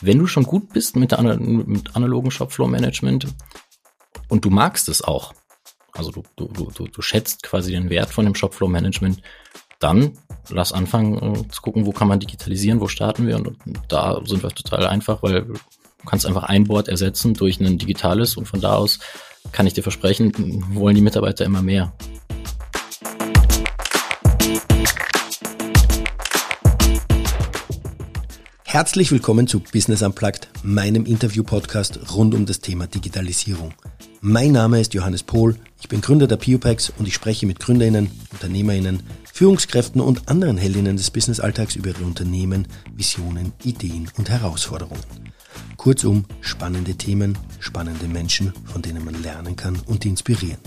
wenn 0.00 0.18
du 0.18 0.26
schon 0.26 0.44
gut 0.44 0.72
bist 0.72 0.96
mit, 0.96 1.12
der, 1.12 1.22
mit 1.38 1.96
analogen 1.96 2.30
Shopfloor-Management 2.30 3.26
und 4.28 4.44
du 4.44 4.50
magst 4.50 4.88
es 4.88 5.02
auch, 5.02 5.32
also 5.92 6.10
du, 6.10 6.22
du, 6.36 6.70
du, 6.70 6.86
du 6.86 7.02
schätzt 7.02 7.42
quasi 7.42 7.72
den 7.72 7.90
Wert 7.90 8.10
von 8.10 8.24
dem 8.24 8.34
Shopfloor-Management, 8.34 9.22
dann 9.78 10.18
lass 10.48 10.72
anfangen 10.72 11.16
äh, 11.16 11.48
zu 11.48 11.62
gucken, 11.62 11.86
wo 11.86 11.92
kann 11.92 12.08
man 12.08 12.20
digitalisieren, 12.20 12.80
wo 12.80 12.88
starten 12.88 13.26
wir. 13.26 13.36
Und, 13.36 13.48
und 13.48 13.80
da 13.88 14.20
sind 14.24 14.42
wir 14.42 14.50
total 14.50 14.86
einfach, 14.86 15.22
weil 15.22 15.42
du 15.42 15.54
kannst 16.06 16.26
einfach 16.26 16.44
ein 16.44 16.64
Board 16.64 16.88
ersetzen 16.88 17.34
durch 17.34 17.60
ein 17.60 17.78
digitales 17.78 18.36
und 18.36 18.46
von 18.46 18.60
da 18.60 18.74
aus 18.74 18.98
kann 19.52 19.66
ich 19.66 19.74
dir 19.74 19.82
versprechen, 19.82 20.64
wollen 20.74 20.96
die 20.96 21.02
Mitarbeiter 21.02 21.44
immer 21.44 21.62
mehr. 21.62 21.92
Herzlich 28.76 29.10
willkommen 29.10 29.46
zu 29.46 29.60
Business 29.60 30.02
Unplugged, 30.02 30.50
meinem 30.62 31.06
Interview-Podcast 31.06 32.12
rund 32.14 32.34
um 32.34 32.44
das 32.44 32.60
Thema 32.60 32.86
Digitalisierung. 32.86 33.72
Mein 34.20 34.52
Name 34.52 34.78
ist 34.82 34.92
Johannes 34.92 35.22
Pohl, 35.22 35.56
ich 35.80 35.88
bin 35.88 36.02
Gründer 36.02 36.26
der 36.26 36.36
Piopex 36.36 36.92
und 36.98 37.08
ich 37.08 37.14
spreche 37.14 37.46
mit 37.46 37.58
GründerInnen, 37.58 38.10
UnternehmerInnen, 38.32 39.02
Führungskräften 39.32 40.02
und 40.02 40.28
anderen 40.28 40.58
Heldinnen 40.58 40.98
des 40.98 41.10
Businessalltags 41.10 41.74
über 41.74 41.88
ihre 41.88 42.04
Unternehmen, 42.04 42.68
Visionen, 42.94 43.54
Ideen 43.64 44.10
und 44.18 44.28
Herausforderungen. 44.28 45.00
Kurzum, 45.78 46.26
spannende 46.42 46.96
Themen, 46.96 47.38
spannende 47.60 48.08
Menschen, 48.08 48.52
von 48.66 48.82
denen 48.82 49.06
man 49.06 49.22
lernen 49.22 49.56
kann 49.56 49.80
und 49.86 50.04
inspirieren. 50.04 50.60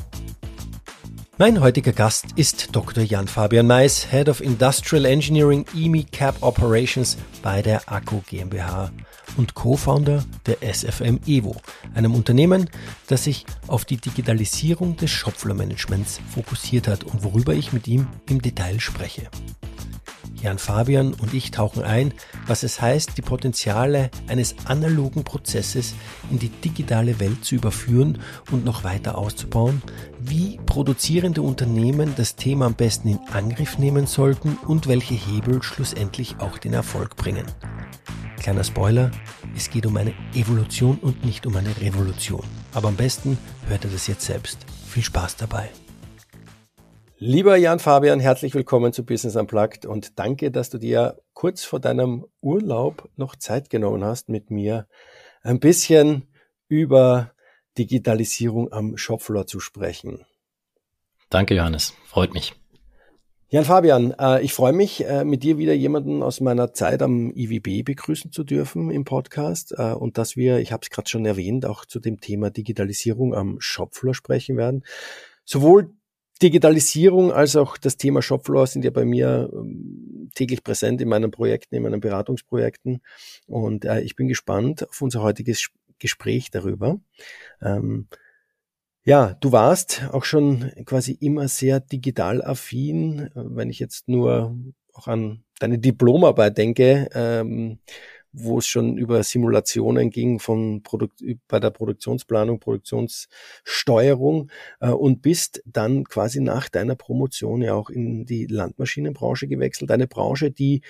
Mein 1.42 1.62
heutiger 1.62 1.94
Gast 1.94 2.34
ist 2.36 2.76
Dr. 2.76 3.02
Jan 3.02 3.30
Fabian 3.30 3.66
Mais, 3.66 4.12
Head 4.12 4.28
of 4.28 4.42
Industrial 4.42 5.06
Engineering 5.06 5.66
EMI 5.74 6.04
Cap 6.04 6.36
Operations 6.42 7.18
bei 7.42 7.62
der 7.62 7.90
Akku 7.90 8.20
GmbH 8.30 8.92
und 9.38 9.54
Co-Founder 9.54 10.26
der 10.48 10.58
SFM 10.62 11.22
Evo, 11.26 11.56
einem 11.94 12.14
Unternehmen, 12.14 12.70
das 13.08 13.24
sich 13.24 13.46
auf 13.68 13.86
die 13.86 13.96
Digitalisierung 13.96 14.98
des 14.98 15.12
Shopfloor-Managements 15.12 16.20
fokussiert 16.30 16.90
hat 16.90 17.06
und 17.06 17.24
worüber 17.24 17.54
ich 17.54 17.72
mit 17.72 17.88
ihm 17.88 18.08
im 18.28 18.42
Detail 18.42 18.82
spreche. 18.82 19.30
Jan 20.42 20.58
Fabian 20.58 21.14
und 21.14 21.34
ich 21.34 21.52
tauchen 21.52 21.84
ein, 21.84 22.14
was 22.48 22.64
es 22.64 22.82
heißt, 22.82 23.18
die 23.18 23.22
Potenziale 23.22 24.10
eines 24.28 24.56
analogen 24.66 25.24
Prozesses 25.24 25.94
in 26.32 26.40
die 26.40 26.50
digitale 26.50 27.20
Welt 27.20 27.44
zu 27.44 27.56
überführen 27.56 28.20
und 28.52 28.64
noch 28.66 28.84
weiter 28.84 29.18
auszubauen, 29.18 29.82
wie 30.20 30.60
produzierende 30.66 31.42
Unternehmen 31.42 32.14
das 32.16 32.36
Thema 32.36 32.66
am 32.66 32.76
besten 32.76 33.10
in 33.10 33.20
Angriff 33.32 33.78
nehmen 33.78 34.08
sollten 34.08 34.58
und 34.68 34.88
welche 34.88 35.16
Hebel 35.16 35.62
schlussendlich 35.62 36.38
auch 36.40 36.58
den 36.58 36.74
Erfolg 36.74 37.16
bringen. 37.16 37.46
Kleiner 38.40 38.64
Spoiler, 38.64 39.12
es 39.56 39.70
geht 39.70 39.86
um 39.86 39.98
eine 39.98 40.14
Evolution 40.34 40.98
und 41.00 41.26
nicht 41.26 41.46
um 41.46 41.56
eine 41.58 41.76
Revolution. 41.82 42.44
Aber 42.74 42.88
am 42.88 42.96
besten 42.96 43.38
hört 43.68 43.84
ihr 43.84 43.92
das 43.92 44.08
jetzt 44.08 44.26
selbst. 44.26 44.60
Viel 44.88 45.04
Spaß 45.04 45.36
dabei. 45.36 45.70
Lieber 47.22 47.58
Jan 47.58 47.80
Fabian, 47.80 48.22
herzlich 48.22 48.56
willkommen 48.56 48.94
zu 48.94 49.06
Business 49.06 49.36
Unplugged 49.36 49.86
und 49.86 50.18
danke, 50.18 50.52
dass 50.52 50.70
du 50.70 50.78
dir 50.78 51.20
kurz 51.34 51.66
vor 51.66 51.82
deinem 51.82 52.26
Urlaub 52.40 53.10
noch 53.18 53.36
Zeit 53.36 53.70
genommen 53.70 54.06
hast, 54.06 54.30
mit 54.30 54.52
mir 54.52 54.88
ein 55.42 55.60
bisschen 55.60 56.30
über 56.70 57.34
Digitalisierung 57.78 58.72
am 58.72 58.96
Shopfloor 58.96 59.48
zu 59.48 59.60
sprechen. 59.60 60.26
Danke, 61.30 61.56
Johannes. 61.56 61.94
Freut 62.06 62.34
mich. 62.34 62.54
Jan 63.50 63.66
Fabian, 63.66 64.16
äh, 64.18 64.42
ich 64.42 64.54
freue 64.54 64.72
mich, 64.72 65.06
äh, 65.06 65.26
mit 65.26 65.44
dir 65.44 65.58
wieder 65.58 65.74
jemanden 65.74 66.24
aus 66.24 66.40
meiner 66.40 66.72
Zeit 66.72 67.02
am 67.02 67.34
IWB 67.36 67.84
begrüßen 67.84 68.32
zu 68.32 68.46
dürfen 68.46 68.92
im 68.92 69.04
Podcast 69.04 69.74
äh, 69.78 69.92
und 69.92 70.18
dass 70.18 70.38
wir, 70.38 70.60
ich 70.60 70.72
habe 70.72 70.84
es 70.84 70.90
gerade 70.90 71.10
schon 71.10 71.26
erwähnt, 71.26 71.66
auch 71.66 71.84
zu 71.84 72.00
dem 72.00 72.22
Thema 72.22 72.50
Digitalisierung 72.50 73.36
am 73.36 73.58
Shopfloor 73.60 74.14
sprechen 74.14 74.56
werden. 74.56 74.86
Sowohl 75.44 75.99
Digitalisierung 76.42 77.32
als 77.32 77.56
auch 77.56 77.78
das 77.78 77.98
Thema 77.98 78.22
Shopfloor 78.22 78.68
sind 78.68 78.86
ja 78.86 78.92
bei 78.92 79.06
mir 79.06 79.50
ähm, 79.54 80.30
täglich 80.36 80.64
präsent 80.64 81.02
in 81.02 81.10
meinen 81.10 81.32
Projekten, 81.32 81.76
in 81.76 81.84
meinen 81.84 82.00
Beratungsprojekten. 82.00 83.02
Und 83.48 83.86
äh, 83.86 84.02
ich 84.02 84.16
bin 84.16 84.28
gespannt 84.28 84.88
auf 84.88 85.02
unser 85.02 85.22
heutiges 85.22 85.70
Gespräch 86.00 86.50
darüber. 86.50 87.00
Ähm, 87.62 88.08
ja, 89.04 89.36
du 89.42 89.52
warst 89.52 90.04
auch 90.12 90.24
schon 90.24 90.72
quasi 90.86 91.14
immer 91.20 91.48
sehr 91.48 91.80
digital 91.80 92.44
affin, 92.44 93.30
wenn 93.34 93.70
ich 93.70 93.80
jetzt 93.80 94.08
nur 94.08 94.56
auch 94.94 95.08
an 95.08 95.44
deine 95.60 95.80
Diplomarbeit 95.80 96.58
denke. 96.58 97.10
Ähm, 97.14 97.80
wo 98.32 98.60
es 98.60 98.68
schon 98.68 98.98
über 98.98 99.24
Simulationen 99.24 100.10
ging 100.10 100.40
von 100.40 100.84
Produkt, 100.84 101.24
bei 101.48 101.60
der 101.60 101.72
Produktionsplanung, 101.72 102.60
Produktionssteuerung 102.60 104.52
äh, 104.80 104.90
und 104.90 105.22
bist 105.22 105.62
dann 105.66 106.04
quasi 106.04 106.40
nach 106.40 106.70
deiner 106.70 106.96
Promotion 106.96 107.62
ja 107.62 107.74
auch 107.74 107.90
in 107.90 108.26
die 108.26 108.46
Landmaschinenbranche 108.46 109.48
gewechselt. 109.48 109.92
Eine 109.92 110.08
Branche, 110.08 110.52
die 110.52 110.82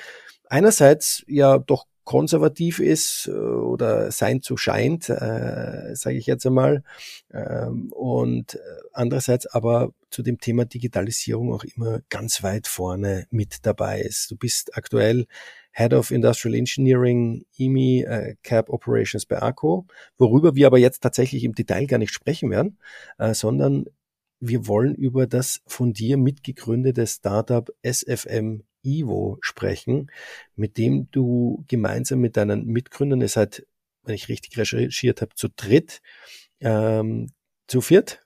einerseits 0.50 1.24
ja 1.28 1.58
doch 1.58 1.86
konservativ 2.10 2.80
ist 2.80 3.28
äh, 3.28 3.32
oder 3.32 4.12
sein 4.12 4.42
zu 4.42 4.58
scheint, 4.58 5.10
äh, 5.10 5.96
sage 5.96 6.18
ich 6.18 6.26
jetzt 6.26 6.44
einmal, 6.46 6.84
ähm, 7.32 7.94
und 7.94 8.60
andererseits 8.94 9.46
aber 9.46 9.94
zu 10.10 10.24
dem 10.24 10.40
Thema 10.40 10.66
Digitalisierung 10.66 11.54
auch 11.54 11.64
immer 11.64 12.00
ganz 12.10 12.42
weit 12.42 12.68
vorne 12.68 13.28
mit 13.30 13.58
dabei 13.62 14.02
ist. 14.02 14.32
Du 14.32 14.38
bist 14.38 14.76
aktuell 14.76 15.28
Head 15.80 15.94
of 15.94 16.12
Industrial 16.12 16.54
Engineering, 16.56 17.46
EMI, 17.58 18.02
äh, 18.02 18.36
Cap 18.44 18.70
Operations 18.70 19.26
bei 19.26 19.42
ACO, 19.42 19.88
worüber 20.18 20.54
wir 20.54 20.68
aber 20.68 20.78
jetzt 20.78 21.02
tatsächlich 21.02 21.46
im 21.46 21.56
Detail 21.56 21.86
gar 21.86 22.00
nicht 22.00 22.12
sprechen 22.12 22.52
werden, 22.52 22.78
äh, 23.18 23.34
sondern 23.34 23.86
wir 24.42 24.68
wollen 24.68 24.94
über 24.94 25.26
das 25.26 25.62
von 25.68 25.94
dir 25.94 26.18
mitgegründete 26.18 27.08
Startup 27.08 27.70
SFM 27.82 28.64
Evo 28.84 29.38
sprechen, 29.40 30.12
mit 30.58 30.78
dem 30.78 31.10
du 31.12 31.64
gemeinsam 31.70 32.20
mit 32.20 32.36
deinen 32.36 32.66
Mitgründern, 32.66 33.22
ihr 33.22 33.30
seid, 33.30 33.66
wenn 34.04 34.16
ich 34.16 34.28
richtig 34.28 34.58
recherchiert 34.58 35.22
habe, 35.22 35.34
zu 35.36 35.48
dritt, 35.48 36.02
ähm, 36.60 37.32
zu 37.68 37.80
viert, 37.80 38.22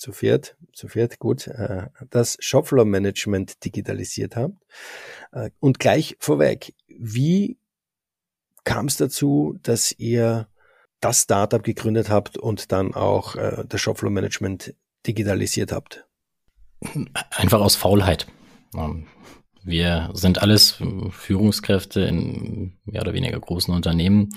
zu 0.00 0.12
viert, 0.12 0.56
zu 0.72 0.88
viert, 0.88 1.18
gut, 1.18 1.46
äh, 1.46 1.88
das 2.08 2.38
Shopfloor-Management 2.40 3.64
digitalisiert 3.64 4.34
habt. 4.34 4.56
Äh, 5.30 5.50
und 5.60 5.78
gleich 5.78 6.16
vorweg, 6.18 6.74
wie 6.88 7.58
kam 8.64 8.86
es 8.86 8.96
dazu, 8.96 9.58
dass 9.62 9.92
ihr 9.92 10.48
das 11.00 11.22
Startup 11.22 11.62
gegründet 11.62 12.08
habt 12.08 12.38
und 12.38 12.72
dann 12.72 12.94
auch 12.94 13.36
äh, 13.36 13.64
das 13.68 13.80
Shopfloor-Management 13.82 14.74
digitalisiert 15.06 15.70
habt? 15.70 16.06
Einfach 17.30 17.60
aus 17.60 17.76
Faulheit. 17.76 18.26
Ähm, 18.74 19.06
wir 19.62 20.10
sind 20.14 20.40
alles 20.40 20.78
Führungskräfte 21.10 22.00
in 22.00 22.78
mehr 22.84 23.02
oder 23.02 23.12
weniger 23.12 23.38
großen 23.38 23.74
Unternehmen 23.74 24.30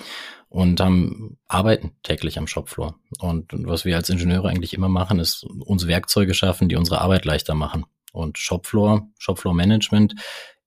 und 0.54 0.80
haben, 0.80 1.40
arbeiten 1.48 1.94
täglich 2.04 2.38
am 2.38 2.46
Shopfloor. 2.46 3.00
Und 3.18 3.48
was 3.66 3.86
wir 3.86 3.96
als 3.96 4.10
Ingenieure 4.10 4.50
eigentlich 4.50 4.76
immer 4.76 4.88
machen, 4.88 5.18
ist 5.18 5.44
uns 5.44 5.88
Werkzeuge 5.88 6.36
schaffen, 6.36 6.70
die 6.70 6.76
unsere 6.76 7.02
Arbeit 7.02 7.26
leichter 7.26 7.56
machen. 7.56 7.88
Und 8.12 8.38
Shopfloor, 8.38 9.08
Shopfloor 9.18 9.56
Management 9.56 10.14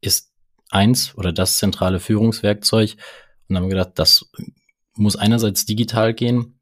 ist 0.00 0.32
eins 0.70 1.16
oder 1.16 1.32
das 1.32 1.58
zentrale 1.58 2.00
Führungswerkzeug. 2.00 2.94
Und 2.94 3.54
dann 3.54 3.58
haben 3.58 3.70
wir 3.70 3.76
gedacht, 3.76 3.92
das 3.94 4.28
muss 4.94 5.14
einerseits 5.14 5.66
digital 5.66 6.14
gehen, 6.14 6.58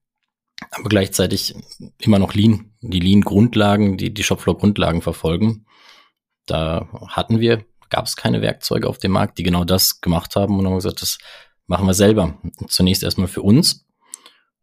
aber 0.70 0.90
gleichzeitig 0.90 1.54
immer 1.96 2.18
noch 2.18 2.34
Lean, 2.34 2.74
die 2.82 3.00
Lean-Grundlagen, 3.00 3.96
die 3.96 4.12
die 4.12 4.22
Shopfloor-Grundlagen 4.22 5.00
verfolgen. 5.00 5.64
Da 6.44 6.90
hatten 7.08 7.40
wir, 7.40 7.64
gab 7.88 8.04
es 8.04 8.16
keine 8.16 8.42
Werkzeuge 8.42 8.86
auf 8.86 8.98
dem 8.98 9.12
Markt, 9.12 9.38
die 9.38 9.44
genau 9.44 9.64
das 9.64 10.02
gemacht 10.02 10.36
haben 10.36 10.58
und 10.58 10.66
haben 10.66 10.74
gesagt, 10.74 11.00
das 11.00 11.16
machen 11.66 11.86
wir 11.86 11.94
selber. 11.94 12.38
Zunächst 12.68 13.02
erstmal 13.02 13.28
für 13.28 13.42
uns 13.42 13.86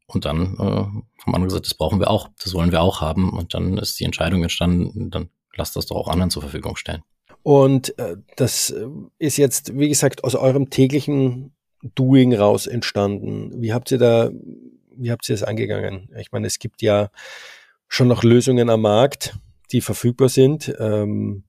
und 0.08 0.26
dann 0.26 0.56
äh, 0.56 0.60
haben 0.60 1.06
andere 1.26 1.46
gesagt, 1.46 1.66
das 1.66 1.74
brauchen 1.74 2.00
wir 2.00 2.10
auch, 2.10 2.30
das 2.44 2.54
wollen 2.54 2.72
wir 2.72 2.82
auch 2.82 3.02
haben. 3.02 3.32
Und 3.32 3.54
dann 3.54 3.78
ist 3.78 4.00
die 4.00 4.06
Entscheidung 4.06 4.44
entstanden, 4.44 5.10
dann 5.10 5.30
lasst 5.56 5.76
das 5.76 5.86
doch 5.86 5.96
auch 5.96 6.08
anderen 6.08 6.30
zur 6.30 6.42
Verfügung 6.42 6.76
stellen. 6.76 7.04
Und 7.44 7.98
äh, 7.98 8.18
das 8.36 8.70
äh, 8.70 8.88
ist 9.18 9.38
jetzt, 9.38 9.78
wie 9.78 9.90
gesagt, 9.90 10.24
aus 10.24 10.36
eurem 10.36 10.70
täglichen 10.70 11.56
Doing 11.96 12.36
raus 12.36 12.68
entstanden. 12.68 13.62
Wie 13.62 13.74
habt 13.74 13.92
ihr 13.92 13.98
da, 13.98 14.32
wie 14.96 15.12
habt 15.12 15.28
ihr 15.28 15.36
es 15.36 15.44
angegangen? 15.44 16.10
Ich 16.18 16.32
meine, 16.32 16.48
es 16.48 16.60
gibt 16.60 16.82
ja 16.82 17.10
schon 17.88 18.08
noch 18.08 18.24
Lösungen 18.24 18.70
am 18.70 18.82
Markt, 18.82 19.38
die 19.72 19.82
verfügbar 19.82 20.30
sind. 20.30 20.74
Ähm, 20.80 21.46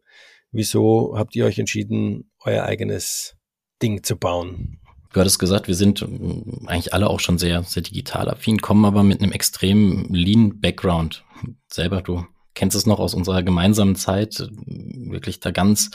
wieso 0.50 1.14
habt 1.19 1.37
ihr 1.37 1.44
euch 1.44 1.58
entschieden, 1.58 2.31
euer 2.40 2.64
eigenes 2.64 3.37
Ding 3.82 4.02
zu 4.02 4.16
bauen? 4.16 4.81
Du 5.12 5.20
hattest 5.20 5.38
gesagt, 5.38 5.69
wir 5.69 5.75
sind 5.75 6.03
ähm, 6.03 6.67
eigentlich 6.67 6.94
alle 6.94 7.09
auch 7.09 7.20
schon 7.20 7.38
sehr, 7.38 7.62
sehr 7.62 7.82
digital 7.82 8.31
affin, 8.31 8.61
kommen 8.61 8.85
aber 8.85 9.03
mit 9.03 9.23
einem 9.23 9.32
extrem 9.32 10.12
lean 10.12 10.61
Background. 10.61 11.25
Selber, 11.69 12.03
du 12.03 12.26
kennst 12.55 12.76
es 12.76 12.87
noch 12.87 12.99
aus 12.99 13.14
unserer 13.14 13.43
gemeinsamen 13.43 13.97
Zeit, 13.97 14.49
wirklich 14.67 15.41
da 15.41 15.50
ganz, 15.50 15.91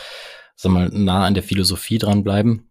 sag 0.55 0.71
mal, 0.71 0.89
nah 0.89 1.25
an 1.25 1.33
der 1.33 1.43
Philosophie 1.43 1.97
dranbleiben. 1.97 2.69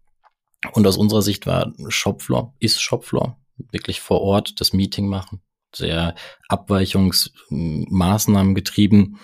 Und 0.73 0.87
aus 0.87 0.97
unserer 0.97 1.21
Sicht 1.21 1.45
war 1.45 1.73
Shopfloor, 1.87 2.55
ist 2.59 2.81
Shopfloor, 2.81 3.37
wirklich 3.71 4.01
vor 4.01 4.21
Ort 4.21 4.59
das 4.59 4.73
Meeting 4.73 5.07
machen, 5.07 5.41
sehr 5.73 6.15
Abweichungsmaßnahmen 6.47 8.55
getrieben. 8.55 9.19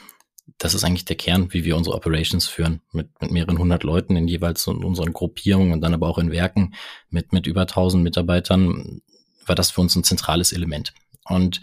Das 0.58 0.74
ist 0.74 0.84
eigentlich 0.84 1.06
der 1.06 1.16
Kern, 1.16 1.54
wie 1.54 1.64
wir 1.64 1.76
unsere 1.76 1.96
Operations 1.96 2.48
führen, 2.48 2.82
mit, 2.92 3.10
mit 3.22 3.32
mehreren 3.32 3.58
hundert 3.58 3.84
Leuten 3.84 4.16
in 4.16 4.28
jeweils 4.28 4.68
in 4.68 4.84
unseren 4.84 5.14
Gruppierungen 5.14 5.74
und 5.74 5.82
dann 5.82 5.94
aber 5.94 6.08
auch 6.08 6.18
in 6.18 6.32
Werken 6.32 6.74
mit, 7.10 7.34
mit 7.34 7.48
über 7.48 7.66
tausend 7.66 8.04
Mitarbeitern, 8.04 9.02
war 9.46 9.56
das 9.56 9.72
für 9.72 9.82
uns 9.82 9.96
ein 9.96 10.04
zentrales 10.04 10.52
Element. 10.52 10.94
Und 11.26 11.62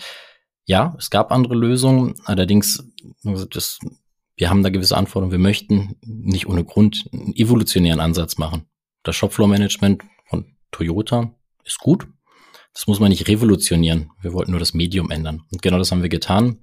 ja, 0.66 0.94
es 0.98 1.10
gab 1.10 1.32
andere 1.32 1.54
Lösungen, 1.54 2.14
allerdings, 2.24 2.84
das, 3.50 3.78
wir 4.36 4.50
haben 4.50 4.62
da 4.62 4.70
gewisse 4.70 4.96
Anforderungen. 4.96 5.32
Wir 5.32 5.38
möchten 5.38 5.96
nicht 6.02 6.46
ohne 6.46 6.64
Grund 6.64 7.08
einen 7.12 7.34
evolutionären 7.34 8.00
Ansatz 8.00 8.38
machen. 8.38 8.66
Das 9.02 9.16
Shopfloor-Management 9.16 10.04
von 10.28 10.56
Toyota 10.70 11.34
ist 11.64 11.78
gut. 11.78 12.06
Das 12.72 12.86
muss 12.86 13.00
man 13.00 13.10
nicht 13.10 13.26
revolutionieren. 13.28 14.12
Wir 14.22 14.32
wollten 14.32 14.52
nur 14.52 14.60
das 14.60 14.74
Medium 14.74 15.10
ändern. 15.10 15.42
Und 15.50 15.60
genau 15.60 15.78
das 15.78 15.90
haben 15.90 16.02
wir 16.02 16.08
getan. 16.08 16.60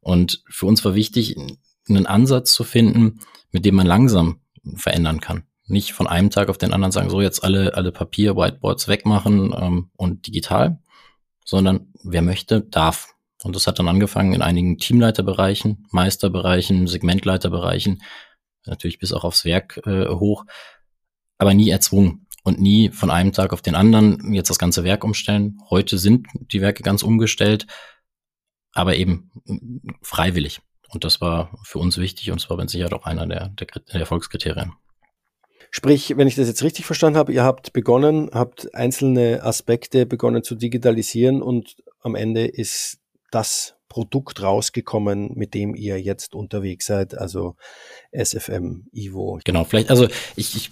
Und 0.00 0.42
für 0.48 0.66
uns 0.66 0.84
war 0.84 0.94
wichtig, 0.94 1.36
einen 1.88 2.06
Ansatz 2.06 2.54
zu 2.54 2.64
finden, 2.64 3.20
mit 3.50 3.64
dem 3.64 3.74
man 3.74 3.86
langsam 3.86 4.40
verändern 4.76 5.20
kann. 5.20 5.44
Nicht 5.66 5.92
von 5.92 6.06
einem 6.06 6.30
Tag 6.30 6.48
auf 6.48 6.58
den 6.58 6.72
anderen 6.72 6.92
sagen, 6.92 7.10
so 7.10 7.20
jetzt 7.20 7.44
alle, 7.44 7.74
alle 7.74 7.92
Papier, 7.92 8.36
Whiteboards 8.36 8.88
wegmachen 8.88 9.54
ähm, 9.56 9.90
und 9.96 10.26
digital, 10.26 10.80
sondern 11.44 11.92
wer 12.02 12.22
möchte, 12.22 12.60
darf. 12.60 13.14
Und 13.42 13.56
das 13.56 13.66
hat 13.66 13.78
dann 13.78 13.88
angefangen 13.88 14.32
in 14.32 14.42
einigen 14.42 14.78
Teamleiterbereichen, 14.78 15.86
Meisterbereichen, 15.90 16.86
Segmentleiterbereichen, 16.86 18.02
natürlich 18.66 18.98
bis 18.98 19.12
auch 19.12 19.24
aufs 19.24 19.44
Werk 19.44 19.80
äh, 19.86 20.08
hoch, 20.08 20.44
aber 21.38 21.54
nie 21.54 21.70
erzwungen 21.70 22.26
und 22.42 22.60
nie 22.60 22.90
von 22.90 23.10
einem 23.10 23.32
Tag 23.32 23.52
auf 23.52 23.62
den 23.62 23.74
anderen 23.74 24.32
jetzt 24.34 24.50
das 24.50 24.58
ganze 24.58 24.84
Werk 24.84 25.04
umstellen. 25.04 25.58
Heute 25.70 25.98
sind 25.98 26.26
die 26.34 26.60
Werke 26.60 26.82
ganz 26.82 27.02
umgestellt, 27.02 27.66
aber 28.72 28.96
eben 28.96 29.30
freiwillig. 30.02 30.60
Und 30.88 31.04
das 31.04 31.20
war 31.20 31.56
für 31.62 31.78
uns 31.78 31.98
wichtig 31.98 32.30
und 32.30 32.40
es 32.40 32.50
war 32.50 32.56
mit 32.56 32.70
Sicherheit 32.70 32.92
auch 32.92 33.04
einer 33.04 33.26
der, 33.26 33.48
der, 33.48 33.66
der 33.66 34.00
Erfolgskriterien. 34.00 34.72
Sprich, 35.70 36.16
wenn 36.16 36.26
ich 36.26 36.34
das 36.34 36.48
jetzt 36.48 36.64
richtig 36.64 36.84
verstanden 36.84 37.16
habe, 37.16 37.32
ihr 37.32 37.44
habt 37.44 37.72
begonnen, 37.72 38.30
habt 38.32 38.74
einzelne 38.74 39.44
Aspekte 39.44 40.04
begonnen 40.04 40.42
zu 40.42 40.56
digitalisieren 40.56 41.42
und 41.42 41.76
am 42.00 42.16
Ende 42.16 42.44
ist 42.46 42.98
das 43.30 43.76
Produkt 43.90 44.40
rausgekommen, 44.40 45.32
mit 45.34 45.52
dem 45.52 45.74
ihr 45.74 46.00
jetzt 46.00 46.34
unterwegs 46.34 46.86
seid, 46.86 47.18
also 47.18 47.56
SFM 48.12 48.86
Ivo. 48.92 49.40
Genau, 49.44 49.64
vielleicht, 49.64 49.90
also 49.90 50.06
ich, 50.36 50.56
ich 50.56 50.70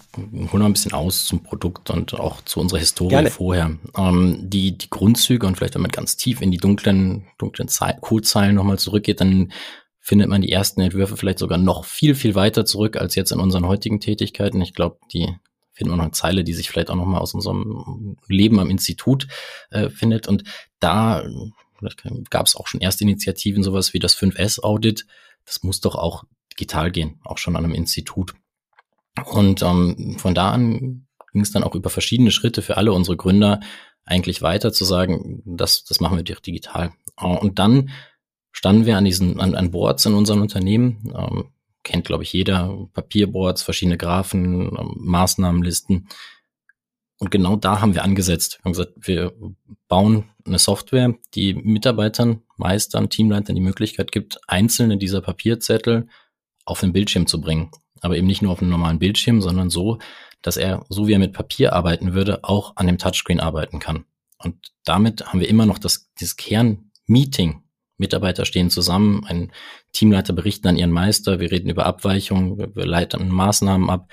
hole 0.51 0.59
noch 0.59 0.65
ein 0.65 0.73
bisschen 0.73 0.93
aus 0.93 1.25
zum 1.25 1.43
Produkt 1.43 1.89
und 1.91 2.13
auch 2.13 2.41
zu 2.41 2.61
unserer 2.61 2.79
Historie 2.79 3.09
Gerne. 3.09 3.29
vorher. 3.29 3.77
Ähm, 3.95 4.49
die, 4.49 4.77
die 4.77 4.89
Grundzüge 4.89 5.45
und 5.45 5.57
vielleicht, 5.57 5.75
wenn 5.75 5.81
man 5.81 5.91
ganz 5.91 6.15
tief 6.15 6.41
in 6.41 6.49
die 6.49 6.57
dunklen, 6.57 7.27
dunklen 7.37 7.69
Codezeilen 7.99 8.55
nochmal 8.55 8.79
zurückgeht, 8.79 9.19
dann 9.19 9.51
findet 9.99 10.29
man 10.29 10.41
die 10.41 10.51
ersten 10.51 10.79
Entwürfe 10.79 11.17
vielleicht 11.17 11.39
sogar 11.39 11.57
noch 11.57 11.83
viel, 11.83 12.15
viel 12.15 12.35
weiter 12.35 12.65
zurück 12.65 12.95
als 12.95 13.15
jetzt 13.15 13.33
in 13.33 13.41
unseren 13.41 13.67
heutigen 13.67 13.99
Tätigkeiten. 13.99 14.61
Ich 14.61 14.73
glaube, 14.73 14.97
die 15.13 15.27
finden 15.73 15.91
wir 15.91 15.97
noch 15.97 16.05
eine 16.05 16.13
Zeile, 16.13 16.45
die 16.45 16.53
sich 16.53 16.69
vielleicht 16.69 16.89
auch 16.89 16.95
nochmal 16.95 17.19
aus 17.19 17.33
unserem 17.33 18.15
Leben 18.29 18.59
am 18.59 18.69
Institut 18.69 19.27
äh, 19.71 19.89
findet. 19.89 20.27
Und 20.27 20.43
da 20.79 21.23
gab 22.29 22.45
es 22.45 22.55
auch 22.55 22.67
schon 22.67 22.81
erste 22.81 23.03
Initiativen, 23.03 23.63
sowas 23.63 23.93
wie 23.93 23.99
das 23.99 24.17
5S-Audit. 24.17 25.05
Das 25.45 25.63
muss 25.63 25.81
doch 25.81 25.95
auch 25.95 26.23
digital 26.51 26.91
gehen, 26.91 27.19
auch 27.23 27.37
schon 27.37 27.55
an 27.55 27.65
einem 27.65 27.73
Institut. 27.73 28.33
Und 29.25 29.61
ähm, 29.61 30.17
von 30.17 30.35
da 30.35 30.51
an 30.51 31.07
ging 31.31 31.41
es 31.41 31.51
dann 31.51 31.63
auch 31.63 31.75
über 31.75 31.89
verschiedene 31.89 32.31
Schritte 32.31 32.61
für 32.61 32.77
alle 32.77 32.93
unsere 32.93 33.17
Gründer 33.17 33.59
eigentlich 34.05 34.41
weiter 34.41 34.73
zu 34.73 34.85
sagen, 34.85 35.43
das, 35.45 35.83
das 35.83 35.99
machen 35.99 36.17
wir 36.17 36.23
digital. 36.23 36.91
Und 37.15 37.59
dann 37.59 37.91
standen 38.51 38.85
wir 38.85 38.97
an 38.97 39.05
diesen, 39.05 39.39
an, 39.39 39.55
an 39.55 39.71
Boards 39.71 40.05
in 40.05 40.13
unseren 40.13 40.41
Unternehmen, 40.41 41.13
ähm, 41.15 41.49
kennt 41.83 42.05
glaube 42.05 42.23
ich 42.23 42.33
jeder, 42.33 42.87
Papierboards, 42.93 43.61
verschiedene 43.61 43.97
Graphen, 43.97 44.75
ähm, 44.77 44.95
Maßnahmenlisten, 44.97 46.07
und 47.19 47.31
genau 47.31 47.57
da 47.57 47.81
haben 47.81 47.93
wir 47.93 48.03
angesetzt. 48.03 48.59
Wir 48.59 48.65
haben 48.65 48.71
gesagt, 48.71 48.93
wir 48.95 49.33
bauen 49.87 50.29
eine 50.49 50.59
Software, 50.59 51.15
die 51.35 51.53
Mitarbeitern, 51.53 52.41
Meistern, 52.57 53.09
Teamleitern 53.09 53.55
die 53.55 53.61
Möglichkeit 53.61 54.11
gibt, 54.11 54.39
einzelne 54.47 54.97
dieser 54.97 55.21
Papierzettel 55.21 56.07
auf 56.65 56.81
den 56.81 56.93
Bildschirm 56.93 57.27
zu 57.27 57.39
bringen. 57.41 57.71
Aber 58.01 58.17
eben 58.17 58.27
nicht 58.27 58.41
nur 58.41 58.51
auf 58.51 58.61
einem 58.61 58.71
normalen 58.71 58.99
Bildschirm, 58.99 59.41
sondern 59.41 59.69
so, 59.69 59.99
dass 60.41 60.57
er, 60.57 60.85
so 60.89 61.07
wie 61.07 61.13
er 61.13 61.19
mit 61.19 61.33
Papier 61.33 61.73
arbeiten 61.73 62.13
würde, 62.13 62.43
auch 62.43 62.75
an 62.75 62.87
dem 62.87 62.97
Touchscreen 62.97 63.39
arbeiten 63.39 63.79
kann. 63.79 64.05
Und 64.37 64.71
damit 64.85 65.25
haben 65.27 65.39
wir 65.39 65.49
immer 65.49 65.65
noch 65.65 65.79
das, 65.79 66.09
dieses 66.19 66.37
Kern-Meeting. 66.37 67.63
Mitarbeiter 67.97 68.45
stehen 68.45 68.69
zusammen, 68.69 69.25
ein 69.25 69.51
Teamleiter 69.91 70.31
berichten 70.31 70.67
an 70.67 70.77
ihren 70.77 70.91
Meister, 70.91 71.41
wir 71.41 71.51
reden 71.51 71.69
über 71.69 71.85
Abweichungen, 71.85 72.57
wir, 72.57 72.73
wir 72.73 72.85
leiten 72.85 73.27
Maßnahmen 73.29 73.89
ab 73.89 74.09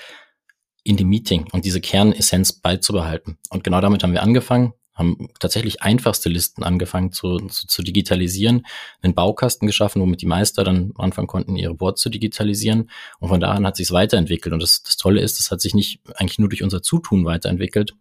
in 0.82 0.96
dem 0.96 1.08
Meeting 1.08 1.46
und 1.52 1.64
diese 1.64 1.80
Kernessenz 1.80 2.52
beizubehalten. 2.52 3.38
Und 3.50 3.62
genau 3.62 3.80
damit 3.80 4.02
haben 4.02 4.12
wir 4.12 4.22
angefangen, 4.22 4.72
haben 4.96 5.28
tatsächlich 5.38 5.82
einfachste 5.82 6.28
Listen 6.28 6.64
angefangen 6.64 7.12
zu, 7.12 7.38
zu, 7.48 7.66
zu 7.66 7.82
digitalisieren, 7.82 8.66
einen 9.02 9.14
Baukasten 9.14 9.66
geschaffen, 9.66 10.00
womit 10.02 10.22
die 10.22 10.26
Meister 10.26 10.64
dann 10.64 10.92
anfangen 10.96 11.28
konnten, 11.28 11.56
ihre 11.56 11.74
Boards 11.74 12.00
zu 12.00 12.08
digitalisieren. 12.08 12.90
Und 13.20 13.28
von 13.28 13.40
da 13.40 13.52
an 13.52 13.66
hat 13.66 13.76
sich 13.76 13.88
es 13.88 13.92
weiterentwickelt. 13.92 14.52
Und 14.52 14.62
das, 14.62 14.82
das 14.82 14.96
Tolle 14.96 15.20
ist, 15.20 15.38
es 15.38 15.50
hat 15.50 15.60
sich 15.60 15.74
nicht 15.74 16.00
eigentlich 16.16 16.38
nur 16.38 16.48
durch 16.48 16.62
unser 16.62 16.82
Zutun 16.82 17.26
weiterentwickelt, 17.26 17.94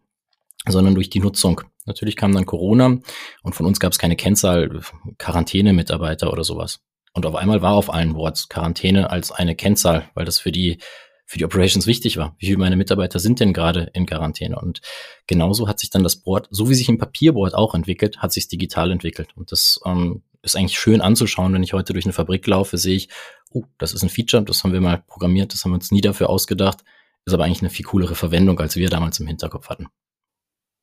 sondern 0.68 0.96
durch 0.96 1.10
die 1.10 1.20
Nutzung. 1.20 1.62
Natürlich 1.86 2.16
kam 2.16 2.34
dann 2.34 2.46
Corona 2.46 2.98
und 3.44 3.54
von 3.54 3.66
uns 3.66 3.80
gab 3.80 3.92
es 3.92 4.00
keine 4.00 4.16
Kennzahl, 4.16 4.82
Quarantäne-Mitarbeiter 5.18 6.32
oder 6.32 6.44
sowas. 6.44 6.80
Und 7.14 7.26
auf 7.26 7.36
einmal 7.36 7.62
war 7.62 7.74
auf 7.74 7.94
allen 7.94 8.14
Boards 8.14 8.50
Quarantäne 8.50 9.10
als 9.10 9.32
eine 9.32 9.56
Kennzahl, 9.56 10.10
weil 10.16 10.26
das 10.26 10.40
für 10.40 10.52
die 10.52 10.80
für 11.26 11.40
die 11.40 11.46
Operations 11.46 11.88
wichtig 11.88 12.18
war. 12.18 12.36
Wie 12.38 12.46
viele 12.46 12.60
meine 12.60 12.76
Mitarbeiter 12.76 13.20
sind 13.20 13.40
denn 13.40 13.52
gerade 13.52 13.90
in 13.94 14.06
Quarantäne? 14.06 14.60
Und 14.60 14.82
genauso 15.28 15.68
hat 15.68 15.80
sich 15.80 15.90
dann 15.90 16.04
das 16.04 16.18
Board, 16.18 16.48
so 16.52 16.70
wie 16.70 16.76
sich 16.76 16.88
ein 16.88 17.00
Papierboard 17.00 17.56
auch 17.56 17.74
entwickelt, 17.74 18.20
hat 18.20 18.32
sich 18.32 18.48
digital 18.48 18.92
entwickelt. 18.92 19.30
Und 19.36 19.52
das 19.52 19.80
ähm, 19.86 20.22
ist 20.44 20.56
eigentlich 20.56 20.80
schön 20.80 21.02
anzuschauen, 21.02 21.54
wenn 21.54 21.64
ich 21.64 21.74
heute 21.74 21.94
durch 21.94 22.06
eine 22.06 22.14
Fabrik 22.14 22.46
laufe, 22.46 22.78
sehe 22.78 22.96
ich, 22.96 23.10
oh, 23.52 23.64
das 23.80 23.94
ist 23.94 24.04
ein 24.04 24.10
Feature, 24.10 24.44
das 24.44 24.64
haben 24.64 24.74
wir 24.74 24.82
mal 24.82 25.04
programmiert, 25.08 25.54
das 25.54 25.64
haben 25.64 25.72
wir 25.72 25.76
uns 25.76 25.92
nie 25.92 26.02
dafür 26.02 26.30
ausgedacht, 26.30 26.84
ist 27.26 27.34
aber 27.34 27.46
eigentlich 27.46 27.62
eine 27.62 27.72
viel 27.72 27.86
coolere 27.86 28.16
Verwendung, 28.16 28.60
als 28.60 28.76
wir 28.76 28.90
damals 28.90 29.20
im 29.20 29.28
Hinterkopf 29.28 29.70
hatten. 29.70 29.88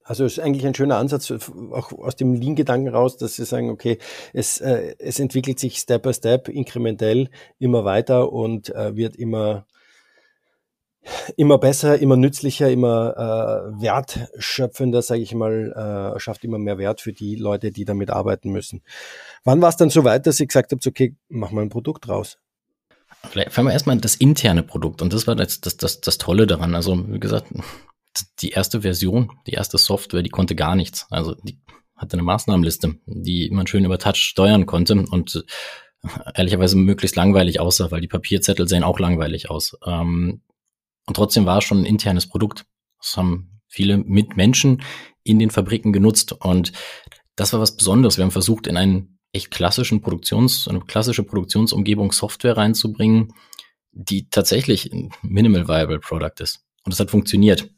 Also 0.05 0.25
ist 0.25 0.41
eigentlich 0.41 0.67
ein 0.67 0.75
schöner 0.75 0.97
Ansatz, 0.97 1.31
auch 1.71 1.93
aus 1.93 2.17
dem 2.17 2.35
Lean-Gedanken 2.35 2.89
raus, 2.89 3.17
dass 3.17 3.37
Sie 3.37 3.45
sagen, 3.45 3.71
okay, 3.71 3.99
es, 4.33 4.61
äh, 4.61 4.97
es 4.99 5.21
entwickelt 5.21 5.61
sich 5.61 5.77
Step 5.79 6.03
by 6.03 6.13
Step, 6.13 6.49
inkrementell 6.49 7.31
immer 7.61 7.85
weiter 7.85 8.33
und 8.33 8.75
äh, 8.75 8.97
wird 8.97 9.15
immer 9.15 9.67
immer 11.37 11.59
besser, 11.59 11.99
immer 11.99 12.17
nützlicher, 12.17 12.71
immer 12.71 13.17
äh, 13.17 13.83
wertschöpfender, 13.83 15.03
sage 15.03 15.23
ich 15.23 15.35
mal, 15.35 16.15
äh, 16.17 16.21
schafft 16.21 16.45
immer 16.45 16.59
mehr 16.59 16.79
Wert 16.79 17.01
für 17.01 17.13
die 17.13 17.35
Leute, 17.37 17.73
die 17.73 17.85
damit 17.85 18.11
arbeiten 18.11 18.51
müssen. 18.51 18.83
Wann 19.45 19.61
war 19.61 19.69
es 19.69 19.77
dann 19.77 19.91
so 19.91 20.05
weit, 20.05 20.27
dass 20.27 20.41
ihr 20.41 20.47
gesagt 20.47 20.73
habt, 20.73 20.87
okay, 20.87 21.17
mach 21.29 21.51
mal 21.51 21.63
ein 21.63 21.69
Produkt 21.69 22.09
raus? 22.09 22.39
Vielleicht 23.31 23.53
fangen 23.53 23.69
wir 23.69 23.73
erstmal 23.73 23.99
das 23.99 24.17
interne 24.17 24.63
Produkt 24.63 25.03
und 25.03 25.13
das 25.13 25.27
war 25.27 25.37
das, 25.37 25.61
das, 25.61 25.77
das, 25.77 26.01
das 26.01 26.19
Tolle 26.19 26.47
daran. 26.47 26.75
Also 26.75 27.09
wie 27.09 27.21
gesagt, 27.21 27.47
die 28.41 28.51
erste 28.51 28.83
Version, 28.83 29.31
die 29.47 29.53
erste 29.53 29.79
Software, 29.79 30.23
die 30.23 30.31
konnte 30.31 30.55
gar 30.55 30.75
nichts. 30.75 31.07
Also 31.11 31.35
die 31.35 31.59
hatte 31.97 32.15
eine 32.15 32.23
Maßnahmenliste, 32.23 32.97
die 33.07 33.49
man 33.51 33.67
schön 33.67 33.85
über 33.85 33.99
Touch 33.99 34.17
steuern 34.17 34.67
konnte 34.67 34.95
und 34.95 35.45
ehrlicherweise 36.35 36.77
möglichst 36.77 37.17
langweilig 37.17 37.61
aussah, 37.61 37.91
weil 37.91 38.01
die 38.01 38.09
Papierzettel 38.09 38.67
sehen 38.67 38.83
auch 38.83 38.99
langweilig 38.99 39.51
aus. 39.51 39.77
Ähm, 39.87 40.41
und 41.07 41.15
trotzdem 41.15 41.47
war 41.47 41.59
es 41.59 41.65
schon 41.65 41.79
ein 41.79 41.87
internes 41.87 42.29
Produkt. 42.29 42.65
Das 42.99 43.17
haben 43.17 43.61
viele 43.69 43.99
Mitmenschen 43.99 44.83
in 45.25 45.39
den 45.39 45.51
Fabriken 45.51 45.93
genutzt. 45.93 46.33
Und 46.33 46.73
das 47.37 47.53
war 47.53 47.61
was 47.61 47.77
Besonderes. 47.77 48.19
Wir 48.19 48.25
haben 48.25 48.31
versucht, 48.31 48.67
in 48.67 48.77
einen 48.77 49.19
echt 49.33 49.51
klassischen 49.51 50.03
Produktions, 50.03 50.69
eine 50.69 50.81
klassische 50.81 51.23
Produktionsumgebung 51.23 52.13
Software 52.13 52.57
reinzubringen, 52.57 53.33
die 53.93 54.29
tatsächlich 54.29 54.93
ein 54.93 55.11
Minimal 55.23 55.69
Viable 55.69 56.01
Product 56.01 56.41
ist. 56.41 56.65
Und 56.85 56.93
das 56.93 57.01
hat 57.01 57.11
funktioniert. 57.11 57.71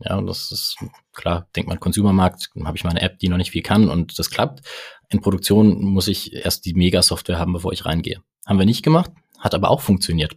Ja, 0.00 0.16
und 0.16 0.26
das 0.26 0.50
ist 0.50 0.76
klar, 1.12 1.48
denkt 1.54 1.68
man, 1.68 1.78
Consumermarkt, 1.78 2.50
habe 2.64 2.76
ich 2.76 2.82
mal 2.82 2.90
eine 2.90 3.02
App, 3.02 3.18
die 3.18 3.28
noch 3.28 3.36
nicht 3.36 3.52
viel 3.52 3.62
kann 3.62 3.88
und 3.88 4.18
das 4.18 4.30
klappt. 4.30 4.66
In 5.10 5.20
Produktion 5.20 5.84
muss 5.84 6.08
ich 6.08 6.32
erst 6.32 6.64
die 6.64 6.74
Mega-Software 6.74 7.38
haben, 7.38 7.52
bevor 7.52 7.72
ich 7.72 7.84
reingehe. 7.84 8.20
Haben 8.46 8.58
wir 8.58 8.66
nicht 8.66 8.82
gemacht, 8.82 9.12
hat 9.38 9.54
aber 9.54 9.70
auch 9.70 9.80
funktioniert. 9.80 10.34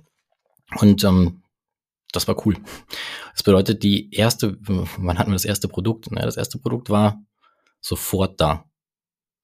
Und 0.78 1.04
ähm, 1.04 1.42
das 2.16 2.28
war 2.28 2.46
cool. 2.46 2.58
Das 3.34 3.44
bedeutet, 3.44 3.84
die 3.84 4.12
erste, 4.12 4.58
wann 4.62 5.20
hatten 5.20 5.32
wir 5.32 5.36
das 5.36 5.46
erste 5.46 5.68
Produkt? 5.68 6.12
Naja, 6.12 6.26
das 6.26 6.38
erste 6.38 6.58
Produkt 6.58 6.90
war 6.90 7.24
sofort 7.82 8.40
da. 8.40 8.66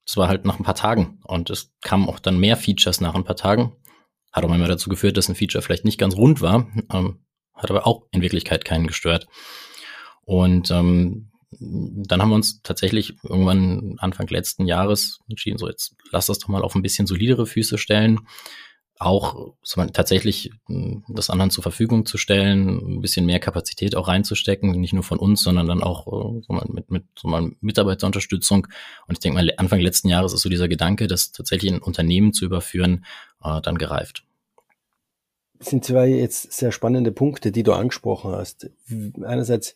Das 0.05 0.17
war 0.17 0.27
halt 0.27 0.45
nach 0.45 0.59
ein 0.59 0.63
paar 0.63 0.75
Tagen 0.75 1.19
und 1.25 1.49
es 1.49 1.73
kamen 1.81 2.09
auch 2.09 2.19
dann 2.19 2.39
mehr 2.39 2.57
Features 2.57 3.01
nach 3.01 3.15
ein 3.15 3.23
paar 3.23 3.35
Tagen. 3.35 3.75
Hat 4.31 4.43
auch 4.43 4.49
manchmal 4.49 4.69
dazu 4.69 4.89
geführt, 4.89 5.17
dass 5.17 5.29
ein 5.29 5.35
Feature 5.35 5.61
vielleicht 5.61 5.85
nicht 5.85 5.99
ganz 5.99 6.15
rund 6.15 6.41
war, 6.41 6.67
ähm, 6.91 7.25
hat 7.53 7.69
aber 7.69 7.85
auch 7.85 8.07
in 8.11 8.21
Wirklichkeit 8.21 8.65
keinen 8.65 8.87
gestört. 8.87 9.27
Und 10.23 10.71
ähm, 10.71 11.31
dann 11.59 12.21
haben 12.21 12.29
wir 12.29 12.35
uns 12.35 12.61
tatsächlich 12.61 13.17
irgendwann 13.23 13.95
Anfang 13.99 14.27
letzten 14.27 14.65
Jahres 14.65 15.19
entschieden, 15.29 15.57
so 15.57 15.67
jetzt 15.67 15.95
lass 16.11 16.27
das 16.27 16.39
doch 16.39 16.47
mal 16.47 16.63
auf 16.63 16.75
ein 16.75 16.81
bisschen 16.81 17.07
solidere 17.07 17.45
Füße 17.45 17.77
stellen 17.77 18.21
auch 19.01 19.53
so 19.63 19.83
tatsächlich 19.85 20.51
hm, 20.67 21.03
das 21.07 21.29
anderen 21.29 21.49
zur 21.49 21.63
Verfügung 21.63 22.05
zu 22.05 22.17
stellen, 22.17 22.97
ein 22.97 23.01
bisschen 23.01 23.25
mehr 23.25 23.39
Kapazität 23.39 23.95
auch 23.95 24.07
reinzustecken, 24.07 24.79
nicht 24.79 24.93
nur 24.93 25.03
von 25.03 25.17
uns, 25.17 25.41
sondern 25.41 25.67
dann 25.67 25.81
auch 25.81 26.07
äh, 26.07 26.41
so 26.45 26.53
mal 26.53 26.65
mit, 26.69 26.91
mit 26.91 27.03
so 27.17 27.27
mal 27.27 27.51
Mitarbeiterunterstützung. 27.61 28.67
Und 29.07 29.13
ich 29.13 29.19
denke 29.19 29.37
mal, 29.37 29.51
Anfang 29.57 29.79
letzten 29.79 30.07
Jahres 30.07 30.33
ist 30.33 30.41
so 30.41 30.49
dieser 30.49 30.67
Gedanke, 30.67 31.07
das 31.07 31.31
tatsächlich 31.31 31.71
in 31.71 31.79
Unternehmen 31.79 32.31
zu 32.31 32.45
überführen, 32.45 33.05
äh, 33.43 33.59
dann 33.61 33.77
gereift. 33.77 34.23
Das 35.57 35.69
sind 35.69 35.83
zwei 35.83 36.07
jetzt 36.07 36.53
sehr 36.53 36.71
spannende 36.71 37.11
Punkte, 37.11 37.51
die 37.51 37.63
du 37.63 37.73
angesprochen 37.73 38.33
hast. 38.33 38.69
Einerseits, 39.23 39.75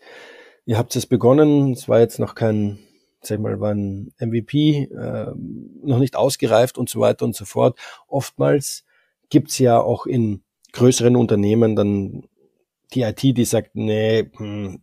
ihr 0.66 0.78
habt 0.78 0.96
es 0.96 1.06
begonnen, 1.08 1.74
es 1.74 1.90
war 1.90 2.00
jetzt 2.00 2.20
noch 2.20 2.36
kein, 2.36 2.80
sag 3.22 3.38
ich 3.38 3.44
mal, 3.44 3.60
war 3.60 3.74
ein 3.74 4.14
MVP, 4.20 4.84
äh, 4.84 5.32
noch 5.84 6.00
nicht 6.00 6.16
ausgereift 6.16 6.78
und 6.78 6.90
so 6.90 7.00
weiter 7.00 7.26
und 7.26 7.36
so 7.36 7.46
fort. 7.46 7.78
Oftmals 8.08 8.84
gibt's 9.36 9.60
ja 9.60 9.82
auch 9.82 10.06
in 10.06 10.46
größeren 10.72 11.18
Unternehmen 11.18 11.76
dann 11.76 12.24
die 12.94 13.02
IT, 13.02 13.22
die 13.22 13.44
sagt, 13.44 13.72
nee, 13.76 14.32
hm, 14.38 14.82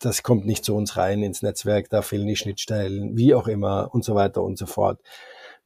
das 0.00 0.24
kommt 0.24 0.44
nicht 0.44 0.64
zu 0.64 0.74
uns 0.74 0.96
rein 0.96 1.22
ins 1.22 1.40
Netzwerk, 1.40 1.88
da 1.88 2.02
fehlen 2.02 2.26
die 2.26 2.34
Schnittstellen, 2.34 3.16
wie 3.16 3.32
auch 3.32 3.46
immer 3.46 3.94
und 3.94 4.04
so 4.04 4.16
weiter 4.16 4.42
und 4.42 4.58
so 4.58 4.66
fort. 4.66 5.00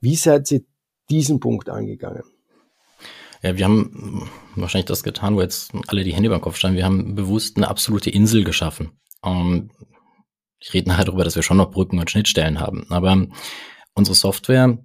Wie 0.00 0.16
seid 0.16 0.50
ihr 0.50 0.61
diesen 1.09 1.40
Punkt 1.40 1.71
angegangen? 1.71 2.25
Ja, 3.40 3.57
wir 3.57 3.64
haben 3.64 4.28
wahrscheinlich 4.55 4.85
das 4.85 5.02
getan, 5.02 5.35
wo 5.35 5.40
jetzt 5.40 5.73
alle 5.87 6.05
die 6.05 6.12
Hände 6.12 6.26
über 6.26 6.37
den 6.37 6.43
Kopf 6.43 6.59
standen. 6.59 6.76
Wir 6.76 6.85
haben 6.85 7.14
bewusst 7.14 7.57
eine 7.57 7.69
absolute 7.69 8.11
Insel 8.11 8.45
geschaffen. 8.45 9.00
Um, 9.23 9.71
ich 10.61 10.75
rede 10.75 10.90
nachher 10.90 11.07
darüber, 11.07 11.25
dass 11.25 11.37
wir 11.37 11.43
schon 11.43 11.57
noch 11.57 11.71
Brücken 11.71 11.99
und 11.99 12.11
Schnittstellen 12.11 12.61
haben. 12.61 12.85
Aber 12.90 13.28
unsere 13.95 14.14
Software 14.14 14.76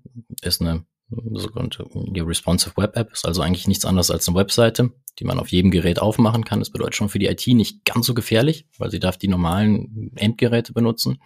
ist 0.41 0.62
eine 0.62 0.86
sogenannte 1.34 1.86
die 1.94 2.20
Responsive 2.20 2.75
Web 2.77 2.96
App 2.96 3.12
ist 3.12 3.25
also 3.25 3.41
eigentlich 3.41 3.68
nichts 3.68 3.86
anderes 3.86 4.12
als 4.12 4.27
eine 4.27 4.38
Webseite, 4.38 4.91
die 5.20 5.25
man 5.25 5.39
auf 5.39 5.50
jedem 5.50 5.72
Gerät 5.72 6.00
aufmachen 6.00 6.46
kann. 6.46 6.60
Das 6.60 6.70
bedeutet 6.70 6.96
schon 6.96 7.10
für 7.10 7.20
die 7.20 7.27
IT 7.27 7.46
nicht 7.48 7.86
ganz 7.86 8.06
so 8.06 8.13
gefährlich, 8.13 8.65
weil 8.77 8.91
sie 8.91 9.00
darf 9.00 9.18
die 9.18 9.27
normalen 9.27 10.12
Endgeräte 10.15 10.74
benutzen. 10.74 11.22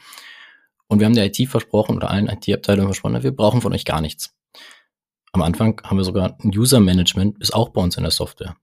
Und 0.87 0.99
wir 0.99 1.05
haben 1.05 1.15
der 1.15 1.25
IT 1.25 1.49
versprochen 1.49 1.95
oder 1.95 2.09
allen 2.09 2.27
IT-Abteilungen 2.27 2.89
versprochen, 2.89 3.23
wir 3.23 3.35
brauchen 3.35 3.61
von 3.61 3.73
euch 3.73 3.85
gar 3.85 4.01
nichts. 4.01 4.35
Am 5.31 5.41
Anfang 5.41 5.81
haben 5.83 5.97
wir 5.97 6.03
sogar 6.03 6.37
ein 6.43 6.51
User 6.55 6.79
Management, 6.79 7.39
ist 7.39 7.53
auch 7.53 7.69
bei 7.69 7.81
uns 7.81 7.97
in 7.97 8.03
der 8.03 8.11
Software. 8.11 8.55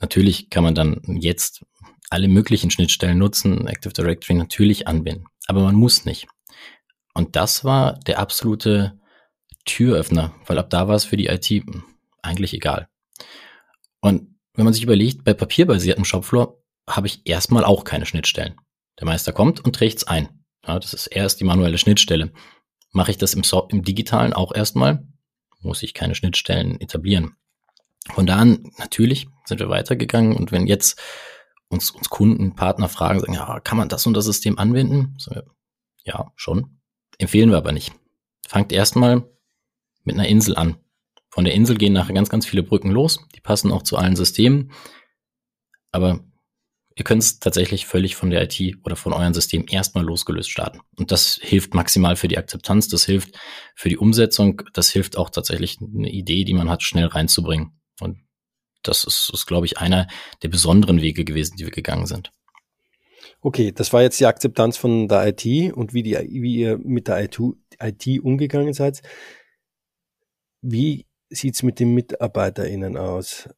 Natürlich 0.00 0.48
kann 0.48 0.64
man 0.64 0.74
dann 0.74 1.00
jetzt 1.20 1.64
alle 2.10 2.28
möglichen 2.28 2.70
Schnittstellen 2.70 3.18
nutzen, 3.18 3.66
Active 3.66 3.92
Directory 3.92 4.34
natürlich 4.34 4.86
anbinden, 4.86 5.26
aber 5.46 5.62
man 5.62 5.74
muss 5.74 6.04
nicht. 6.04 6.26
Und 7.14 7.36
das 7.36 7.64
war 7.64 7.98
der 8.00 8.18
absolute 8.18 8.98
Türöffner, 9.68 10.34
weil 10.46 10.58
ab 10.58 10.70
da 10.70 10.88
war 10.88 10.96
es 10.96 11.04
für 11.04 11.16
die 11.16 11.26
IT 11.26 11.64
eigentlich 12.22 12.54
egal. 12.54 12.88
Und 14.00 14.34
wenn 14.54 14.64
man 14.64 14.74
sich 14.74 14.82
überlegt, 14.82 15.24
bei 15.24 15.34
papierbasiertem 15.34 16.04
Shopfloor 16.04 16.60
habe 16.88 17.06
ich 17.06 17.20
erstmal 17.24 17.64
auch 17.64 17.84
keine 17.84 18.06
Schnittstellen. 18.06 18.56
Der 18.98 19.06
Meister 19.06 19.32
kommt 19.32 19.64
und 19.64 19.76
trägt 19.76 19.98
es 19.98 20.04
ein. 20.04 20.28
Ja, 20.66 20.78
das 20.78 20.94
ist 20.94 21.06
erst 21.06 21.40
die 21.40 21.44
manuelle 21.44 21.78
Schnittstelle. 21.78 22.32
Mache 22.92 23.12
ich 23.12 23.18
das 23.18 23.34
im, 23.34 23.44
so 23.44 23.68
im 23.68 23.82
digitalen 23.84 24.32
auch 24.32 24.52
erstmal, 24.54 25.06
muss 25.60 25.82
ich 25.82 25.94
keine 25.94 26.14
Schnittstellen 26.14 26.80
etablieren. 26.80 27.36
Von 28.12 28.26
da 28.26 28.36
an, 28.36 28.72
natürlich 28.78 29.28
sind 29.44 29.60
wir 29.60 29.68
weitergegangen 29.68 30.36
und 30.36 30.50
wenn 30.50 30.66
jetzt 30.66 31.00
uns, 31.68 31.90
uns 31.90 32.08
Kunden, 32.08 32.56
Partner 32.56 32.88
fragen, 32.88 33.20
sagen, 33.20 33.34
ja, 33.34 33.60
kann 33.60 33.76
man 33.76 33.88
das 33.88 34.06
und 34.06 34.14
das 34.14 34.24
System 34.24 34.58
anwenden? 34.58 35.16
Ja, 36.04 36.32
schon. 36.36 36.80
Empfehlen 37.18 37.50
wir 37.50 37.58
aber 37.58 37.72
nicht. 37.72 37.92
Fangt 38.46 38.72
erstmal 38.72 39.28
mit 40.08 40.16
einer 40.16 40.28
Insel 40.28 40.56
an. 40.56 40.76
Von 41.30 41.44
der 41.44 41.54
Insel 41.54 41.76
gehen 41.76 41.92
nachher 41.92 42.14
ganz, 42.14 42.28
ganz 42.28 42.46
viele 42.46 42.64
Brücken 42.64 42.90
los. 42.90 43.20
Die 43.36 43.40
passen 43.40 43.70
auch 43.70 43.82
zu 43.82 43.96
allen 43.96 44.16
Systemen. 44.16 44.72
Aber 45.92 46.24
ihr 46.96 47.04
könnt 47.04 47.22
es 47.22 47.38
tatsächlich 47.38 47.86
völlig 47.86 48.16
von 48.16 48.30
der 48.30 48.42
IT 48.42 48.78
oder 48.84 48.96
von 48.96 49.12
eurem 49.12 49.34
System 49.34 49.66
erstmal 49.68 50.04
losgelöst 50.04 50.50
starten. 50.50 50.80
Und 50.96 51.12
das 51.12 51.38
hilft 51.40 51.74
maximal 51.74 52.16
für 52.16 52.28
die 52.28 52.38
Akzeptanz, 52.38 52.88
das 52.88 53.04
hilft 53.04 53.38
für 53.76 53.88
die 53.88 53.98
Umsetzung, 53.98 54.62
das 54.72 54.90
hilft 54.90 55.16
auch 55.16 55.30
tatsächlich 55.30 55.78
eine 55.80 56.10
Idee, 56.10 56.44
die 56.44 56.54
man 56.54 56.68
hat, 56.68 56.82
schnell 56.82 57.06
reinzubringen. 57.06 57.78
Und 58.00 58.18
das 58.82 59.04
ist, 59.04 59.30
ist 59.32 59.46
glaube 59.46 59.66
ich, 59.66 59.78
einer 59.78 60.08
der 60.42 60.48
besonderen 60.48 61.00
Wege 61.00 61.24
gewesen, 61.24 61.56
die 61.56 61.64
wir 61.64 61.70
gegangen 61.70 62.06
sind. 62.06 62.32
Okay, 63.40 63.70
das 63.70 63.92
war 63.92 64.02
jetzt 64.02 64.18
die 64.18 64.26
Akzeptanz 64.26 64.76
von 64.76 65.06
der 65.06 65.28
IT 65.28 65.72
und 65.72 65.94
wie, 65.94 66.02
die, 66.02 66.16
wie 66.16 66.56
ihr 66.56 66.78
mit 66.78 67.06
der 67.06 67.22
IT, 67.22 67.38
IT 67.80 68.20
umgegangen 68.20 68.72
seid. 68.72 69.02
Wie 70.60 71.06
sieht's 71.30 71.62
mit 71.62 71.80
den 71.80 71.94
MitarbeiterInnen 71.94 72.96
aus? 72.96 73.48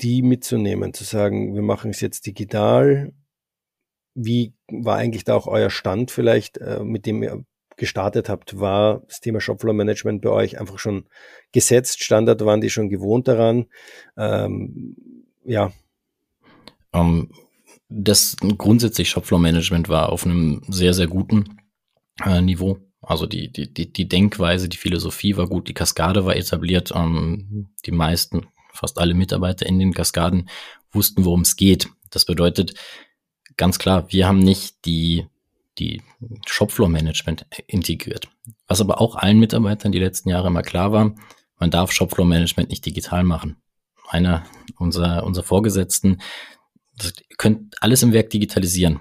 Die 0.00 0.22
mitzunehmen, 0.22 0.94
zu 0.94 1.04
sagen, 1.04 1.54
wir 1.54 1.62
machen 1.62 1.90
es 1.90 2.00
jetzt 2.00 2.26
digital. 2.26 3.12
Wie 4.14 4.54
war 4.68 4.96
eigentlich 4.96 5.24
da 5.24 5.34
auch 5.34 5.46
euer 5.46 5.70
Stand 5.70 6.10
vielleicht, 6.10 6.58
äh, 6.58 6.82
mit 6.82 7.06
dem 7.06 7.22
ihr 7.22 7.44
gestartet 7.76 8.28
habt? 8.28 8.58
War 8.58 9.02
das 9.08 9.20
Thema 9.20 9.40
Shopfloor 9.40 9.74
Management 9.74 10.22
bei 10.22 10.30
euch 10.30 10.58
einfach 10.58 10.78
schon 10.78 11.06
gesetzt? 11.52 12.02
Standard 12.02 12.44
waren 12.44 12.60
die 12.60 12.70
schon 12.70 12.88
gewohnt 12.88 13.28
daran? 13.28 13.66
Ähm, 14.16 14.96
ja. 15.44 15.72
Um, 16.92 17.30
ähm, 17.30 17.30
das 17.88 18.36
grundsätzlich 18.56 19.10
Shopfloor 19.10 19.40
Management 19.40 19.88
war 19.88 20.10
auf 20.10 20.24
einem 20.24 20.62
sehr, 20.68 20.94
sehr 20.94 21.08
guten 21.08 21.60
äh, 22.24 22.40
Niveau. 22.40 22.78
Also 23.02 23.26
die, 23.26 23.50
die, 23.50 23.72
die, 23.72 23.92
die 23.92 24.08
Denkweise, 24.08 24.68
die 24.68 24.76
Philosophie 24.76 25.36
war 25.36 25.48
gut, 25.48 25.68
die 25.68 25.74
Kaskade 25.74 26.24
war 26.24 26.36
etabliert. 26.36 26.92
Ähm, 26.94 27.70
die 27.86 27.92
meisten, 27.92 28.46
fast 28.72 28.98
alle 28.98 29.14
Mitarbeiter 29.14 29.66
in 29.66 29.78
den 29.78 29.94
Kaskaden 29.94 30.48
wussten, 30.92 31.24
worum 31.24 31.40
es 31.40 31.56
geht. 31.56 31.88
Das 32.10 32.24
bedeutet 32.24 32.74
ganz 33.56 33.78
klar, 33.78 34.12
wir 34.12 34.26
haben 34.26 34.38
nicht 34.38 34.84
die, 34.84 35.26
die 35.78 36.02
Shopfloor-Management 36.46 37.46
integriert. 37.66 38.28
Was 38.66 38.80
aber 38.80 39.00
auch 39.00 39.16
allen 39.16 39.38
Mitarbeitern 39.38 39.92
die 39.92 39.98
letzten 39.98 40.28
Jahre 40.28 40.48
immer 40.48 40.62
klar 40.62 40.92
war, 40.92 41.14
man 41.58 41.70
darf 41.70 41.92
Shopfloor-Management 41.92 42.70
nicht 42.70 42.84
digital 42.84 43.24
machen. 43.24 43.56
Einer 44.08 44.44
unserer, 44.76 45.24
unserer 45.24 45.44
Vorgesetzten, 45.44 46.20
das, 46.96 47.14
könnt 47.38 47.82
alles 47.82 48.02
im 48.02 48.12
Werk 48.12 48.30
digitalisieren 48.30 49.00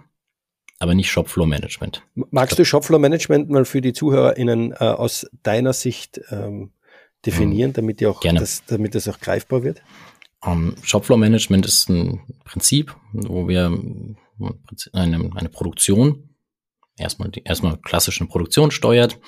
aber 0.80 0.96
nicht 0.96 1.12
Shopfloor-Management. 1.12 2.04
Magst 2.32 2.58
du 2.58 2.66
Shopfloor-Management 2.66 3.50
mal 3.50 3.66
für 3.66 3.82
die 3.82 3.94
ZuhörerInnen 3.94 4.72
äh, 4.72 4.76
aus 4.76 5.30
deiner 5.44 5.74
Sicht 5.74 6.22
ähm, 6.32 6.72
definieren, 7.26 7.70
hm. 7.70 7.74
damit, 7.74 8.00
die 8.00 8.08
auch. 8.08 8.22
Das, 8.22 8.64
damit 8.66 8.96
das 8.96 9.08
auch 9.08 9.20
greifbar 9.20 9.64
wird? 9.64 9.82
Um, 10.42 10.70
ähm, 10.70 10.76
Shopfloor-Management 10.82 11.66
ist 11.66 11.90
ein 11.90 12.22
Prinzip, 12.46 12.96
wo 13.12 13.48
wir 13.50 13.78
eine, 14.94 15.32
eine 15.36 15.50
Produktion, 15.50 16.30
erstmal, 16.98 17.30
die, 17.30 17.44
erstmal 17.44 17.78
klassisch 17.78 18.22
eine 18.22 18.30
Produktion 18.30 18.72
steuert, 18.72 19.20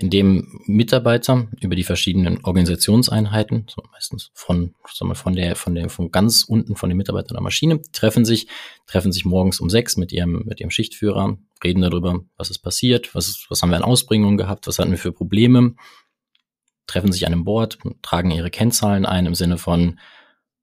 in 0.00 0.10
dem 0.10 0.60
Mitarbeiter 0.66 1.48
über 1.60 1.74
die 1.74 1.82
verschiedenen 1.82 2.44
Organisationseinheiten, 2.44 3.66
so 3.68 3.82
meistens 3.90 4.30
von, 4.32 4.74
sagen 4.92 5.10
wir, 5.10 5.16
von 5.16 5.34
der, 5.34 5.56
von 5.56 5.74
der, 5.74 5.90
von 5.90 6.12
ganz 6.12 6.44
unten 6.44 6.76
von 6.76 6.88
den 6.88 6.96
Mitarbeitern 6.96 7.34
der 7.34 7.42
Maschine, 7.42 7.82
treffen 7.92 8.24
sich, 8.24 8.46
treffen 8.86 9.10
sich 9.10 9.24
morgens 9.24 9.58
um 9.58 9.68
sechs 9.68 9.96
mit 9.96 10.12
ihrem, 10.12 10.44
mit 10.46 10.60
ihrem 10.60 10.70
Schichtführer, 10.70 11.36
reden 11.64 11.82
darüber, 11.82 12.20
was 12.36 12.48
ist 12.48 12.60
passiert, 12.60 13.12
was 13.16 13.44
was 13.48 13.60
haben 13.60 13.70
wir 13.70 13.76
an 13.76 13.82
Ausbringungen 13.82 14.36
gehabt, 14.36 14.68
was 14.68 14.78
hatten 14.78 14.92
wir 14.92 14.98
für 14.98 15.10
Probleme, 15.10 15.74
treffen 16.86 17.10
sich 17.10 17.26
an 17.26 17.32
einem 17.32 17.44
Board, 17.44 17.78
tragen 18.00 18.30
ihre 18.30 18.50
Kennzahlen 18.50 19.04
ein 19.04 19.26
im 19.26 19.34
Sinne 19.34 19.58
von, 19.58 19.98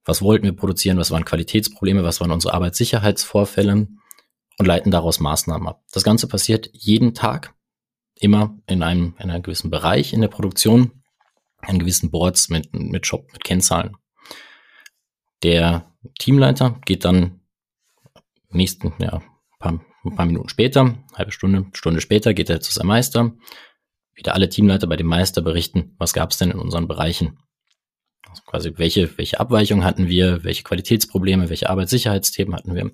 was 0.05 0.21
wollten 0.21 0.45
wir 0.45 0.55
produzieren, 0.55 0.97
was 0.97 1.11
waren 1.11 1.25
Qualitätsprobleme, 1.25 2.05
was 2.05 2.21
waren 2.21 2.31
unsere 2.31 2.53
Arbeitssicherheitsvorfälle 2.53 3.89
und 4.57 4.65
leiten 4.65 4.91
daraus 4.91 5.19
Maßnahmen 5.19 5.67
ab. 5.67 5.83
Das 5.91 6.05
Ganze 6.05 6.27
passiert 6.29 6.69
jeden 6.71 7.13
Tag 7.13 7.53
immer 8.19 8.57
in 8.67 8.83
einem, 8.83 9.15
in 9.19 9.29
einem 9.29 9.43
gewissen 9.43 9.69
Bereich 9.69 10.13
in 10.13 10.21
der 10.21 10.27
Produktion, 10.27 11.03
an 11.59 11.79
gewissen 11.79 12.11
Boards 12.11 12.49
mit, 12.49 12.73
mit 12.73 13.05
Shop, 13.05 13.31
mit 13.33 13.43
Kennzahlen. 13.43 13.97
Der 15.43 15.91
Teamleiter 16.19 16.79
geht 16.85 17.05
dann 17.05 17.41
nächsten, 18.49 18.93
ja, 18.99 19.21
paar, 19.59 19.85
ein 20.03 20.15
paar 20.15 20.25
Minuten 20.25 20.49
später, 20.49 20.95
halbe 21.13 21.31
Stunde, 21.31 21.65
Stunde 21.73 22.01
später 22.01 22.33
geht 22.33 22.49
er 22.49 22.61
zu 22.61 22.71
seinem 22.71 22.87
Meister. 22.87 23.33
Wieder 24.13 24.33
alle 24.33 24.49
Teamleiter 24.49 24.87
bei 24.87 24.95
dem 24.95 25.07
Meister 25.07 25.41
berichten, 25.41 25.95
was 25.97 26.13
gab 26.13 26.31
es 26.31 26.37
denn 26.37 26.51
in 26.51 26.59
unseren 26.59 26.87
Bereichen. 26.87 27.39
Also 28.29 28.43
quasi, 28.43 28.73
welche, 28.77 29.17
welche 29.17 29.39
Abweichungen 29.39 29.83
hatten 29.83 30.07
wir, 30.07 30.43
welche 30.43 30.63
Qualitätsprobleme, 30.63 31.49
welche 31.49 31.69
Arbeitssicherheitsthemen 31.69 32.55
hatten 32.55 32.75
wir. 32.75 32.91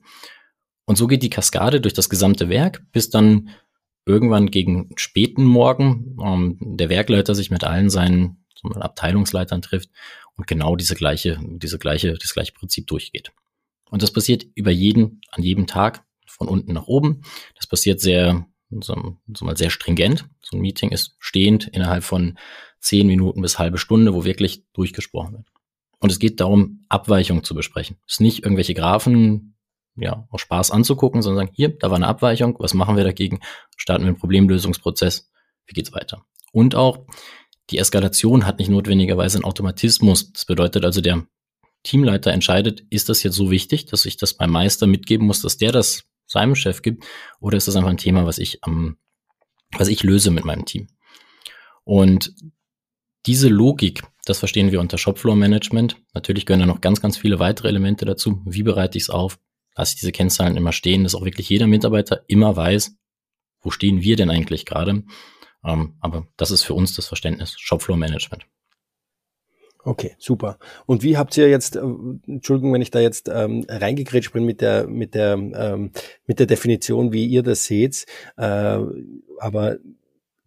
Und 0.86 0.98
so 0.98 1.08
geht 1.08 1.24
die 1.24 1.30
Kaskade 1.30 1.80
durch 1.80 1.94
das 1.94 2.10
gesamte 2.10 2.50
Werk, 2.50 2.84
bis 2.92 3.10
dann 3.10 3.50
irgendwann 4.06 4.52
gegen 4.52 4.90
späten 4.96 5.44
Morgen 5.44 6.18
ähm, 6.24 6.58
der 6.60 6.90
Werkleiter 6.90 7.36
sich 7.36 7.52
mit 7.52 7.64
allen 7.64 7.90
seinen 7.90 8.46
Abteilungsleitern 8.64 9.62
trifft 9.62 9.90
und 10.36 10.48
genau 10.48 10.76
diese 10.76 10.96
gleiche, 10.96 11.40
diese 11.42 11.80
gleiche, 11.80 12.14
das 12.14 12.34
gleiche 12.34 12.54
Prinzip 12.54 12.88
durchgeht. 12.88 13.32
Und 13.90 14.02
das 14.02 14.12
passiert 14.12 14.46
über 14.56 14.72
jeden, 14.72 15.22
an 15.32 15.44
jedem 15.44 15.68
Tag, 15.68 16.04
von 16.28 16.48
unten 16.48 16.74
nach 16.74 16.88
oben. 16.88 17.22
Das 17.56 17.68
passiert 17.68 18.00
sehr, 18.00 18.48
so, 18.70 19.18
so 19.36 19.46
mal 19.46 19.58
sehr 19.58 19.70
stringent. 19.70 20.26
So 20.42 20.58
ein 20.58 20.62
Meeting 20.62 20.92
ist 20.92 21.16
stehend 21.20 21.68
innerhalb 21.68 22.04
von 22.04 22.38
zehn 22.80 23.06
Minuten 23.06 23.42
bis 23.42 23.60
halbe 23.60 23.78
Stunde, 23.78 24.14
wo 24.14 24.24
wirklich 24.24 24.64
durchgesprochen 24.74 25.34
wird. 25.34 25.48
Und 26.00 26.12
es 26.12 26.18
geht 26.18 26.40
darum, 26.40 26.86
Abweichungen 26.90 27.44
zu 27.44 27.54
besprechen. 27.54 27.98
Es 28.08 28.14
ist 28.14 28.22
nicht 28.22 28.44
irgendwelche 28.44 28.74
Graphen, 28.74 29.51
ja, 30.02 30.28
auch 30.30 30.40
Spaß 30.40 30.72
anzugucken, 30.72 31.22
sondern 31.22 31.46
sagen, 31.46 31.56
hier, 31.56 31.70
da 31.70 31.90
war 31.90 31.98
eine 31.98 32.08
Abweichung, 32.08 32.56
was 32.60 32.74
machen 32.74 32.98
wir 32.98 33.04
dagegen? 33.04 33.40
Starten 33.78 34.04
wir 34.04 34.10
einen 34.10 34.20
Problemlösungsprozess, 34.20 35.32
wie 35.66 35.74
geht's 35.74 35.94
weiter? 35.94 36.26
Und 36.52 36.76
auch, 36.76 37.06
die 37.70 37.78
Eskalation 37.78 38.46
hat 38.46 38.60
nicht 38.60 38.70
notwendigerweise 38.70 39.38
einen 39.38 39.46
Automatismus. 39.46 40.34
Das 40.34 40.46
bedeutet 40.46 40.84
also, 40.84 41.00
der 41.00 41.26
Teamleiter 41.84 42.32
entscheidet, 42.32 42.82
ist 42.90 43.10
das 43.10 43.24
jetzt 43.24 43.36
so 43.36 43.50
wichtig, 43.50 43.86
dass 43.86 44.06
ich 44.06 44.18
das 44.18 44.34
beim 44.34 44.52
Meister 44.52 44.88
mitgeben 44.88 45.26
muss, 45.26 45.42
dass 45.42 45.58
der 45.58 45.72
das 45.72 46.04
seinem 46.28 46.56
Chef 46.56 46.82
gibt, 46.82 47.06
oder 47.40 47.58
ist 47.58 47.68
das 47.68 47.76
einfach 47.76 47.90
ein 47.90 47.98
Thema, 47.98 48.26
was 48.26 48.38
ich 48.38 48.64
am, 48.64 48.98
was 49.78 49.88
ich 49.88 50.04
löse 50.04 50.32
mit 50.32 50.46
meinem 50.46 50.66
Team? 50.66 50.88
Und 51.84 52.34
diese 53.26 53.50
Logik, 53.50 54.04
das 54.26 54.40
verstehen 54.40 54.72
wir 54.72 54.80
unter 54.80 54.98
Shopfloor 54.98 55.36
Management. 55.36 55.98
Natürlich 56.14 56.46
gehören 56.46 56.62
da 56.62 56.66
noch 56.66 56.82
ganz, 56.82 57.02
ganz 57.02 57.18
viele 57.18 57.40
weitere 57.40 57.68
Elemente 57.68 58.06
dazu. 58.06 58.42
Wie 58.46 58.64
bereite 58.64 58.98
ich 58.98 59.06
es 59.06 59.10
auf? 59.10 59.40
Lasse 59.76 59.94
ich 59.94 60.00
diese 60.00 60.12
Kennzahlen 60.12 60.58
immer 60.58 60.72
stehen, 60.72 61.04
dass 61.04 61.16
auch 61.16 61.26
wirklich 61.26 61.50
jeder 61.50 61.68
Mitarbeiter 61.68 62.24
immer 62.28 62.56
weiß, 62.56 62.96
wo 63.62 63.72
stehen 63.72 64.02
wir 64.02 64.16
denn 64.16 64.30
eigentlich 64.30 64.66
gerade? 64.66 65.04
Ähm, 65.64 65.96
aber 66.00 66.28
das 66.38 66.52
ist 66.52 66.64
für 66.64 66.74
uns 66.74 66.96
das 66.96 67.08
Verständnis 67.08 67.56
Shopfloor 67.58 67.98
Management. 67.98 68.46
Okay, 69.84 70.16
super. 70.20 70.60
Und 70.86 71.02
wie 71.02 71.18
habt 71.18 71.36
ihr 71.38 71.50
jetzt, 71.50 71.76
äh, 71.76 71.82
Entschuldigung, 72.28 72.74
wenn 72.74 72.84
ich 72.84 72.92
da 72.92 73.00
jetzt 73.00 73.30
ähm, 73.34 73.66
reingekrätscht 73.68 74.32
bin 74.32 74.46
mit 74.46 74.62
der, 74.62 74.88
mit 74.88 75.16
der, 75.16 75.34
ähm, 75.34 75.92
mit 76.28 76.40
der 76.40 76.46
Definition, 76.46 77.12
wie 77.14 77.26
ihr 77.26 77.42
das 77.42 77.66
seht, 77.66 78.06
äh, 78.38 78.78
aber 79.40 79.78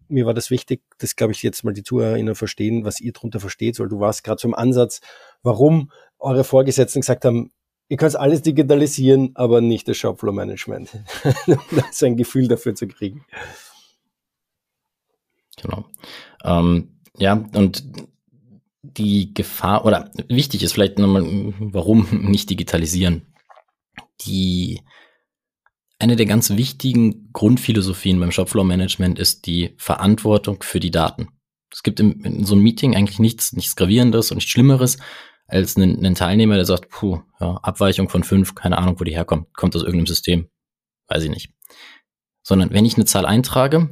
mir 0.07 0.25
war 0.25 0.33
das 0.33 0.51
wichtig, 0.51 0.83
das 0.99 1.15
glaube 1.15 1.33
ich 1.33 1.43
jetzt 1.43 1.63
mal 1.63 1.73
die 1.73 1.83
ZuhörerInnen 1.83 2.35
verstehen, 2.35 2.85
was 2.85 3.01
ihr 3.01 3.11
darunter 3.11 3.39
versteht, 3.39 3.79
weil 3.79 3.89
du 3.89 3.99
warst 3.99 4.23
gerade 4.23 4.37
zum 4.39 4.53
Ansatz, 4.53 5.01
warum 5.41 5.91
eure 6.19 6.43
Vorgesetzten 6.43 7.01
gesagt 7.01 7.25
haben, 7.25 7.51
ihr 7.89 7.97
könnt 7.97 8.15
alles 8.15 8.41
digitalisieren, 8.41 9.31
aber 9.35 9.61
nicht 9.61 9.87
das 9.87 9.97
Shopfloor 9.97 10.33
Management. 10.33 10.89
so 11.91 12.05
ein 12.05 12.17
Gefühl 12.17 12.47
dafür 12.47 12.75
zu 12.75 12.87
kriegen. 12.87 13.25
Genau. 15.61 15.85
Ähm, 16.43 16.99
ja, 17.17 17.33
und 17.53 17.83
die 18.83 19.33
Gefahr, 19.33 19.85
oder 19.85 20.11
wichtig 20.27 20.63
ist 20.63 20.73
vielleicht 20.73 20.99
nochmal, 20.99 21.23
warum 21.59 22.07
nicht 22.29 22.49
digitalisieren? 22.49 23.33
Die, 24.21 24.81
eine 25.99 26.15
der 26.15 26.25
ganz 26.25 26.51
wichtigen 26.51 27.31
Grundphilosophien 27.33 28.19
beim 28.19 28.31
Shopfloor-Management 28.31 29.19
ist 29.19 29.45
die 29.45 29.73
Verantwortung 29.77 30.61
für 30.61 30.79
die 30.79 30.91
Daten. 30.91 31.29
Es 31.71 31.83
gibt 31.83 31.99
im, 31.99 32.23
in 32.23 32.45
so 32.45 32.53
einem 32.53 32.63
Meeting 32.63 32.95
eigentlich 32.95 33.19
nichts, 33.19 33.53
nichts 33.53 33.75
Gravierendes 33.75 34.31
und 34.31 34.37
nichts 34.37 34.51
Schlimmeres 34.51 34.97
als 35.47 35.77
einen, 35.77 35.97
einen 35.97 36.15
Teilnehmer, 36.15 36.55
der 36.55 36.65
sagt, 36.65 36.89
puh, 36.89 37.21
ja, 37.39 37.57
Abweichung 37.57 38.09
von 38.09 38.23
fünf, 38.23 38.55
keine 38.55 38.77
Ahnung, 38.77 38.99
wo 38.99 39.03
die 39.03 39.13
herkommt, 39.13 39.53
kommt 39.53 39.75
aus 39.75 39.83
irgendeinem 39.83 40.07
System, 40.07 40.49
weiß 41.07 41.23
ich 41.23 41.29
nicht. 41.29 41.51
Sondern 42.43 42.71
wenn 42.71 42.85
ich 42.85 42.95
eine 42.95 43.05
Zahl 43.05 43.25
eintrage, 43.25 43.89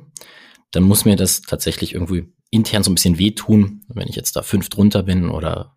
dann 0.72 0.84
muss 0.84 1.06
mir 1.06 1.16
das 1.16 1.42
tatsächlich 1.42 1.94
irgendwie 1.94 2.34
intern 2.50 2.84
so 2.84 2.92
ein 2.92 2.96
bisschen 2.96 3.18
wehtun, 3.18 3.84
wenn 3.88 4.08
ich 4.08 4.16
jetzt 4.16 4.36
da 4.36 4.44
fünf 4.44 4.70
drunter 4.70 5.04
bin 5.04 5.30
oder 5.30 5.76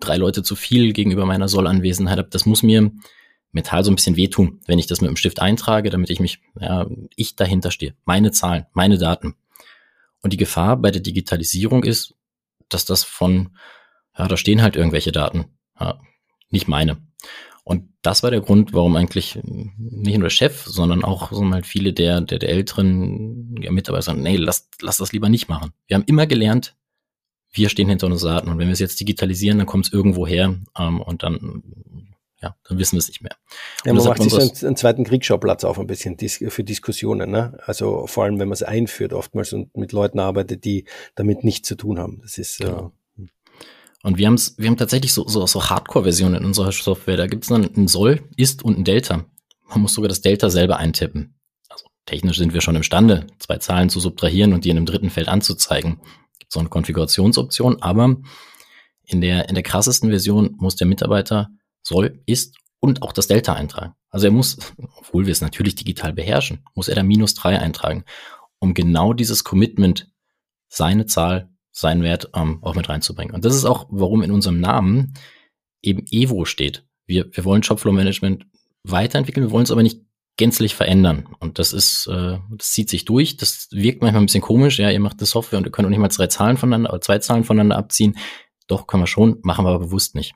drei 0.00 0.16
Leute 0.16 0.42
zu 0.42 0.56
viel 0.56 0.92
gegenüber 0.92 1.26
meiner 1.26 1.48
Sollanwesenheit 1.48 2.18
habe. 2.18 2.30
Das 2.30 2.46
muss 2.46 2.62
mir 2.62 2.90
mental 3.52 3.84
so 3.84 3.90
ein 3.90 3.96
bisschen 3.96 4.16
wehtun, 4.16 4.60
wenn 4.66 4.78
ich 4.78 4.86
das 4.86 5.00
mit 5.00 5.08
dem 5.08 5.16
Stift 5.16 5.40
eintrage, 5.40 5.90
damit 5.90 6.10
ich 6.10 6.20
mich, 6.20 6.40
ja, 6.58 6.86
ich 7.16 7.36
dahinter 7.36 7.70
stehe. 7.70 7.94
Meine 8.04 8.30
Zahlen, 8.30 8.66
meine 8.72 8.98
Daten. 8.98 9.34
Und 10.22 10.32
die 10.32 10.38
Gefahr 10.38 10.76
bei 10.76 10.90
der 10.90 11.02
Digitalisierung 11.02 11.84
ist, 11.84 12.14
dass 12.68 12.84
das 12.84 13.04
von, 13.04 13.56
ja, 14.18 14.28
da 14.28 14.36
stehen 14.36 14.62
halt 14.62 14.76
irgendwelche 14.76 15.12
Daten, 15.12 15.46
ja, 15.78 16.00
nicht 16.50 16.68
meine. 16.68 16.98
Und 17.64 17.88
das 18.02 18.22
war 18.22 18.30
der 18.30 18.40
Grund, 18.40 18.72
warum 18.74 18.94
eigentlich 18.94 19.40
nicht 19.42 20.18
nur 20.18 20.28
der 20.28 20.30
Chef, 20.30 20.64
sondern 20.66 21.02
auch 21.02 21.32
so 21.32 21.42
mal 21.42 21.64
viele 21.64 21.92
der, 21.92 22.20
der, 22.20 22.38
der 22.38 22.48
älteren 22.48 23.56
ja, 23.60 23.72
Mitarbeiter 23.72 24.02
sagen, 24.02 24.22
nee, 24.22 24.36
lass, 24.36 24.68
lass 24.80 24.98
das 24.98 25.12
lieber 25.12 25.28
nicht 25.28 25.48
machen. 25.48 25.72
Wir 25.88 25.96
haben 25.96 26.04
immer 26.06 26.28
gelernt, 26.28 26.76
wir 27.50 27.68
stehen 27.68 27.88
hinter 27.88 28.06
unseren 28.06 28.34
Daten 28.34 28.48
und 28.50 28.58
wenn 28.58 28.68
wir 28.68 28.72
es 28.72 28.78
jetzt 28.78 29.00
digitalisieren, 29.00 29.58
dann 29.58 29.66
kommt 29.66 29.86
es 29.86 29.92
irgendwo 29.92 30.28
her 30.28 30.54
ähm, 30.78 31.00
und 31.00 31.24
dann, 31.24 32.14
ja, 32.40 32.54
dann 32.68 32.78
wissen 32.78 32.92
wir 32.92 33.00
es 33.00 33.08
nicht 33.08 33.22
mehr. 33.22 33.34
Ja, 33.84 33.94
man 33.94 34.04
macht 34.04 34.22
sich 34.22 34.30
so 34.30 34.38
einen, 34.38 34.52
einen, 34.62 34.76
zweiten 34.76 35.02
Kriegsschauplatz 35.02 35.64
auf 35.64 35.80
ein 35.80 35.88
bisschen 35.88 36.16
für 36.18 36.62
Diskussionen. 36.62 37.32
Ne? 37.32 37.58
Also 37.64 38.06
vor 38.06 38.22
allem, 38.22 38.38
wenn 38.38 38.46
man 38.46 38.54
es 38.54 38.62
einführt 38.62 39.12
oftmals 39.12 39.52
und 39.52 39.76
mit 39.76 39.90
Leuten 39.90 40.20
arbeitet, 40.20 40.64
die 40.64 40.84
damit 41.16 41.42
nichts 41.42 41.66
zu 41.66 41.74
tun 41.74 41.98
haben. 41.98 42.20
Das 42.22 42.38
ist 42.38 42.58
genau. 42.58 42.86
äh, 42.86 42.90
und 44.06 44.18
wir, 44.18 44.28
haben's, 44.28 44.54
wir 44.56 44.68
haben 44.68 44.76
tatsächlich 44.76 45.12
so, 45.12 45.26
so, 45.26 45.44
so 45.48 45.68
Hardcore-Versionen 45.68 46.36
in 46.36 46.44
unserer 46.44 46.70
Software. 46.70 47.16
Da 47.16 47.26
gibt 47.26 47.42
es 47.42 47.48
dann 47.48 47.68
ein 47.76 47.88
Soll, 47.88 48.22
Ist 48.36 48.62
und 48.62 48.78
ein 48.78 48.84
Delta. 48.84 49.24
Man 49.68 49.80
muss 49.80 49.94
sogar 49.94 50.08
das 50.08 50.20
Delta 50.20 50.48
selber 50.48 50.76
eintippen. 50.76 51.34
Also 51.68 51.86
technisch 52.04 52.36
sind 52.36 52.54
wir 52.54 52.60
schon 52.60 52.76
imstande, 52.76 53.26
zwei 53.40 53.58
Zahlen 53.58 53.90
zu 53.90 53.98
subtrahieren 53.98 54.52
und 54.52 54.64
die 54.64 54.70
in 54.70 54.76
einem 54.76 54.86
dritten 54.86 55.10
Feld 55.10 55.26
anzuzeigen. 55.26 55.98
Gibt 56.38 56.52
so 56.52 56.60
eine 56.60 56.68
Konfigurationsoption, 56.68 57.82
aber 57.82 58.16
in 59.02 59.20
der, 59.22 59.48
in 59.48 59.56
der 59.56 59.64
krassesten 59.64 60.10
Version 60.10 60.54
muss 60.56 60.76
der 60.76 60.86
Mitarbeiter 60.86 61.48
Soll, 61.82 62.22
Ist 62.26 62.54
und 62.78 63.02
auch 63.02 63.12
das 63.12 63.26
Delta 63.26 63.54
eintragen. 63.54 63.94
Also 64.10 64.28
er 64.28 64.32
muss, 64.32 64.56
obwohl 64.98 65.26
wir 65.26 65.32
es 65.32 65.40
natürlich 65.40 65.74
digital 65.74 66.12
beherrschen, 66.12 66.62
muss 66.76 66.86
er 66.86 66.94
da 66.94 67.02
minus 67.02 67.34
drei 67.34 67.58
eintragen, 67.58 68.04
um 68.60 68.72
genau 68.72 69.14
dieses 69.14 69.42
Commitment, 69.42 70.08
seine 70.68 71.06
Zahl 71.06 71.50
seinen 71.76 72.02
Wert 72.02 72.30
ähm, 72.34 72.58
auch 72.62 72.74
mit 72.74 72.88
reinzubringen. 72.88 73.34
Und 73.34 73.44
das 73.44 73.54
ist 73.54 73.66
auch, 73.66 73.86
warum 73.90 74.22
in 74.22 74.30
unserem 74.30 74.60
Namen 74.60 75.12
eben 75.82 76.04
Evo 76.10 76.46
steht. 76.46 76.86
Wir, 77.04 77.26
wir 77.30 77.44
wollen 77.44 77.62
Shopflow 77.62 77.92
Management 77.92 78.46
weiterentwickeln, 78.82 79.46
wir 79.46 79.50
wollen 79.50 79.64
es 79.64 79.70
aber 79.70 79.82
nicht 79.82 80.00
gänzlich 80.38 80.74
verändern. 80.74 81.28
Und 81.38 81.58
das 81.58 81.74
ist, 81.74 82.06
äh, 82.06 82.38
das 82.50 82.72
zieht 82.72 82.88
sich 82.88 83.04
durch. 83.04 83.36
Das 83.36 83.68
wirkt 83.72 84.00
manchmal 84.00 84.22
ein 84.22 84.26
bisschen 84.26 84.40
komisch. 84.40 84.78
Ja, 84.78 84.90
ihr 84.90 85.00
macht 85.00 85.20
das 85.20 85.30
Software 85.30 85.58
und 85.58 85.66
ihr 85.66 85.70
könnt 85.70 85.84
auch 85.84 85.90
nicht 85.90 85.98
mal 85.98 86.08
drei 86.08 86.28
Zahlen 86.28 86.56
voneinander 86.56 86.90
oder 86.90 87.00
zwei 87.02 87.18
Zahlen 87.18 87.44
voneinander 87.44 87.76
abziehen. 87.76 88.16
Doch, 88.68 88.86
können 88.86 89.02
wir 89.02 89.06
schon, 89.06 89.38
machen 89.42 89.66
wir 89.66 89.70
aber 89.70 89.84
bewusst 89.84 90.14
nicht. 90.14 90.34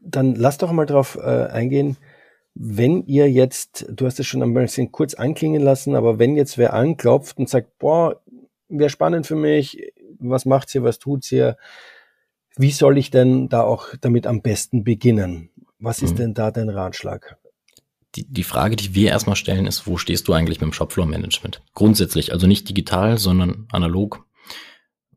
Dann 0.00 0.34
lass 0.34 0.58
doch 0.58 0.72
mal 0.72 0.86
drauf 0.86 1.16
äh, 1.16 1.46
eingehen, 1.46 1.96
wenn 2.54 3.06
ihr 3.06 3.30
jetzt, 3.30 3.86
du 3.88 4.04
hast 4.06 4.18
es 4.18 4.26
schon 4.26 4.42
ein 4.42 4.52
bisschen 4.52 4.90
kurz 4.90 5.14
anklingen 5.14 5.62
lassen, 5.62 5.94
aber 5.94 6.18
wenn 6.18 6.36
jetzt 6.36 6.58
wer 6.58 6.74
anklopft 6.74 7.38
und 7.38 7.48
sagt, 7.48 7.78
boah, 7.78 8.20
wäre 8.72 8.90
spannend 8.90 9.26
für 9.26 9.36
mich. 9.36 9.91
Was 10.22 10.44
macht 10.44 10.68
sie, 10.68 10.82
was 10.82 10.98
tut 10.98 11.24
sie? 11.24 11.54
Wie 12.56 12.70
soll 12.70 12.98
ich 12.98 13.10
denn 13.10 13.48
da 13.48 13.62
auch 13.62 13.88
damit 14.00 14.26
am 14.26 14.42
besten 14.42 14.84
beginnen? 14.84 15.50
Was 15.78 16.02
ist 16.02 16.12
mhm. 16.12 16.16
denn 16.16 16.34
da 16.34 16.50
dein 16.50 16.68
Ratschlag? 16.68 17.36
Die, 18.14 18.26
die 18.30 18.44
Frage, 18.44 18.76
die 18.76 18.94
wir 18.94 19.08
erstmal 19.08 19.36
stellen, 19.36 19.66
ist, 19.66 19.86
wo 19.86 19.96
stehst 19.96 20.28
du 20.28 20.34
eigentlich 20.34 20.60
mit 20.60 20.68
dem 20.68 20.72
Shopfloor-Management? 20.74 21.62
Grundsätzlich, 21.74 22.32
also 22.32 22.46
nicht 22.46 22.68
digital, 22.68 23.16
sondern 23.18 23.66
analog. 23.72 24.26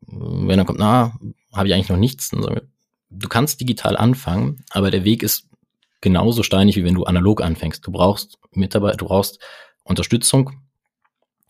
Wenn 0.06 0.58
er 0.58 0.64
kommt, 0.64 0.78
na, 0.78 1.18
habe 1.52 1.68
ich 1.68 1.74
eigentlich 1.74 1.90
noch 1.90 1.98
nichts, 1.98 2.30
dann 2.30 2.42
sagen 2.42 2.54
wir, 2.54 2.68
du 3.10 3.28
kannst 3.28 3.60
digital 3.60 3.96
anfangen, 3.96 4.64
aber 4.70 4.90
der 4.90 5.04
Weg 5.04 5.22
ist 5.22 5.48
genauso 6.00 6.42
steinig, 6.42 6.76
wie 6.76 6.84
wenn 6.84 6.94
du 6.94 7.04
analog 7.04 7.42
anfängst. 7.42 7.86
Du 7.86 7.92
brauchst 7.92 8.38
Mitarbeiter, 8.52 8.96
du 8.96 9.06
brauchst 9.06 9.40
Unterstützung 9.84 10.52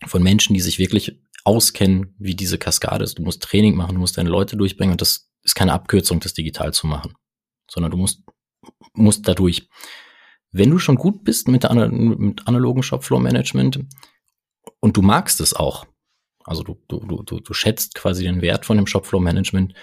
von 0.05 0.21
Menschen, 0.23 0.53
die 0.53 0.61
sich 0.61 0.79
wirklich 0.79 1.19
auskennen, 1.43 2.13
wie 2.19 2.35
diese 2.35 2.57
Kaskade 2.57 3.03
ist. 3.03 3.17
Du 3.17 3.23
musst 3.23 3.41
Training 3.41 3.75
machen, 3.75 3.95
du 3.95 3.99
musst 3.99 4.17
deine 4.17 4.29
Leute 4.29 4.57
durchbringen 4.57 4.93
und 4.93 5.01
das 5.01 5.29
ist 5.43 5.55
keine 5.55 5.73
Abkürzung, 5.73 6.19
das 6.19 6.33
digital 6.33 6.73
zu 6.73 6.87
machen, 6.87 7.13
sondern 7.69 7.91
du 7.91 7.97
musst, 7.97 8.21
musst 8.93 9.27
dadurch. 9.27 9.69
Wenn 10.51 10.69
du 10.69 10.79
schon 10.79 10.95
gut 10.95 11.23
bist 11.23 11.47
mit, 11.47 11.63
der, 11.63 11.89
mit 11.89 12.47
analogen 12.47 12.83
Shopfloor-Management 12.83 13.85
und 14.79 14.97
du 14.97 15.01
magst 15.01 15.39
es 15.41 15.53
auch, 15.53 15.85
also 16.43 16.63
du, 16.63 16.77
du, 16.87 17.23
du, 17.23 17.39
du 17.39 17.53
schätzt 17.53 17.95
quasi 17.95 18.23
den 18.23 18.41
Wert 18.41 18.65
von 18.65 18.77
dem 18.77 18.87
Shopfloor-Management, 18.87 19.73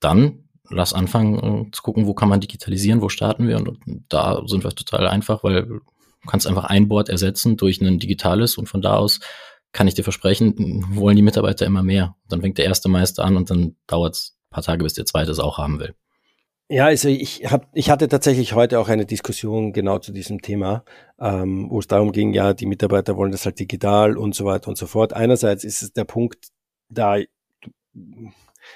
dann 0.00 0.48
lass 0.70 0.92
anfangen 0.92 1.66
äh, 1.66 1.70
zu 1.70 1.82
gucken, 1.82 2.06
wo 2.06 2.14
kann 2.14 2.28
man 2.28 2.40
digitalisieren, 2.40 3.02
wo 3.02 3.08
starten 3.08 3.48
wir 3.48 3.56
und, 3.56 3.68
und 3.68 4.04
da 4.08 4.42
sind 4.46 4.64
wir 4.64 4.70
total 4.70 5.06
einfach, 5.06 5.44
weil 5.44 5.64
du 5.64 5.80
kannst 6.26 6.46
einfach 6.46 6.64
ein 6.64 6.88
Board 6.88 7.08
ersetzen 7.08 7.56
durch 7.56 7.80
ein 7.80 7.98
digitales 7.98 8.58
und 8.58 8.68
von 8.68 8.82
da 8.82 8.96
aus 8.96 9.20
kann 9.76 9.88
ich 9.88 9.94
dir 9.94 10.04
versprechen, 10.04 10.86
wollen 10.96 11.16
die 11.16 11.22
Mitarbeiter 11.22 11.66
immer 11.66 11.82
mehr. 11.82 12.16
Dann 12.30 12.40
fängt 12.40 12.56
der 12.56 12.64
erste 12.64 12.88
Meister 12.88 13.22
an 13.24 13.36
und 13.36 13.50
dann 13.50 13.76
dauert 13.86 14.14
es 14.14 14.38
ein 14.46 14.54
paar 14.54 14.62
Tage, 14.62 14.82
bis 14.82 14.94
der 14.94 15.04
zweite 15.04 15.30
es 15.30 15.38
auch 15.38 15.58
haben 15.58 15.78
will. 15.78 15.94
Ja, 16.70 16.86
also 16.86 17.10
ich 17.10 17.44
hab, 17.44 17.68
ich 17.74 17.90
hatte 17.90 18.08
tatsächlich 18.08 18.54
heute 18.54 18.80
auch 18.80 18.88
eine 18.88 19.04
Diskussion 19.04 19.74
genau 19.74 19.98
zu 19.98 20.12
diesem 20.12 20.40
Thema, 20.40 20.82
ähm, 21.20 21.66
wo 21.68 21.78
es 21.78 21.88
darum 21.88 22.10
ging, 22.10 22.32
ja, 22.32 22.54
die 22.54 22.64
Mitarbeiter 22.64 23.18
wollen 23.18 23.32
das 23.32 23.44
halt 23.44 23.60
digital 23.60 24.16
und 24.16 24.34
so 24.34 24.46
weiter 24.46 24.68
und 24.68 24.78
so 24.78 24.86
fort. 24.86 25.12
Einerseits 25.12 25.62
ist 25.62 25.82
es 25.82 25.92
der 25.92 26.04
Punkt, 26.04 26.48
da 26.88 27.18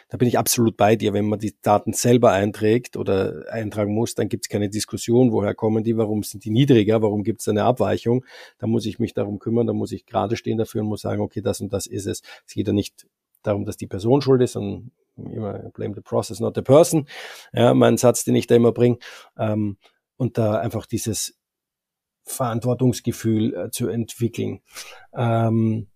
Da 0.09 0.17
bin 0.17 0.29
ich 0.29 0.39
absolut 0.39 0.77
bei 0.77 0.97
dir. 0.97 1.13
Wenn 1.13 1.29
man 1.29 1.39
die 1.39 1.55
Daten 1.63 1.93
selber 1.93 2.33
einträgt 2.33 2.97
oder 2.97 3.45
eintragen 3.51 3.95
muss, 3.95 4.15
dann 4.15 4.29
gibt 4.29 4.47
es 4.47 4.49
keine 4.49 4.69
Diskussion, 4.69 5.33
woher 5.33 5.55
kommen 5.55 5.85
die, 5.85 5.97
warum 5.97 6.23
sind 6.23 6.45
die 6.45 6.51
niedriger, 6.51 7.03
warum 7.03 7.23
gibt 7.23 7.41
es 7.41 7.49
eine 7.49 7.65
Abweichung. 7.65 8.25
Da 8.59 8.67
muss 8.67 8.87
ich 8.87 8.99
mich 8.99 9.15
darum 9.15 9.39
kümmern, 9.39 9.67
da 9.67 9.73
muss 9.73 9.93
ich 9.93 10.07
gerade 10.07 10.37
stehen 10.37 10.59
dafür 10.59 10.83
und 10.83 10.89
muss 10.89 11.03
sagen, 11.03 11.21
okay, 11.21 11.41
das 11.41 11.61
und 11.61 11.73
das 11.73 11.87
ist 11.87 12.07
es. 12.07 12.23
Es 12.47 12.55
geht 12.55 12.67
ja 12.67 12.73
nicht 12.73 13.07
darum, 13.43 13.65
dass 13.65 13.77
die 13.77 13.87
Person 13.87 14.21
schuld 14.21 14.43
ist, 14.43 14.53
sondern 14.53 14.91
immer 15.17 15.71
blame 15.71 15.95
the 15.95 16.01
process, 16.01 16.41
not 16.41 16.55
the 16.55 16.63
person. 16.63 17.07
Ja, 17.53 17.75
mein 17.75 17.97
Satz, 17.97 18.25
den 18.25 18.35
ich 18.35 18.47
da 18.47 18.55
immer 18.55 18.73
bringe. 18.73 18.99
Ähm, 19.39 19.77
und 20.17 20.39
da 20.39 20.59
einfach 20.59 20.87
dieses 20.87 21.39
Verantwortungsgefühl 22.25 23.55
äh, 23.55 23.71
zu 23.71 23.89
entwickeln. 23.89 24.61
Ähm, 25.15 25.89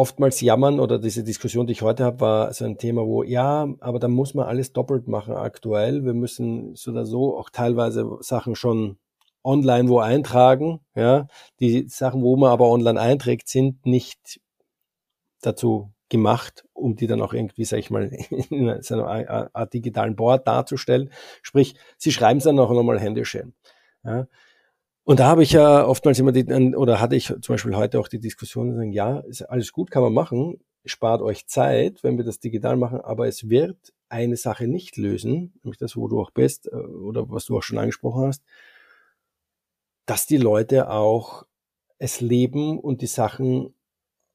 oftmals 0.00 0.40
jammern 0.40 0.80
oder 0.80 0.98
diese 0.98 1.22
Diskussion, 1.22 1.66
die 1.66 1.74
ich 1.74 1.82
heute 1.82 2.04
habe, 2.04 2.20
war 2.20 2.54
so 2.54 2.64
ein 2.64 2.78
Thema, 2.78 3.04
wo 3.04 3.22
ja, 3.22 3.68
aber 3.80 3.98
da 3.98 4.08
muss 4.08 4.32
man 4.32 4.46
alles 4.46 4.72
doppelt 4.72 5.08
machen 5.08 5.34
aktuell. 5.34 6.06
Wir 6.06 6.14
müssen 6.14 6.74
so 6.74 6.90
oder 6.90 7.04
so 7.04 7.36
auch 7.36 7.50
teilweise 7.50 8.16
Sachen 8.20 8.56
schon 8.56 8.96
online 9.44 9.90
wo 9.90 9.98
eintragen. 9.98 10.80
Ja, 10.94 11.28
die 11.60 11.86
Sachen, 11.88 12.22
wo 12.22 12.34
man 12.36 12.50
aber 12.50 12.70
online 12.70 12.98
einträgt, 12.98 13.48
sind 13.48 13.84
nicht 13.84 14.40
dazu 15.42 15.92
gemacht, 16.08 16.64
um 16.72 16.96
die 16.96 17.06
dann 17.06 17.20
auch 17.20 17.34
irgendwie, 17.34 17.66
sag 17.66 17.80
ich 17.80 17.90
mal, 17.90 18.04
in 18.30 18.82
so 18.82 19.04
Art 19.04 19.74
digitalen 19.74 20.16
Board 20.16 20.46
darzustellen. 20.46 21.12
Sprich, 21.42 21.74
sie 21.98 22.10
schreiben 22.10 22.38
es 22.38 22.44
dann 22.44 22.58
auch 22.58 22.70
nochmal 22.70 22.98
händisch 22.98 23.32
hin. 23.32 23.52
Ja. 24.02 24.26
Und 25.04 25.18
da 25.20 25.26
habe 25.26 25.42
ich 25.42 25.52
ja 25.52 25.86
oftmals 25.86 26.18
immer 26.18 26.32
die, 26.32 26.44
oder 26.76 27.00
hatte 27.00 27.16
ich 27.16 27.26
zum 27.26 27.54
Beispiel 27.54 27.76
heute 27.76 27.98
auch 27.98 28.08
die 28.08 28.20
Diskussion, 28.20 28.92
ja, 28.92 29.20
ist 29.20 29.42
alles 29.42 29.72
gut, 29.72 29.90
kann 29.90 30.02
man 30.02 30.12
machen, 30.12 30.60
spart 30.84 31.22
euch 31.22 31.46
Zeit, 31.46 32.02
wenn 32.02 32.16
wir 32.16 32.24
das 32.24 32.40
digital 32.40 32.76
machen, 32.76 33.00
aber 33.00 33.26
es 33.26 33.48
wird 33.48 33.92
eine 34.08 34.36
Sache 34.36 34.66
nicht 34.66 34.96
lösen, 34.96 35.54
nämlich 35.62 35.78
das, 35.78 35.96
wo 35.96 36.08
du 36.08 36.20
auch 36.20 36.30
bist, 36.30 36.66
äh, 36.66 36.76
oder 36.76 37.30
was 37.30 37.46
du 37.46 37.56
auch 37.56 37.62
schon 37.62 37.78
angesprochen 37.78 38.26
hast, 38.26 38.42
dass 40.06 40.26
die 40.26 40.38
Leute 40.38 40.90
auch 40.90 41.44
es 41.98 42.20
leben 42.20 42.78
und 42.78 43.02
die 43.02 43.06
Sachen 43.06 43.74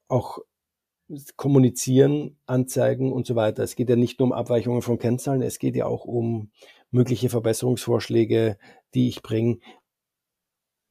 auch 0.07 0.39
kommunizieren, 1.35 2.37
anzeigen 2.45 3.11
und 3.11 3.27
so 3.27 3.35
weiter. 3.35 3.63
Es 3.63 3.75
geht 3.75 3.89
ja 3.89 3.95
nicht 3.95 4.19
nur 4.19 4.27
um 4.27 4.33
Abweichungen 4.33 4.81
von 4.81 4.97
Kennzahlen, 4.97 5.41
es 5.41 5.59
geht 5.59 5.75
ja 5.75 5.85
auch 5.85 6.05
um 6.05 6.51
mögliche 6.91 7.29
Verbesserungsvorschläge, 7.29 8.57
die 8.93 9.09
ich 9.09 9.21
bringe, 9.21 9.59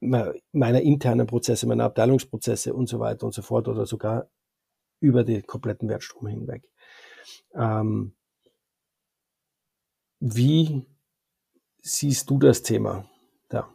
meiner 0.05 0.81
internen 0.81 1.27
Prozesse, 1.27 1.67
meiner 1.67 1.85
Abteilungsprozesse 1.85 2.75
und 2.75 2.89
so 2.89 3.01
weiter 3.01 3.27
und 3.27 3.33
so 3.33 3.43
fort 3.43 3.69
oder 3.69 3.87
sogar 3.87 4.29
über 5.01 5.25
den 5.25 5.47
kompletten 5.47 5.89
Wertstrom 5.89 6.27
hinweg. 6.29 6.63
Ähm, 7.55 8.15
wie 10.21 10.87
siehst 11.81 12.31
du 12.31 12.39
das 12.39 12.63
Thema 12.63 13.09
da? 13.49 13.75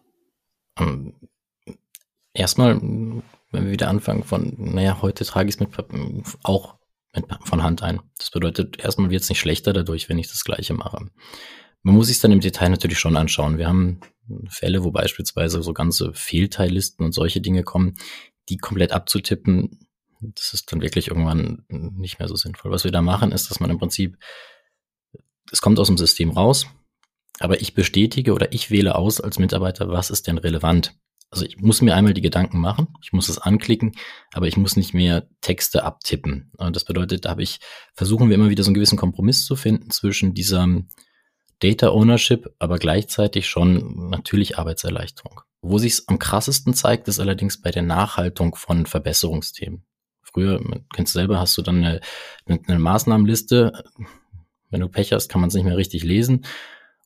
Ähm, 0.77 1.13
erstmal, 2.33 2.81
wenn 2.81 3.23
wir 3.51 3.71
wieder 3.71 3.89
anfangen 3.89 4.23
von, 4.23 4.55
naja, 4.57 5.01
heute 5.01 5.25
trage 5.25 5.49
ich 5.49 5.55
es 5.55 5.59
mit 5.59 5.69
auch 6.43 6.79
mit, 7.15 7.25
von 7.43 7.63
Hand 7.63 7.83
ein. 7.83 8.01
Das 8.17 8.31
bedeutet, 8.31 8.79
erstmal 8.79 9.09
wird 9.09 9.21
es 9.21 9.29
nicht 9.29 9.39
schlechter 9.39 9.73
dadurch, 9.73 10.09
wenn 10.09 10.17
ich 10.17 10.29
das 10.29 10.43
Gleiche 10.43 10.73
mache. 10.73 11.09
Man 11.83 11.95
muss 11.95 12.07
sich 12.07 12.19
dann 12.19 12.31
im 12.31 12.41
Detail 12.41 12.69
natürlich 12.69 12.99
schon 12.99 13.15
anschauen. 13.15 13.57
Wir 13.57 13.67
haben 13.67 14.01
Fälle, 14.49 14.83
wo 14.83 14.91
beispielsweise 14.91 15.63
so 15.63 15.73
ganze 15.73 16.13
Fehlteillisten 16.13 17.05
und 17.05 17.13
solche 17.13 17.41
Dinge 17.41 17.63
kommen, 17.63 17.95
die 18.49 18.57
komplett 18.57 18.91
abzutippen, 18.91 19.87
das 20.19 20.53
ist 20.53 20.71
dann 20.71 20.81
wirklich 20.81 21.07
irgendwann 21.07 21.63
nicht 21.69 22.19
mehr 22.19 22.27
so 22.27 22.35
sinnvoll. 22.35 22.71
Was 22.71 22.83
wir 22.83 22.91
da 22.91 23.01
machen, 23.01 23.31
ist, 23.31 23.49
dass 23.49 23.59
man 23.59 23.69
im 23.69 23.77
Prinzip, 23.77 24.17
es 25.51 25.61
kommt 25.61 25.79
aus 25.79 25.87
dem 25.87 25.97
System 25.97 26.31
raus, 26.31 26.67
aber 27.39 27.61
ich 27.61 27.73
bestätige 27.73 28.33
oder 28.33 28.51
ich 28.51 28.69
wähle 28.69 28.95
aus 28.95 29.21
als 29.21 29.39
Mitarbeiter, 29.39 29.87
was 29.89 30.09
ist 30.09 30.27
denn 30.27 30.37
relevant. 30.37 30.93
Also 31.31 31.45
ich 31.45 31.57
muss 31.57 31.81
mir 31.81 31.95
einmal 31.95 32.13
die 32.13 32.21
Gedanken 32.21 32.59
machen, 32.59 32.87
ich 33.01 33.13
muss 33.13 33.29
es 33.29 33.37
anklicken, 33.37 33.95
aber 34.33 34.47
ich 34.47 34.57
muss 34.57 34.75
nicht 34.75 34.93
mehr 34.93 35.29
Texte 35.41 35.83
abtippen. 35.83 36.51
Das 36.71 36.83
bedeutet, 36.83 37.25
da 37.25 37.29
habe 37.29 37.43
ich, 37.43 37.59
versuchen 37.93 38.29
wir 38.29 38.35
immer 38.35 38.49
wieder 38.49 38.63
so 38.63 38.69
einen 38.69 38.75
gewissen 38.75 38.97
Kompromiss 38.97 39.45
zu 39.45 39.55
finden 39.55 39.91
zwischen 39.91 40.33
dieser 40.33 40.67
Data 41.59 41.89
Ownership, 41.89 42.53
aber 42.59 42.79
gleichzeitig 42.79 43.47
schon 43.47 44.09
natürlich 44.09 44.57
Arbeitserleichterung. 44.57 45.41
Wo 45.61 45.77
sich 45.77 46.01
am 46.07 46.19
krassesten 46.19 46.73
zeigt, 46.73 47.07
ist 47.07 47.19
allerdings 47.19 47.61
bei 47.61 47.71
der 47.71 47.81
Nachhaltung 47.81 48.55
von 48.55 48.85
Verbesserungsthemen. 48.85 49.83
Früher, 50.21 50.61
kennst 50.93 51.15
du 51.15 51.19
selber, 51.19 51.39
hast 51.39 51.57
du 51.57 51.61
dann 51.61 51.83
eine, 51.83 52.01
eine 52.45 52.79
Maßnahmenliste. 52.79 53.83
Wenn 54.69 54.81
du 54.81 54.87
Pech 54.87 55.11
hast, 55.11 55.27
kann 55.27 55.41
man 55.41 55.49
es 55.49 55.55
nicht 55.55 55.65
mehr 55.65 55.77
richtig 55.77 56.03
lesen. 56.03 56.45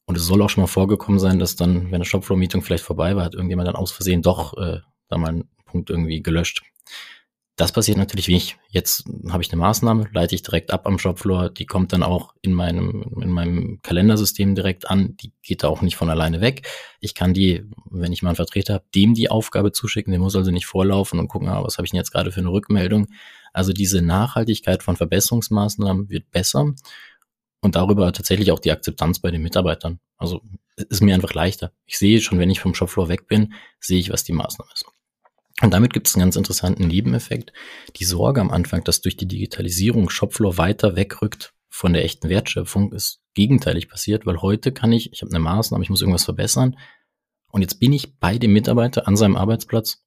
Und 0.06 0.18
es 0.18 0.26
soll 0.26 0.42
auch 0.42 0.50
schon 0.50 0.64
mal 0.64 0.68
vorgekommen 0.68 1.20
sein, 1.20 1.40
dass 1.40 1.56
dann, 1.56 1.86
wenn 1.86 1.96
eine 1.96 2.06
Shopfloor-Meeting 2.06 2.62
vielleicht 2.62 2.84
vorbei 2.84 3.16
war, 3.16 3.24
hat 3.24 3.34
irgendjemand 3.34 3.68
dann 3.70 3.76
aus 3.76 3.92
Versehen 3.92 4.22
doch 4.22 4.58
äh, 4.58 4.82
da 5.08 5.18
mal 5.18 5.30
einen 5.30 5.50
Punkt 5.66 5.90
irgendwie 5.90 6.22
gelöscht. 6.22 6.62
Das 7.56 7.72
passiert 7.72 8.00
natürlich 8.00 8.30
nicht. 8.30 8.58
Jetzt 8.70 9.06
habe 9.30 9.44
ich 9.44 9.52
eine 9.52 9.62
Maßnahme, 9.62 10.10
leite 10.12 10.34
ich 10.34 10.42
direkt 10.42 10.72
ab 10.72 10.88
am 10.88 10.98
Shopfloor, 10.98 11.52
die 11.52 11.68
kommt 11.68 11.94
dann 11.94 12.02
auch 12.02 12.34
in 12.42 12.52
meinem, 12.52 13.06
in 13.22 13.30
meinem 13.30 13.80
Kalendersystem 13.84 14.56
direkt 14.56 14.90
an, 14.90 15.16
die 15.18 15.32
geht 15.44 15.62
da 15.62 15.68
auch 15.68 15.84
nicht 15.84 15.96
von 15.96 16.10
alleine 16.10 16.42
weg. 16.42 16.68
Ich 17.00 17.14
kann 17.14 17.36
die, 17.36 17.64
wenn 17.92 18.12
ich 18.12 18.24
mal 18.24 18.30
einen 18.30 18.38
Vertreter 18.38 18.76
habe, 18.76 18.86
dem 18.96 19.14
die 19.14 19.30
Aufgabe 19.30 19.72
zuschicken, 19.72 20.10
der 20.10 20.20
muss 20.20 20.36
also 20.36 20.50
nicht 20.50 20.66
vorlaufen 20.66 21.20
und 21.20 21.28
gucken, 21.28 21.48
ah, 21.48 21.64
was 21.64 21.78
habe 21.78 21.86
ich 21.86 21.92
denn 21.92 22.00
jetzt 22.00 22.12
gerade 22.12 22.32
für 22.32 22.40
eine 22.40 22.52
Rückmeldung. 22.52 23.08
Also 23.54 23.72
diese 23.72 24.02
Nachhaltigkeit 24.02 24.82
von 24.82 24.96
Verbesserungsmaßnahmen 24.96 26.10
wird 26.10 26.32
besser 26.32 26.74
und 27.62 27.76
darüber 27.76 28.12
tatsächlich 28.14 28.52
auch 28.52 28.60
die 28.60 28.72
Akzeptanz 28.72 29.20
bei 29.20 29.30
den 29.30 29.44
Mitarbeitern. 29.44 30.00
Also 30.18 30.42
ist 30.76 31.04
mir 31.04 31.14
einfach 31.14 31.36
leichter. 31.36 31.72
Ich 31.86 32.00
sehe 32.00 32.20
schon, 32.20 32.40
wenn 32.40 32.50
ich 32.50 32.60
vom 32.60 32.74
Shopfloor 32.74 33.10
weg 33.10 33.28
bin, 33.28 33.54
sehe 33.80 34.00
ich, 34.00 34.10
was 34.10 34.24
die 34.24 34.34
Maßnahme 34.34 34.72
ist. 34.74 34.86
Und 35.62 35.72
damit 35.72 35.94
gibt 35.94 36.08
es 36.08 36.16
einen 36.16 36.24
ganz 36.24 36.36
interessanten 36.36 36.88
Nebeneffekt. 36.88 37.54
Die 37.96 38.06
Sorge 38.06 38.42
am 38.42 38.52
Anfang, 38.52 38.84
dass 38.84 39.02
durch 39.02 39.18
die 39.18 39.28
Digitalisierung 39.28 40.10
Shopfloor 40.10 40.58
weiter 40.58 40.96
wegrückt 40.96 41.54
von 41.70 41.94
der 41.94 42.04
echten 42.04 42.30
Wertschöpfung, 42.30 42.92
ist 42.92 43.22
gegenteilig 43.34 43.88
passiert, 43.88 44.26
weil 44.26 44.42
heute 44.42 44.72
kann 44.72 44.92
ich, 44.92 45.12
ich 45.12 45.22
habe 45.22 45.32
eine 45.32 45.40
Maßnahme, 45.40 45.84
ich 45.84 45.90
muss 45.90 46.02
irgendwas 46.02 46.26
verbessern 46.26 46.78
und 47.52 47.62
jetzt 47.62 47.80
bin 47.80 47.94
ich 47.94 48.20
bei 48.20 48.38
dem 48.38 48.54
Mitarbeiter 48.54 49.08
an 49.08 49.16
seinem 49.16 49.38
Arbeitsplatz 49.38 50.04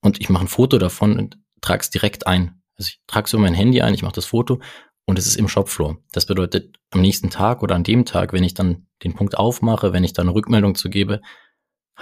und 0.00 0.20
ich 0.20 0.28
mache 0.28 0.44
ein 0.44 0.48
Foto 0.48 0.78
davon 0.78 1.18
und 1.18 1.38
trage 1.60 1.80
es 1.80 1.90
direkt 1.90 2.26
ein. 2.26 2.62
Also 2.76 2.88
ich 2.88 3.00
trage 3.06 3.26
es 3.26 3.32
über 3.32 3.42
mein 3.42 3.54
Handy 3.54 3.82
ein, 3.82 3.94
ich 3.94 4.02
mache 4.02 4.14
das 4.14 4.26
Foto 4.26 4.60
und 5.06 5.18
es 5.18 5.26
ist 5.26 5.36
im 5.36 5.48
Shopfloor. 5.48 5.98
Das 6.12 6.26
bedeutet, 6.26 6.78
am 6.90 7.00
nächsten 7.00 7.30
Tag 7.30 7.62
oder 7.62 7.74
an 7.74 7.84
dem 7.84 8.04
Tag, 8.04 8.32
wenn 8.32 8.44
ich 8.44 8.54
dann 8.54 8.86
den 9.02 9.14
Punkt 9.14 9.38
aufmache, 9.38 9.92
wenn 9.92 10.04
ich 10.04 10.12
dann 10.12 10.28
eine 10.28 10.34
Rückmeldung 10.34 10.74
zu 10.74 10.90
gebe, 10.90 11.20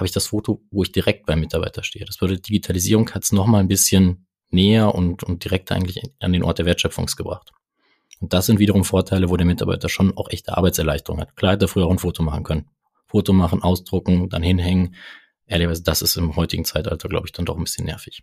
habe 0.01 0.07
ich 0.07 0.13
das 0.13 0.29
Foto, 0.29 0.63
wo 0.71 0.83
ich 0.83 0.93
direkt 0.93 1.27
beim 1.27 1.41
Mitarbeiter 1.41 1.83
stehe. 1.83 2.05
Das 2.07 2.17
bedeutet, 2.17 2.49
Digitalisierung 2.49 3.11
hat 3.11 3.23
es 3.23 3.33
nochmal 3.33 3.61
ein 3.61 3.69
bisschen 3.69 4.27
näher 4.51 4.95
und, 4.95 5.23
und 5.23 5.45
direkt 5.45 5.71
eigentlich 5.71 6.03
an 6.21 6.33
den 6.33 6.43
Ort 6.43 6.59
der 6.59 6.67
Wertschöpfung 6.67 7.07
gebracht. 7.17 7.53
Und 8.19 8.33
das 8.33 8.47
sind 8.47 8.59
wiederum 8.59 8.85
Vorteile, 8.85 9.29
wo 9.29 9.37
der 9.37 9.47
Mitarbeiter 9.47 9.89
schon 9.89 10.17
auch 10.17 10.31
echte 10.31 10.57
Arbeitserleichterung 10.57 11.21
hat. 11.21 11.37
Klar 11.37 11.53
hätte 11.53 11.67
er 11.67 11.69
früher 11.69 11.87
auch 11.87 11.91
ein 11.91 11.99
Foto 11.99 12.23
machen 12.23 12.45
können. 12.45 12.71
Foto 13.07 13.33
machen, 13.33 13.63
ausdrucken, 13.63 14.29
dann 14.31 14.43
hinhängen. 14.43 14.95
Ehrlicherweise, 15.47 15.83
das 15.83 16.01
ist 16.01 16.17
im 16.17 16.37
heutigen 16.37 16.65
Zeitalter, 16.65 17.09
glaube 17.09 17.27
ich, 17.27 17.33
dann 17.33 17.45
doch 17.45 17.57
ein 17.57 17.65
bisschen 17.65 17.85
nervig. 17.85 18.23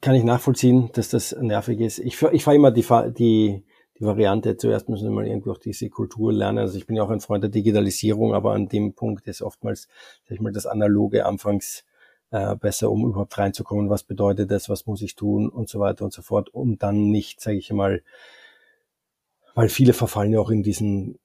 Kann 0.00 0.14
ich 0.14 0.24
nachvollziehen, 0.24 0.90
dass 0.92 1.08
das 1.08 1.34
nervig 1.40 1.80
ist. 1.80 1.98
Ich, 1.98 2.20
ich 2.20 2.44
fahre 2.44 2.56
immer 2.56 2.70
die, 2.70 2.84
die, 3.16 3.64
die 4.00 4.06
Variante, 4.06 4.56
zuerst 4.56 4.88
müssen 4.88 5.04
wir 5.04 5.10
mal 5.10 5.26
irgendwie 5.26 5.50
auch 5.50 5.58
diese 5.58 5.90
Kultur 5.90 6.32
lernen. 6.32 6.58
Also 6.58 6.78
ich 6.78 6.86
bin 6.86 6.96
ja 6.96 7.02
auch 7.02 7.10
ein 7.10 7.20
Freund 7.20 7.44
der 7.44 7.50
Digitalisierung, 7.50 8.34
aber 8.34 8.52
an 8.52 8.66
dem 8.66 8.94
Punkt 8.94 9.28
ist 9.28 9.42
oftmals, 9.42 9.88
sag 10.24 10.34
ich 10.34 10.40
mal, 10.40 10.52
das 10.52 10.66
Analoge 10.66 11.26
anfangs 11.26 11.84
äh, 12.30 12.56
besser, 12.56 12.90
um 12.90 13.04
überhaupt 13.04 13.36
reinzukommen, 13.36 13.90
was 13.90 14.02
bedeutet 14.02 14.50
das, 14.50 14.68
was 14.70 14.86
muss 14.86 15.02
ich 15.02 15.16
tun? 15.16 15.50
Und 15.50 15.68
so 15.68 15.80
weiter 15.80 16.04
und 16.04 16.14
so 16.14 16.22
fort, 16.22 16.48
um 16.54 16.78
dann 16.78 17.10
nicht, 17.10 17.40
sage 17.40 17.58
ich 17.58 17.70
mal, 17.72 18.02
weil 19.54 19.68
viele 19.68 19.92
verfallen 19.92 20.32
ja 20.32 20.40
auch 20.40 20.50
in 20.50 20.62
diesen 20.62 21.18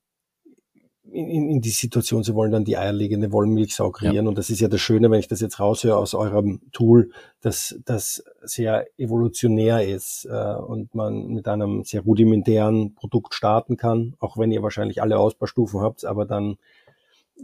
in, 1.12 1.50
in 1.50 1.62
die 1.62 1.70
Situation, 1.70 2.24
sie 2.24 2.36
wollen 2.36 2.52
dann 2.52 2.66
die 2.66 2.78
eierlegende 2.78 3.32
Wollmilchsau 3.32 3.92
kreieren. 3.92 4.26
Ja. 4.26 4.30
Und 4.30 4.38
das 4.38 4.50
ist 4.50 4.60
ja 4.60 4.68
das 4.68 4.82
Schöne, 4.82 5.10
wenn 5.12 5.20
ich 5.20 5.28
das 5.28 5.40
jetzt 5.40 5.60
raushöre 5.60 5.98
aus 5.98 6.14
eurem 6.14 6.62
Tool, 6.72 7.12
dass 7.42 7.80
das 7.86 8.24
sehr 8.42 8.88
evolutionär 8.98 9.88
ist 9.88 10.26
äh, 10.26 10.56
und 10.56 10.94
man 10.96 11.28
mit 11.28 11.48
einem 11.48 11.84
sehr 11.84 12.02
rudimentären 12.02 12.96
Produkt 12.96 13.34
starten 13.34 13.78
kann, 13.78 14.16
auch 14.20 14.38
wenn 14.38 14.52
ihr 14.52 14.64
wahrscheinlich 14.64 15.02
alle 15.02 15.18
Ausbaustufen 15.18 15.82
habt, 15.82 16.06
aber 16.06 16.26
dann 16.26 16.58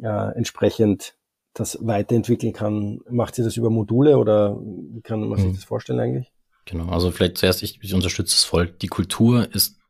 äh, 0.02 0.36
entsprechend 0.36 1.16
das 1.54 1.78
weiterentwickeln 1.82 2.54
kann. 2.54 3.02
Macht 3.10 3.38
ihr 3.38 3.44
das 3.44 3.58
über 3.58 3.70
Module 3.70 4.18
oder 4.18 4.58
wie 4.60 5.02
kann 5.02 5.28
man 5.28 5.38
sich 5.38 5.50
mhm. 5.50 5.56
das 5.56 5.64
vorstellen 5.64 6.00
eigentlich? 6.00 6.32
Genau, 6.66 6.90
also 6.90 7.12
vielleicht 7.12 7.38
zuerst, 7.38 7.64
ich, 7.64 7.80
ich 7.82 7.94
unterstütze 7.94 8.36
es 8.36 8.44
voll. 8.44 8.68
Die 8.82 8.88
Kultur 8.88 9.54
ist 9.54 9.81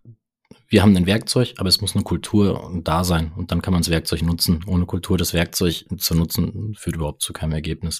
wir 0.71 0.81
haben 0.81 0.95
ein 0.95 1.05
Werkzeug, 1.05 1.53
aber 1.57 1.67
es 1.67 1.81
muss 1.81 1.95
eine 1.95 2.05
Kultur 2.05 2.71
da 2.81 3.03
sein 3.03 3.33
und 3.35 3.51
dann 3.51 3.61
kann 3.61 3.73
man 3.73 3.81
das 3.81 3.89
Werkzeug 3.89 4.21
nutzen. 4.21 4.63
Ohne 4.67 4.85
Kultur 4.85 5.17
das 5.17 5.33
Werkzeug 5.33 5.85
zu 5.97 6.15
nutzen, 6.15 6.73
führt 6.77 6.95
überhaupt 6.95 7.21
zu 7.21 7.33
keinem 7.33 7.51
Ergebnis. 7.51 7.99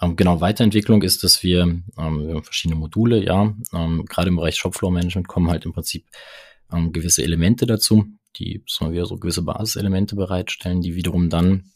Ähm, 0.00 0.16
genau, 0.16 0.40
Weiterentwicklung 0.40 1.02
ist, 1.02 1.22
dass 1.22 1.42
wir, 1.42 1.60
ähm, 1.62 1.82
wir 1.96 2.34
haben 2.34 2.44
verschiedene 2.44 2.80
Module, 2.80 3.22
ja, 3.22 3.54
ähm, 3.74 4.06
gerade 4.06 4.28
im 4.28 4.36
Bereich 4.36 4.56
Shopfloor 4.56 4.90
Management 4.90 5.28
kommen 5.28 5.50
halt 5.50 5.66
im 5.66 5.74
Prinzip 5.74 6.06
ähm, 6.72 6.92
gewisse 6.92 7.22
Elemente 7.22 7.66
dazu, 7.66 8.06
die 8.36 8.64
sagen 8.66 8.92
wir, 8.92 9.04
so 9.04 9.18
gewisse 9.18 9.42
Basiselemente 9.42 10.16
bereitstellen, 10.16 10.80
die 10.80 10.94
wiederum 10.94 11.28
dann 11.28 11.72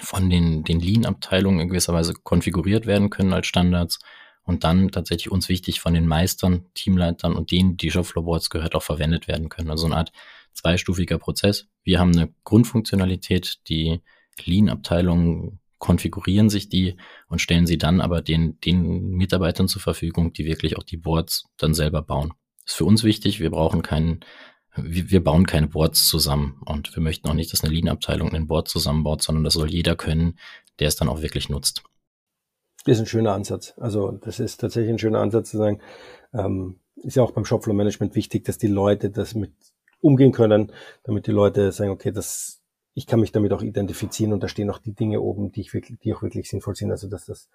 von 0.00 0.30
den, 0.30 0.62
den 0.62 0.78
Lean-Abteilungen 0.78 1.58
in 1.58 1.68
gewisser 1.70 1.92
Weise 1.92 2.14
konfiguriert 2.14 2.86
werden 2.86 3.10
können 3.10 3.32
als 3.32 3.48
Standards 3.48 3.98
und 4.46 4.64
dann 4.64 4.90
tatsächlich 4.90 5.30
uns 5.30 5.48
wichtig 5.48 5.80
von 5.80 5.92
den 5.92 6.06
Meistern, 6.06 6.66
Teamleitern 6.74 7.34
und 7.34 7.50
denen, 7.50 7.76
die 7.76 7.90
Shopfloor-Boards 7.90 8.48
gehört, 8.48 8.74
auch 8.74 8.82
verwendet 8.82 9.28
werden 9.28 9.48
können. 9.48 9.70
Also 9.70 9.86
eine 9.86 9.96
Art 9.96 10.12
zweistufiger 10.54 11.18
Prozess. 11.18 11.66
Wir 11.82 11.98
haben 11.98 12.12
eine 12.12 12.32
Grundfunktionalität, 12.44 13.58
die 13.68 14.00
Lean-Abteilungen 14.42 15.58
konfigurieren 15.78 16.48
sich 16.48 16.68
die 16.68 16.96
und 17.28 17.40
stellen 17.40 17.66
sie 17.66 17.76
dann 17.76 18.00
aber 18.00 18.22
den, 18.22 18.58
den 18.60 19.10
Mitarbeitern 19.10 19.68
zur 19.68 19.82
Verfügung, 19.82 20.32
die 20.32 20.46
wirklich 20.46 20.78
auch 20.78 20.82
die 20.82 20.96
Boards 20.96 21.44
dann 21.58 21.74
selber 21.74 22.00
bauen. 22.02 22.32
Das 22.64 22.72
ist 22.72 22.78
für 22.78 22.84
uns 22.84 23.04
wichtig. 23.04 23.40
Wir 23.40 23.50
brauchen 23.50 23.82
keinen, 23.82 24.20
wir, 24.76 25.22
bauen 25.22 25.46
keine 25.46 25.68
Boards 25.68 26.08
zusammen 26.08 26.60
und 26.64 26.94
wir 26.96 27.02
möchten 27.02 27.28
auch 27.28 27.34
nicht, 27.34 27.52
dass 27.52 27.62
eine 27.62 27.74
Lean-Abteilung 27.74 28.32
ein 28.32 28.46
Board 28.46 28.68
zusammenbaut, 28.68 29.22
sondern 29.22 29.44
das 29.44 29.54
soll 29.54 29.70
jeder 29.70 29.96
können, 29.96 30.38
der 30.78 30.88
es 30.88 30.96
dann 30.96 31.08
auch 31.08 31.20
wirklich 31.20 31.48
nutzt. 31.48 31.82
Ist 32.86 33.00
ein 33.00 33.06
schöner 33.06 33.32
Ansatz. 33.32 33.74
Also 33.78 34.12
das 34.12 34.38
ist 34.38 34.60
tatsächlich 34.60 34.90
ein 34.90 34.98
schöner 34.98 35.20
Ansatz 35.20 35.50
zu 35.50 35.58
sagen, 35.58 35.80
ähm, 36.32 36.78
ist 36.96 37.16
ja 37.16 37.22
auch 37.22 37.32
beim 37.32 37.44
Shopfloor 37.44 37.76
Management 37.76 38.14
wichtig, 38.14 38.44
dass 38.44 38.58
die 38.58 38.68
Leute 38.68 39.10
das 39.10 39.34
mit 39.34 39.52
umgehen 40.00 40.32
können, 40.32 40.72
damit 41.02 41.26
die 41.26 41.32
Leute 41.32 41.72
sagen, 41.72 41.90
okay, 41.90 42.12
das, 42.12 42.62
ich 42.94 43.06
kann 43.06 43.20
mich 43.20 43.32
damit 43.32 43.52
auch 43.52 43.62
identifizieren 43.62 44.32
und 44.32 44.42
da 44.42 44.48
stehen 44.48 44.70
auch 44.70 44.78
die 44.78 44.94
Dinge 44.94 45.20
oben, 45.20 45.50
die 45.52 45.62
ich 45.62 45.74
wirklich, 45.74 45.98
die 45.98 46.14
auch 46.14 46.22
wirklich 46.22 46.48
sinnvoll 46.48 46.76
sind. 46.76 46.90
Also 46.90 47.08
dass 47.08 47.26
das 47.26 47.48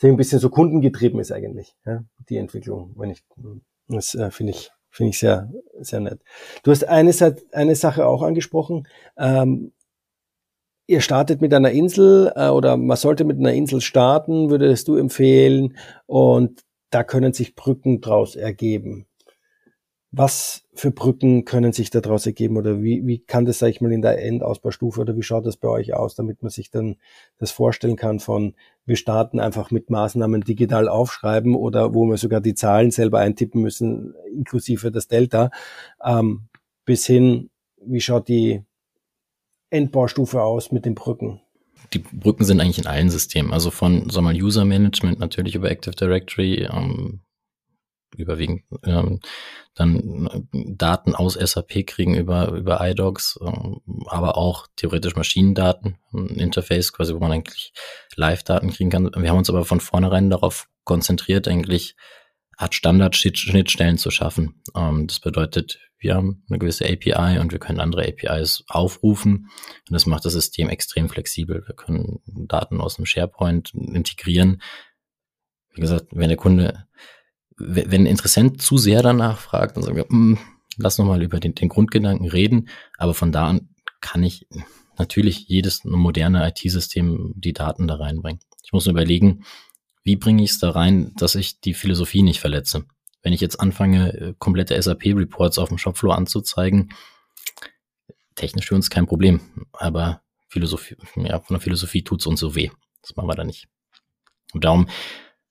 ein 0.00 0.16
bisschen 0.16 0.38
so 0.38 0.48
kundengetrieben 0.48 1.18
ist 1.20 1.32
eigentlich, 1.32 1.74
ja, 1.84 2.04
die 2.28 2.36
Entwicklung. 2.36 2.94
Wenn 2.96 3.10
ich, 3.10 3.24
das 3.88 4.14
äh, 4.14 4.30
finde 4.30 4.52
ich, 4.52 4.70
finde 4.90 5.10
ich 5.10 5.18
sehr, 5.18 5.52
sehr 5.80 6.00
nett. 6.00 6.20
Du 6.62 6.70
hast 6.70 6.84
eine, 6.84 7.12
eine 7.52 7.74
Sache 7.74 8.06
auch 8.06 8.22
angesprochen. 8.22 8.86
Ähm, 9.16 9.72
ihr 10.88 11.02
startet 11.02 11.40
mit 11.40 11.54
einer 11.54 11.70
Insel 11.70 12.32
äh, 12.34 12.48
oder 12.48 12.76
man 12.76 12.96
sollte 12.96 13.24
mit 13.24 13.38
einer 13.38 13.52
Insel 13.52 13.80
starten, 13.80 14.50
würdest 14.50 14.88
du 14.88 14.96
empfehlen. 14.96 15.76
Und 16.06 16.64
da 16.90 17.04
können 17.04 17.32
sich 17.32 17.54
Brücken 17.54 18.00
draus 18.00 18.34
ergeben. 18.34 19.06
Was 20.10 20.64
für 20.72 20.90
Brücken 20.90 21.44
können 21.44 21.74
sich 21.74 21.90
daraus 21.90 22.24
ergeben 22.24 22.56
oder 22.56 22.82
wie, 22.82 23.06
wie 23.06 23.18
kann 23.18 23.44
das, 23.44 23.58
sag 23.58 23.68
ich 23.68 23.82
mal, 23.82 23.92
in 23.92 24.00
der 24.00 24.24
Endausbaustufe 24.24 25.02
oder 25.02 25.14
wie 25.16 25.22
schaut 25.22 25.44
das 25.44 25.58
bei 25.58 25.68
euch 25.68 25.92
aus, 25.92 26.14
damit 26.14 26.42
man 26.42 26.50
sich 26.50 26.70
dann 26.70 26.96
das 27.36 27.50
vorstellen 27.50 27.96
kann 27.96 28.18
von, 28.18 28.54
wir 28.86 28.96
starten 28.96 29.38
einfach 29.38 29.70
mit 29.70 29.90
Maßnahmen 29.90 30.40
digital 30.40 30.88
aufschreiben 30.88 31.54
oder 31.54 31.92
wo 31.92 32.06
wir 32.06 32.16
sogar 32.16 32.40
die 32.40 32.54
Zahlen 32.54 32.90
selber 32.90 33.18
eintippen 33.18 33.60
müssen, 33.60 34.14
inklusive 34.34 34.90
das 34.90 35.08
Delta, 35.08 35.50
ähm, 36.02 36.48
bis 36.86 37.04
hin, 37.04 37.50
wie 37.76 38.00
schaut 38.00 38.28
die 38.28 38.62
Endbaustufe 39.70 40.42
aus 40.42 40.72
mit 40.72 40.84
den 40.84 40.94
Brücken? 40.94 41.40
Die 41.92 42.00
Brücken 42.00 42.44
sind 42.44 42.60
eigentlich 42.60 42.78
in 42.78 42.86
allen 42.86 43.10
Systemen, 43.10 43.52
also 43.52 43.70
von, 43.70 44.10
sagen 44.10 44.26
wir 44.26 44.44
User 44.44 44.64
Management 44.64 45.18
natürlich 45.20 45.54
über 45.54 45.70
Active 45.70 45.94
Directory, 45.94 46.68
ähm, 46.70 47.20
überwiegend 48.16 48.62
ähm, 48.84 49.20
dann 49.74 50.48
Daten 50.52 51.14
aus 51.14 51.34
SAP 51.34 51.86
kriegen 51.86 52.14
über, 52.14 52.48
über 52.52 52.80
iDocs, 52.80 53.38
ähm, 53.42 53.80
aber 54.06 54.36
auch 54.36 54.66
theoretisch 54.76 55.14
Maschinendaten, 55.14 55.98
ein 56.12 56.28
Interface 56.28 56.92
quasi, 56.92 57.14
wo 57.14 57.18
man 57.18 57.32
eigentlich 57.32 57.72
Live-Daten 58.16 58.70
kriegen 58.70 58.90
kann. 58.90 59.10
Wir 59.14 59.30
haben 59.30 59.38
uns 59.38 59.50
aber 59.50 59.64
von 59.64 59.80
vornherein 59.80 60.30
darauf 60.30 60.68
konzentriert, 60.84 61.46
eigentlich 61.48 61.96
Art 62.56 62.74
Standard-Schnittstellen 62.74 63.98
zu 63.98 64.10
schaffen. 64.10 64.62
Ähm, 64.74 65.06
das 65.06 65.20
bedeutet, 65.20 65.78
wir 65.98 66.14
haben 66.14 66.44
eine 66.48 66.58
gewisse 66.58 66.84
API 66.84 67.38
und 67.38 67.50
wir 67.52 67.58
können 67.58 67.80
andere 67.80 68.06
APIs 68.06 68.64
aufrufen. 68.68 69.50
Und 69.88 69.92
das 69.92 70.06
macht 70.06 70.24
das 70.24 70.32
System 70.32 70.68
extrem 70.68 71.08
flexibel. 71.08 71.64
Wir 71.66 71.74
können 71.74 72.20
Daten 72.26 72.80
aus 72.80 72.96
dem 72.96 73.06
SharePoint 73.06 73.74
integrieren. 73.74 74.62
Wie 75.74 75.80
gesagt, 75.80 76.06
wenn 76.12 76.28
der 76.28 76.36
Kunde, 76.36 76.86
wenn 77.56 78.02
ein 78.02 78.06
Interessent 78.06 78.62
zu 78.62 78.78
sehr 78.78 79.02
danach 79.02 79.38
fragt, 79.38 79.76
dann 79.76 79.82
sagen 79.82 79.96
wir, 79.96 80.06
hm, 80.08 80.38
lass 80.76 80.98
noch 80.98 81.06
mal 81.06 81.22
über 81.22 81.40
den, 81.40 81.54
den 81.54 81.68
Grundgedanken 81.68 82.28
reden. 82.28 82.68
Aber 82.96 83.14
von 83.14 83.32
da 83.32 83.48
an 83.48 83.70
kann 84.00 84.22
ich 84.22 84.46
natürlich 84.98 85.48
jedes 85.48 85.84
moderne 85.84 86.48
IT-System 86.48 87.32
die 87.36 87.52
Daten 87.52 87.88
da 87.88 87.96
reinbringen. 87.96 88.40
Ich 88.62 88.72
muss 88.72 88.86
nur 88.86 88.92
überlegen, 88.92 89.44
wie 90.04 90.16
bringe 90.16 90.44
ich 90.44 90.52
es 90.52 90.58
da 90.58 90.70
rein, 90.70 91.12
dass 91.16 91.34
ich 91.34 91.60
die 91.60 91.74
Philosophie 91.74 92.22
nicht 92.22 92.40
verletze? 92.40 92.86
Wenn 93.28 93.34
ich 93.34 93.42
jetzt 93.42 93.60
anfange, 93.60 94.14
äh, 94.14 94.34
komplette 94.38 94.80
SAP-Reports 94.80 95.58
auf 95.58 95.68
dem 95.68 95.76
Shopfloor 95.76 96.16
anzuzeigen, 96.16 96.94
technisch 98.36 98.68
für 98.68 98.74
uns 98.74 98.88
kein 98.88 99.04
Problem. 99.04 99.66
Aber 99.70 100.22
Philosophie, 100.48 100.96
ja, 101.16 101.38
von 101.38 101.52
der 101.52 101.60
Philosophie 101.60 102.02
tut's 102.02 102.24
uns 102.24 102.40
so 102.40 102.54
weh. 102.54 102.70
Das 103.02 103.16
machen 103.16 103.28
wir 103.28 103.34
da 103.34 103.44
nicht. 103.44 103.68
Und 104.54 104.64
darum, 104.64 104.88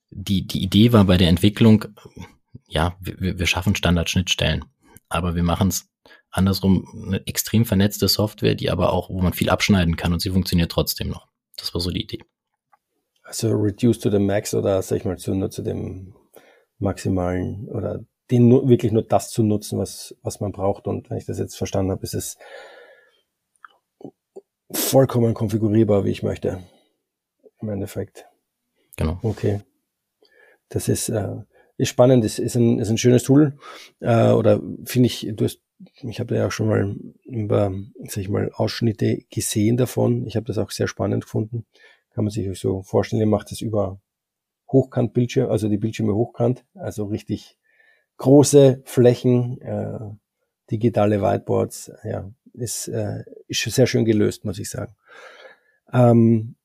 die, 0.10 0.48
die 0.48 0.64
Idee 0.64 0.92
war 0.92 1.04
bei 1.04 1.18
der 1.18 1.30
Entwicklung, 1.30 1.86
ja, 2.68 2.98
wir, 3.00 3.38
wir 3.38 3.46
schaffen 3.46 3.76
Standardschnittstellen, 3.76 4.66
aber 5.08 5.36
wir 5.36 5.44
machen 5.44 5.68
es 5.68 5.88
andersrum, 6.32 7.06
eine 7.06 7.28
extrem 7.28 7.64
vernetzte 7.64 8.08
Software, 8.08 8.56
die 8.56 8.72
aber 8.72 8.92
auch, 8.92 9.12
wo 9.12 9.22
man 9.22 9.34
viel 9.34 9.52
abschneiden 9.52 9.98
kann 9.98 10.14
und 10.14 10.20
sie 10.24 10.32
funktioniert 10.32 10.72
trotzdem 10.72 11.10
noch. 11.10 11.28
Das 11.58 11.76
war 11.76 11.82
so 11.82 11.92
die 11.92 12.02
Idee. 12.02 12.24
Also 13.22 13.52
reduce 13.52 14.00
to 14.00 14.10
the 14.10 14.18
max 14.18 14.56
oder 14.56 14.82
sag 14.82 14.98
ich 14.98 15.06
mal 15.06 15.20
zu, 15.20 15.36
nur 15.36 15.52
zu 15.52 15.62
dem 15.62 16.16
maximalen 16.80 17.68
oder 17.70 18.04
den 18.32 18.48
nur, 18.48 18.68
wirklich 18.68 18.92
nur 18.92 19.04
das 19.04 19.30
zu 19.30 19.44
nutzen, 19.44 19.80
was, 19.80 20.16
was 20.22 20.40
man 20.40 20.52
braucht. 20.52 20.88
Und 20.88 21.10
wenn 21.10 21.18
ich 21.18 21.26
das 21.26 21.40
jetzt 21.40 21.56
verstanden 21.56 21.92
habe, 21.92 22.04
ist 22.04 22.14
es 22.14 22.38
vollkommen 24.72 25.34
konfigurierbar, 25.34 26.06
wie 26.06 26.12
ich 26.12 26.24
möchte. 26.24 26.62
Im 27.62 27.70
Endeffekt. 27.70 28.28
Genau. 28.98 29.20
Okay. 29.24 29.62
Das 30.70 30.90
ist, 30.90 31.10
äh, 31.10 31.38
ist 31.78 31.90
spannend, 31.90 32.26
ist, 32.26 32.40
ist, 32.40 32.56
ein, 32.56 32.80
ist 32.80 32.90
ein 32.90 32.98
schönes 32.98 33.24
Tool. 33.24 33.58
Äh, 34.00 34.32
oder 34.32 34.62
finde 34.86 35.08
ich, 35.08 35.28
du 35.34 35.46
hast, 35.46 35.62
ich 36.02 36.20
habe 36.20 36.36
ja 36.36 36.48
auch 36.48 36.52
schon 36.52 36.68
mal 36.68 36.96
über, 37.24 37.74
sag 38.04 38.18
ich 38.18 38.30
mal, 38.30 38.52
Ausschnitte 38.54 39.24
gesehen 39.30 39.78
davon. 39.78 40.26
Ich 40.26 40.36
habe 40.36 40.46
das 40.46 40.58
auch 40.58 40.72
sehr 40.72 40.88
spannend 40.88 41.24
gefunden. 41.24 41.66
Kann 42.14 42.26
man 42.26 42.32
sich 42.32 42.60
so 42.60 42.82
vorstellen, 42.82 43.22
ihr 43.22 43.28
macht 43.28 43.52
das 43.52 43.62
über 43.62 44.02
Hochkantbildschirm, 44.72 45.50
also 45.50 45.70
die 45.70 45.78
Bildschirme 45.78 46.14
hochkant, 46.14 46.66
also 46.76 47.06
richtig 47.06 47.58
große 48.18 48.82
Flächen, 48.84 49.62
äh, 49.62 50.00
digitale 50.70 51.22
Whiteboards, 51.22 51.92
ja, 52.04 52.30
ist, 52.54 52.88
äh, 52.88 53.24
ist 53.48 53.62
sehr 53.64 53.88
schön 53.88 54.06
gelöst, 54.06 54.44
muss 54.44 54.60
ich 54.60 54.70
sagen. 54.70 54.96
Ähm, 55.94 56.56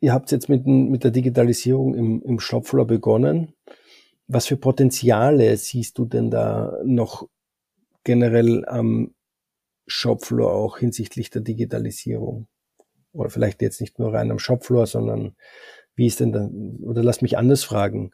ihr 0.00 0.12
habt 0.12 0.30
jetzt 0.30 0.48
mit, 0.48 0.66
mit 0.66 1.04
der 1.04 1.10
Digitalisierung 1.10 1.94
im, 1.94 2.22
im 2.22 2.40
Shopfloor 2.40 2.86
begonnen. 2.86 3.54
Was 4.28 4.46
für 4.46 4.56
Potenziale 4.56 5.56
siehst 5.56 5.98
du 5.98 6.04
denn 6.04 6.30
da 6.30 6.78
noch 6.84 7.28
generell 8.04 8.64
am 8.66 9.14
Shopfloor 9.86 10.52
auch 10.52 10.78
hinsichtlich 10.78 11.30
der 11.30 11.42
Digitalisierung? 11.42 12.48
Oder 13.12 13.30
vielleicht 13.30 13.62
jetzt 13.62 13.80
nicht 13.80 13.98
nur 13.98 14.12
rein 14.12 14.30
am 14.30 14.38
Shopfloor, 14.38 14.86
sondern 14.86 15.36
wie 15.96 16.06
ist 16.06 16.20
denn 16.20 16.32
da, 16.32 16.48
oder 16.82 17.02
lass 17.02 17.22
mich 17.22 17.36
anders 17.36 17.64
fragen. 17.64 18.12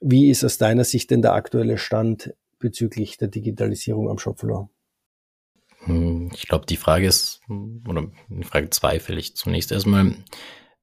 Wie 0.00 0.30
ist 0.30 0.44
aus 0.44 0.58
deiner 0.58 0.84
Sicht 0.84 1.10
denn 1.10 1.22
der 1.22 1.32
aktuelle 1.32 1.78
Stand 1.78 2.34
bezüglich 2.58 3.16
der 3.16 3.28
Digitalisierung 3.28 4.08
am 4.08 4.18
Shopfloor? 4.18 4.70
Hm, 5.84 6.30
ich 6.34 6.46
glaube, 6.48 6.66
die 6.66 6.76
Frage 6.76 7.06
ist, 7.06 7.40
oder 7.48 8.10
die 8.28 8.44
Frage 8.44 8.70
zweifle 8.70 9.18
ich 9.18 9.36
zunächst 9.36 9.72
erstmal. 9.72 10.16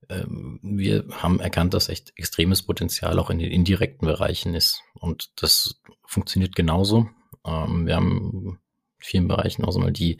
Ähm, 0.10 0.60
wir 0.64 1.06
haben 1.10 1.40
erkannt, 1.40 1.74
dass 1.74 1.90
echt 1.90 2.14
extremes 2.18 2.64
Potenzial 2.64 3.20
auch 3.20 3.30
in 3.30 3.40
den 3.40 3.52
indirekten 3.52 4.08
Bereichen 4.08 4.56
ist. 4.56 4.82
Und 4.94 5.32
das 5.42 5.82
funktioniert 6.06 6.56
genauso. 6.56 7.10
Ähm, 7.46 7.86
wir 7.86 7.96
haben 7.96 8.32
in 8.46 8.58
vielen 9.00 9.28
Bereichen 9.28 9.66
auch 9.66 9.78
mal 9.78 9.92
die 9.92 10.18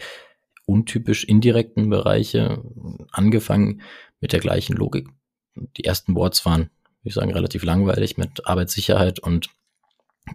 untypisch 0.66 1.24
indirekten 1.24 1.90
Bereiche 1.90 2.64
angefangen 3.12 3.82
mit 4.20 4.34
der 4.34 4.40
gleichen 4.40 4.76
Logik 4.76 5.08
die 5.56 5.86
ersten 5.86 6.14
Boards 6.14 6.46
waren, 6.46 6.62
würde 6.62 6.70
ich 7.04 7.14
sagen, 7.14 7.34
relativ 7.34 7.64
langweilig 7.64 8.18
mit 8.18 8.46
Arbeitssicherheit 8.48 9.20
und 9.20 9.50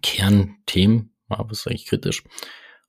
Kernthemen, 0.03 1.15
war 1.29 1.47
das 1.49 1.67
eigentlich 1.67 1.87
kritisch. 1.87 2.23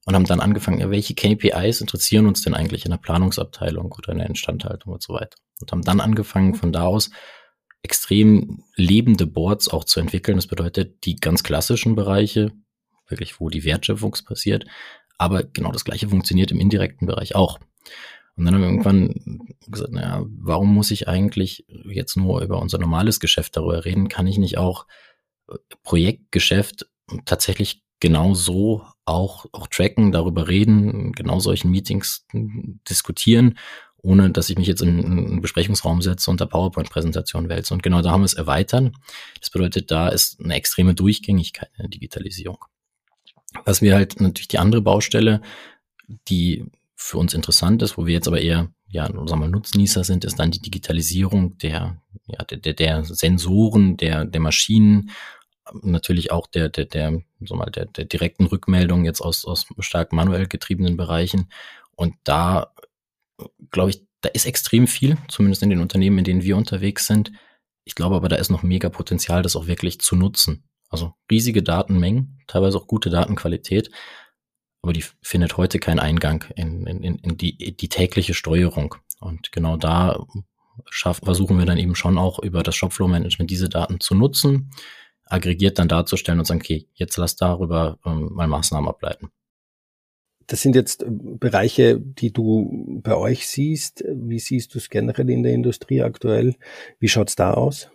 Und 0.05 0.15
haben 0.15 0.25
dann 0.25 0.39
angefangen, 0.39 0.79
ja, 0.79 0.89
welche 0.89 1.13
KPIs 1.13 1.81
interessieren 1.81 2.25
uns 2.25 2.41
denn 2.41 2.55
eigentlich 2.55 2.85
in 2.85 2.91
der 2.91 2.97
Planungsabteilung 2.97 3.91
oder 3.91 4.11
in 4.11 4.17
der 4.17 4.27
Instandhaltung 4.27 4.93
und 4.93 5.03
so 5.03 5.13
weiter. 5.13 5.37
Und 5.59 5.71
haben 5.71 5.83
dann 5.83 5.99
angefangen, 5.99 6.55
von 6.55 6.71
da 6.71 6.85
aus 6.85 7.11
extrem 7.83 8.63
lebende 8.75 9.27
Boards 9.27 9.67
auch 9.67 9.83
zu 9.83 9.99
entwickeln. 9.99 10.37
Das 10.37 10.47
bedeutet, 10.47 11.05
die 11.05 11.15
ganz 11.15 11.43
klassischen 11.43 11.95
Bereiche, 11.95 12.51
wirklich, 13.07 13.39
wo 13.39 13.49
die 13.49 13.63
Wertschöpfung 13.63 14.15
passiert, 14.25 14.65
aber 15.17 15.43
genau 15.43 15.71
das 15.71 15.85
gleiche 15.85 16.09
funktioniert 16.09 16.51
im 16.51 16.59
indirekten 16.59 17.05
Bereich 17.05 17.35
auch. 17.35 17.59
Und 18.41 18.45
dann 18.45 18.55
haben 18.55 18.61
wir 18.61 18.69
irgendwann 18.69 19.53
gesagt, 19.67 19.91
naja, 19.91 20.25
warum 20.25 20.73
muss 20.73 20.89
ich 20.89 21.07
eigentlich 21.07 21.63
jetzt 21.85 22.17
nur 22.17 22.41
über 22.41 22.59
unser 22.59 22.79
normales 22.79 23.19
Geschäft 23.19 23.55
darüber 23.55 23.85
reden? 23.85 24.09
Kann 24.09 24.25
ich 24.25 24.39
nicht 24.39 24.57
auch 24.57 24.87
äh, 25.47 25.57
Projektgeschäft 25.83 26.87
tatsächlich 27.25 27.83
genau 27.99 28.33
so 28.33 28.83
auch, 29.05 29.45
auch 29.51 29.67
tracken, 29.67 30.11
darüber 30.11 30.47
reden, 30.47 31.11
genau 31.11 31.39
solchen 31.39 31.69
Meetings 31.69 32.25
diskutieren, 32.33 33.59
ohne 33.97 34.31
dass 34.31 34.49
ich 34.49 34.57
mich 34.57 34.67
jetzt 34.67 34.81
in 34.81 35.05
einen 35.05 35.41
Besprechungsraum 35.41 36.01
setze 36.01 36.31
und 36.31 36.41
da 36.41 36.47
PowerPoint-Präsentation 36.47 37.47
wälze. 37.47 37.75
Und 37.75 37.83
genau 37.83 38.01
da 38.01 38.09
haben 38.09 38.21
wir 38.21 38.25
es 38.25 38.33
erweitert. 38.33 38.91
Das 39.39 39.51
bedeutet, 39.51 39.91
da 39.91 40.07
ist 40.07 40.43
eine 40.43 40.55
extreme 40.55 40.95
Durchgängigkeit 40.95 41.69
in 41.77 41.83
der 41.83 41.89
Digitalisierung. 41.89 42.65
Was 43.65 43.83
wir 43.83 43.93
halt 43.93 44.19
natürlich 44.19 44.47
die 44.47 44.57
andere 44.57 44.81
Baustelle, 44.81 45.43
die 46.27 46.65
für 47.01 47.17
uns 47.17 47.33
interessant 47.33 47.81
ist, 47.81 47.97
wo 47.97 48.05
wir 48.05 48.13
jetzt 48.13 48.27
aber 48.27 48.39
eher 48.39 48.69
ja, 48.91 49.05
sagen 49.07 49.27
wir 49.27 49.35
mal, 49.37 49.49
Nutznießer 49.49 50.03
sind, 50.03 50.25
ist 50.25 50.37
dann 50.37 50.51
die 50.51 50.61
Digitalisierung 50.61 51.57
der, 51.57 52.01
ja, 52.27 52.43
der, 52.43 52.57
der, 52.57 52.73
der 52.73 53.03
Sensoren, 53.05 53.95
der, 53.97 54.25
der 54.25 54.41
Maschinen, 54.41 55.11
natürlich 55.81 56.31
auch 56.31 56.45
der, 56.47 56.67
der, 56.69 56.85
der, 56.85 57.21
so 57.39 57.55
mal, 57.55 57.71
der, 57.71 57.85
der 57.85 58.05
direkten 58.05 58.45
Rückmeldung 58.45 59.05
jetzt 59.05 59.21
aus, 59.21 59.45
aus 59.45 59.65
stark 59.79 60.11
manuell 60.11 60.47
getriebenen 60.47 60.97
Bereichen. 60.97 61.49
Und 61.95 62.15
da, 62.25 62.73
glaube 63.71 63.91
ich, 63.91 64.03
da 64.19 64.29
ist 64.29 64.45
extrem 64.45 64.87
viel, 64.87 65.17
zumindest 65.29 65.63
in 65.63 65.69
den 65.69 65.79
Unternehmen, 65.79 66.19
in 66.19 66.25
denen 66.25 66.43
wir 66.43 66.57
unterwegs 66.57 67.07
sind. 67.07 67.31
Ich 67.85 67.95
glaube 67.95 68.15
aber, 68.15 68.27
da 68.27 68.35
ist 68.35 68.51
noch 68.51 68.61
mega 68.61 68.89
Potenzial, 68.89 69.41
das 69.41 69.55
auch 69.55 69.67
wirklich 69.67 69.99
zu 70.01 70.15
nutzen. 70.17 70.63
Also 70.89 71.13
riesige 71.31 71.63
Datenmengen, 71.63 72.41
teilweise 72.47 72.77
auch 72.77 72.87
gute 72.87 73.09
Datenqualität, 73.09 73.89
aber 74.81 74.93
die 74.93 75.03
findet 75.21 75.57
heute 75.57 75.79
keinen 75.79 75.99
Eingang 75.99 76.45
in, 76.55 76.87
in, 76.87 77.15
in 77.15 77.37
die, 77.37 77.75
die 77.75 77.89
tägliche 77.89 78.33
Steuerung. 78.33 78.95
Und 79.19 79.51
genau 79.51 79.77
da 79.77 80.25
schaffen, 80.89 81.25
versuchen 81.25 81.59
wir 81.59 81.65
dann 81.65 81.77
eben 81.77 81.95
schon 81.95 82.17
auch 82.17 82.39
über 82.39 82.63
das 82.63 82.75
Shopflow-Management 82.75 83.51
diese 83.51 83.69
Daten 83.69 83.99
zu 83.99 84.15
nutzen, 84.15 84.71
aggregiert 85.25 85.77
dann 85.77 85.87
darzustellen 85.87 86.39
und 86.39 86.45
sagen, 86.45 86.61
okay, 86.61 86.87
jetzt 86.93 87.17
lass 87.17 87.35
darüber 87.35 87.99
ähm, 88.05 88.29
mal 88.33 88.47
Maßnahmen 88.47 88.89
ableiten. 88.89 89.29
Das 90.47 90.61
sind 90.61 90.75
jetzt 90.75 91.05
Bereiche, 91.07 91.99
die 91.99 92.33
du 92.33 92.99
bei 93.03 93.15
euch 93.15 93.47
siehst. 93.47 94.03
Wie 94.07 94.39
siehst 94.39 94.73
du 94.73 94.79
es 94.79 94.89
generell 94.89 95.29
in 95.29 95.43
der 95.43 95.53
Industrie 95.53 96.01
aktuell? 96.01 96.55
Wie 96.99 97.07
schaut's 97.07 97.35
da 97.35 97.53
aus? 97.53 97.89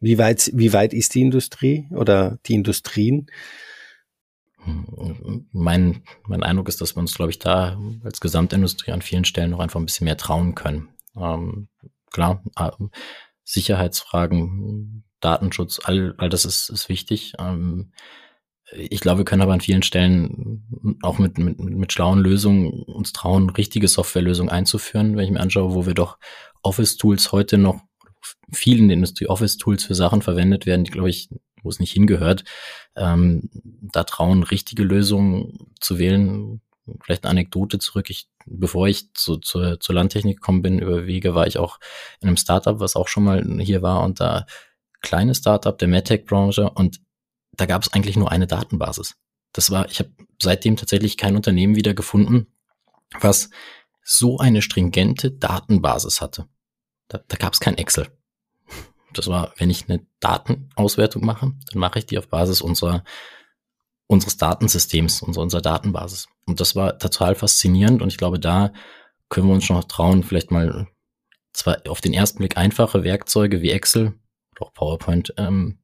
Wie 0.00 0.18
weit, 0.18 0.50
wie 0.52 0.74
weit 0.74 0.92
ist 0.92 1.14
die 1.14 1.22
Industrie 1.22 1.86
oder 1.90 2.38
die 2.44 2.54
Industrien? 2.54 3.28
Mein, 5.52 6.02
mein 6.26 6.42
Eindruck 6.42 6.68
ist, 6.68 6.80
dass 6.80 6.96
wir 6.96 7.00
uns, 7.00 7.14
glaube 7.14 7.30
ich, 7.30 7.38
da 7.38 7.78
als 8.02 8.20
Gesamtindustrie 8.20 8.92
an 8.92 9.02
vielen 9.02 9.24
Stellen 9.24 9.50
noch 9.50 9.60
einfach 9.60 9.80
ein 9.80 9.86
bisschen 9.86 10.06
mehr 10.06 10.16
trauen 10.16 10.54
können. 10.54 10.88
Ähm, 11.16 11.68
klar, 12.10 12.42
äh, 12.56 12.70
Sicherheitsfragen, 13.44 15.04
Datenschutz, 15.20 15.80
all, 15.84 16.14
all 16.18 16.28
das 16.28 16.44
ist, 16.44 16.70
ist 16.70 16.88
wichtig. 16.88 17.34
Ähm, 17.38 17.92
ich 18.72 19.00
glaube, 19.00 19.18
wir 19.18 19.24
können 19.24 19.42
aber 19.42 19.52
an 19.52 19.60
vielen 19.60 19.82
Stellen 19.82 20.98
auch 21.02 21.18
mit, 21.18 21.38
mit, 21.38 21.58
mit 21.58 21.92
schlauen 21.92 22.20
Lösungen 22.20 22.70
uns 22.70 23.12
trauen, 23.12 23.50
richtige 23.50 23.88
Softwarelösungen 23.88 24.50
einzuführen. 24.50 25.16
Wenn 25.16 25.24
ich 25.26 25.30
mir 25.30 25.40
anschaue, 25.40 25.74
wo 25.74 25.86
wir 25.86 25.94
doch 25.94 26.18
Office-Tools 26.62 27.32
heute 27.32 27.58
noch 27.58 27.80
viel 28.52 28.78
in 28.78 28.88
der 28.88 28.96
Industrie 28.96 29.26
Office-Tools 29.26 29.84
für 29.84 29.94
Sachen 29.94 30.22
verwendet 30.22 30.64
werden, 30.64 30.84
die, 30.84 30.90
glaube 30.90 31.10
ich, 31.10 31.28
wo 31.64 31.68
es 31.70 31.80
nicht 31.80 31.92
hingehört, 31.92 32.44
ähm, 32.94 33.50
da 33.52 34.04
trauen, 34.04 34.42
richtige 34.42 34.84
Lösungen 34.84 35.72
zu 35.80 35.98
wählen. 35.98 36.60
Vielleicht 37.02 37.24
eine 37.24 37.30
Anekdote 37.30 37.78
zurück. 37.78 38.10
Ich, 38.10 38.28
bevor 38.46 38.86
ich 38.86 39.12
zu, 39.14 39.38
zu, 39.38 39.76
zur 39.76 39.94
Landtechnik 39.94 40.36
gekommen 40.36 40.62
bin, 40.62 40.78
über 40.78 41.06
Wege, 41.06 41.34
war 41.34 41.46
ich 41.46 41.58
auch 41.58 41.80
in 42.20 42.28
einem 42.28 42.36
Startup, 42.36 42.78
was 42.78 42.94
auch 42.94 43.08
schon 43.08 43.24
mal 43.24 43.42
hier 43.60 43.82
war 43.82 44.02
und 44.04 44.20
da 44.20 44.46
kleine 45.00 45.34
Startup 45.34 45.76
der 45.76 45.88
MedTech-Branche 45.88 46.70
und 46.70 47.00
da 47.52 47.66
gab 47.66 47.82
es 47.82 47.92
eigentlich 47.92 48.16
nur 48.16 48.30
eine 48.32 48.46
Datenbasis. 48.46 49.16
Das 49.52 49.70
war, 49.70 49.88
ich 49.88 50.00
habe 50.00 50.10
seitdem 50.40 50.76
tatsächlich 50.76 51.16
kein 51.16 51.36
Unternehmen 51.36 51.76
wieder 51.76 51.94
gefunden, 51.94 52.48
was 53.20 53.50
so 54.02 54.38
eine 54.38 54.60
stringente 54.60 55.30
Datenbasis 55.30 56.20
hatte. 56.20 56.46
Da, 57.08 57.20
da 57.26 57.36
gab 57.36 57.52
es 57.52 57.60
kein 57.60 57.78
Excel. 57.78 58.08
Das 59.18 59.28
war, 59.28 59.52
wenn 59.56 59.70
ich 59.70 59.88
eine 59.88 60.06
Datenauswertung 60.20 61.24
mache, 61.24 61.52
dann 61.70 61.80
mache 61.80 61.98
ich 61.98 62.06
die 62.06 62.18
auf 62.18 62.28
Basis 62.28 62.60
unserer 62.60 63.04
unseres 64.06 64.36
Datensystems, 64.36 65.22
unserer, 65.22 65.42
unserer 65.42 65.62
Datenbasis. 65.62 66.28
Und 66.46 66.60
das 66.60 66.76
war 66.76 66.98
total 66.98 67.34
faszinierend 67.34 68.02
und 68.02 68.08
ich 68.08 68.18
glaube, 68.18 68.38
da 68.38 68.72
können 69.28 69.48
wir 69.48 69.54
uns 69.54 69.64
schon 69.64 69.76
noch 69.76 69.84
trauen, 69.84 70.22
vielleicht 70.22 70.50
mal 70.50 70.86
zwar 71.52 71.78
auf 71.88 72.00
den 72.00 72.12
ersten 72.12 72.38
Blick 72.38 72.56
einfache 72.56 73.04
Werkzeuge 73.04 73.62
wie 73.62 73.70
Excel 73.70 74.14
oder 74.52 74.66
auch 74.66 74.74
PowerPoint 74.74 75.32
ähm, 75.38 75.78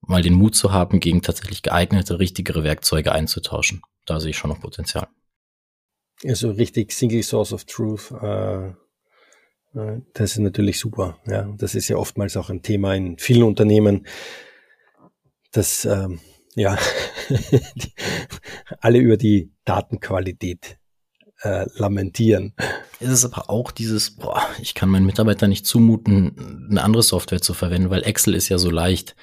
mal 0.00 0.22
den 0.22 0.34
Mut 0.34 0.54
zu 0.54 0.72
haben, 0.72 1.00
gegen 1.00 1.22
tatsächlich 1.22 1.62
geeignete, 1.62 2.18
richtigere 2.18 2.64
Werkzeuge 2.64 3.12
einzutauschen. 3.12 3.82
Da 4.06 4.20
sehe 4.20 4.30
ich 4.30 4.38
schon 4.38 4.50
noch 4.50 4.60
Potenzial. 4.60 5.08
Also 6.24 6.50
richtig 6.50 6.92
Single 6.92 7.22
Source 7.22 7.52
of 7.52 7.64
Truth 7.64 8.10
äh, 8.10 8.72
das 9.72 10.32
ist 10.32 10.38
natürlich 10.38 10.78
super. 10.78 11.18
Ja, 11.26 11.42
das 11.56 11.74
ist 11.74 11.88
ja 11.88 11.96
oftmals 11.96 12.36
auch 12.36 12.50
ein 12.50 12.62
Thema 12.62 12.94
in 12.94 13.18
vielen 13.18 13.44
Unternehmen, 13.44 14.06
dass 15.52 15.84
ähm, 15.84 16.20
ja 16.54 16.76
alle 18.80 18.98
über 18.98 19.16
die 19.16 19.52
Datenqualität 19.64 20.78
äh, 21.42 21.66
lamentieren. 21.74 22.54
Es 22.98 23.10
ist 23.10 23.24
aber 23.24 23.48
auch 23.48 23.70
dieses, 23.70 24.16
boah, 24.16 24.42
ich 24.60 24.74
kann 24.74 24.88
meinen 24.88 25.06
Mitarbeitern 25.06 25.50
nicht 25.50 25.66
zumuten, 25.66 26.66
eine 26.70 26.82
andere 26.82 27.02
Software 27.02 27.40
zu 27.40 27.54
verwenden, 27.54 27.90
weil 27.90 28.02
Excel 28.02 28.34
ist 28.34 28.48
ja 28.48 28.58
so 28.58 28.70
leicht. 28.70 29.16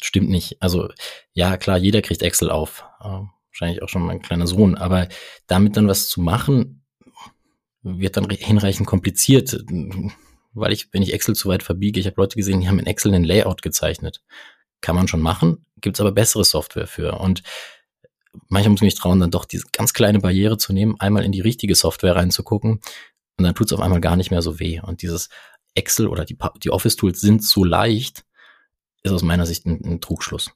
Stimmt 0.00 0.30
nicht. 0.30 0.60
Also 0.60 0.88
ja, 1.32 1.56
klar, 1.58 1.76
jeder 1.76 2.00
kriegt 2.02 2.22
Excel 2.22 2.50
auf. 2.50 2.84
Äh, 3.00 3.20
wahrscheinlich 3.50 3.82
auch 3.82 3.88
schon 3.88 4.02
mein 4.02 4.22
kleiner 4.22 4.46
Sohn. 4.46 4.76
Aber 4.76 5.08
damit 5.46 5.76
dann 5.76 5.88
was 5.88 6.08
zu 6.08 6.20
machen, 6.22 6.79
wird 7.82 8.16
dann 8.16 8.28
hinreichend 8.28 8.86
kompliziert, 8.86 9.64
weil 10.52 10.72
ich, 10.72 10.92
wenn 10.92 11.02
ich 11.02 11.12
Excel 11.12 11.34
zu 11.34 11.48
weit 11.48 11.62
verbiege, 11.62 12.00
ich 12.00 12.06
habe 12.06 12.20
Leute 12.20 12.36
gesehen, 12.36 12.60
die 12.60 12.68
haben 12.68 12.78
in 12.78 12.86
Excel 12.86 13.14
ein 13.14 13.24
Layout 13.24 13.62
gezeichnet. 13.62 14.22
Kann 14.80 14.96
man 14.96 15.08
schon 15.08 15.20
machen, 15.20 15.64
gibt's 15.80 16.00
aber 16.00 16.12
bessere 16.12 16.44
Software 16.44 16.86
für. 16.86 17.18
Und 17.20 17.42
manchmal 18.48 18.70
muss 18.70 18.80
ich 18.80 18.86
mich 18.86 18.94
trauen, 18.94 19.20
dann 19.20 19.30
doch 19.30 19.44
diese 19.44 19.66
ganz 19.72 19.92
kleine 19.92 20.20
Barriere 20.20 20.58
zu 20.58 20.72
nehmen, 20.72 20.96
einmal 20.98 21.24
in 21.24 21.32
die 21.32 21.40
richtige 21.40 21.74
Software 21.74 22.16
reinzugucken 22.16 22.80
und 23.36 23.44
dann 23.44 23.54
tut's 23.54 23.72
auf 23.72 23.80
einmal 23.80 24.00
gar 24.00 24.16
nicht 24.16 24.30
mehr 24.30 24.42
so 24.42 24.58
weh. 24.58 24.80
Und 24.80 25.02
dieses 25.02 25.28
Excel 25.74 26.08
oder 26.08 26.24
die, 26.24 26.36
die 26.62 26.70
Office-Tools 26.70 27.20
sind 27.20 27.44
so 27.44 27.64
leicht, 27.64 28.24
ist 29.02 29.12
aus 29.12 29.22
meiner 29.22 29.46
Sicht 29.46 29.66
ein, 29.66 29.80
ein 29.84 30.00
Trugschluss. 30.00 30.50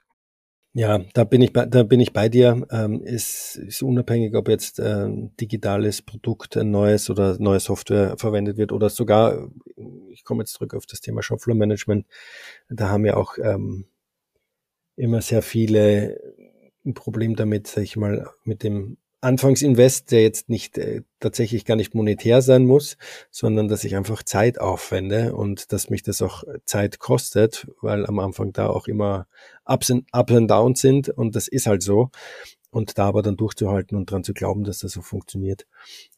Ja, 0.76 0.98
da 1.14 1.22
bin 1.22 1.40
ich 1.40 1.52
bei, 1.52 1.66
da 1.66 1.84
bin 1.84 2.00
ich 2.00 2.12
bei 2.12 2.28
dir. 2.28 2.66
Ähm, 2.72 3.00
es 3.04 3.54
ist 3.54 3.82
unabhängig, 3.82 4.34
ob 4.34 4.48
jetzt 4.48 4.80
äh, 4.80 5.06
digitales 5.40 6.02
Produkt, 6.02 6.56
ein 6.56 6.72
neues 6.72 7.08
oder 7.10 7.38
neue 7.38 7.60
Software 7.60 8.16
verwendet 8.18 8.56
wird 8.56 8.72
oder 8.72 8.90
sogar, 8.90 9.50
ich 10.10 10.24
komme 10.24 10.42
jetzt 10.42 10.54
zurück 10.54 10.74
auf 10.74 10.87
das 10.87 11.00
Thema 11.00 11.22
Shopfloor 11.22 11.56
Management. 11.56 12.06
Da 12.68 12.88
haben 12.88 13.04
wir 13.04 13.16
auch 13.16 13.38
ähm, 13.38 13.87
immer 14.96 15.20
sehr 15.22 15.42
viele 15.42 16.20
ein 16.84 16.94
Problem 16.94 17.37
damit, 17.37 17.68
sag 17.68 17.82
ich 17.84 17.96
mal, 17.96 18.28
mit 18.44 18.64
dem 18.64 18.96
Anfangsinvest, 19.24 20.10
der 20.12 20.22
jetzt 20.22 20.48
nicht 20.48 20.78
äh, 20.78 21.02
tatsächlich 21.18 21.64
gar 21.64 21.76
nicht 21.76 21.94
monetär 21.94 22.42
sein 22.42 22.66
muss, 22.66 22.96
sondern 23.30 23.68
dass 23.68 23.84
ich 23.84 23.96
einfach 23.96 24.22
Zeit 24.22 24.60
aufwende 24.60 25.34
und 25.34 25.72
dass 25.72 25.90
mich 25.90 26.02
das 26.02 26.22
auch 26.22 26.44
Zeit 26.64 26.98
kostet, 26.98 27.66
weil 27.80 28.06
am 28.06 28.18
Anfang 28.18 28.52
da 28.52 28.68
auch 28.68 28.87
immer 28.87 29.26
Ups 29.64 29.90
and, 29.90 30.06
Ups 30.12 30.32
and 30.32 30.50
Downs 30.50 30.80
sind 30.80 31.08
und 31.08 31.34
das 31.34 31.48
ist 31.48 31.66
halt 31.66 31.82
so. 31.82 32.10
Und 32.70 32.98
da 32.98 33.06
aber 33.06 33.22
dann 33.22 33.37
durchzuhalten 33.37 33.96
und 33.96 34.10
dran 34.10 34.24
zu 34.24 34.34
glauben, 34.34 34.64
dass 34.64 34.80
das 34.80 34.92
so 34.92 35.00
funktioniert. 35.00 35.64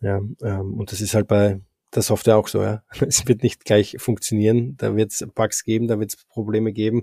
Ja, 0.00 0.16
ähm, 0.42 0.74
und 0.74 0.90
das 0.90 1.02
ist 1.02 1.14
halt 1.14 1.28
bei 1.28 1.60
der 1.94 2.02
Software 2.02 2.38
auch 2.38 2.48
so, 2.48 2.62
ja. 2.62 2.82
Es 3.06 3.26
wird 3.28 3.42
nicht 3.42 3.64
gleich 3.64 3.96
funktionieren, 3.98 4.76
da 4.78 4.96
wird 4.96 5.12
es 5.12 5.26
Bugs 5.34 5.64
geben, 5.64 5.86
da 5.86 6.00
wird 6.00 6.14
es 6.14 6.24
Probleme 6.24 6.72
geben, 6.72 7.02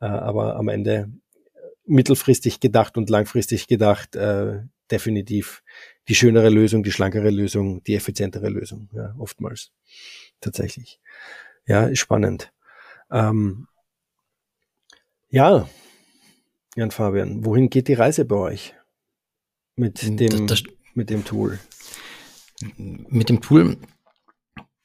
äh, 0.00 0.06
aber 0.06 0.56
am 0.56 0.68
Ende 0.68 1.10
mittelfristig 1.86 2.60
gedacht 2.60 2.96
und 2.96 3.08
langfristig 3.08 3.66
gedacht, 3.66 4.14
äh, 4.14 4.60
definitiv 4.90 5.62
die 6.08 6.14
schönere 6.14 6.48
Lösung, 6.48 6.82
die 6.82 6.92
schlankere 6.92 7.30
Lösung, 7.30 7.82
die 7.84 7.94
effizientere 7.94 8.48
Lösung, 8.48 8.88
ja, 8.92 9.14
oftmals. 9.18 9.72
Tatsächlich. 10.40 11.00
Ja, 11.66 11.84
ist 11.86 12.00
spannend. 12.00 12.52
Ähm, 13.10 13.66
ja, 15.30 15.68
Jan 16.76 16.90
Fabian, 16.90 17.44
wohin 17.44 17.70
geht 17.70 17.88
die 17.88 17.94
Reise 17.94 18.24
bei 18.24 18.36
euch? 18.36 18.74
Mit 19.76 19.98
hm, 19.98 20.16
dem, 20.16 20.46
das, 20.46 20.62
das, 20.62 20.74
mit 20.94 21.10
dem 21.10 21.24
Tool? 21.24 21.58
Mit 22.76 23.28
dem 23.28 23.40
Tool 23.40 23.76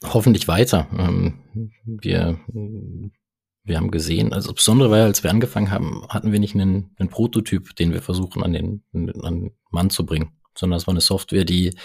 hoffentlich 0.04 0.47
weiter. 0.47 0.88
Ähm, 0.97 1.39
wir 1.86 2.39
wir 3.64 3.78
haben 3.78 3.91
gesehen, 3.91 4.34
also 4.34 4.53
besondere 4.53 4.91
war, 4.91 5.03
als 5.03 5.24
wir 5.24 5.32
angefangen 5.32 5.72
haben, 5.72 6.05
hatten 6.09 6.32
wir 6.32 6.39
nicht 6.39 6.55
einen, 6.55 6.93
einen 6.97 7.09
Prototyp, 7.09 7.76
den 7.76 7.93
wir 7.93 8.01
versuchen 8.01 8.43
an 8.43 8.53
den, 8.53 8.84
an 8.93 9.07
den 9.07 9.51
Mann 9.70 9.89
zu 9.89 10.05
bringen, 10.05 10.32
sondern 10.57 10.78
es 10.78 10.88
war 10.88 10.93
eine 10.93 11.01
Software, 11.01 11.45
die 11.45 11.76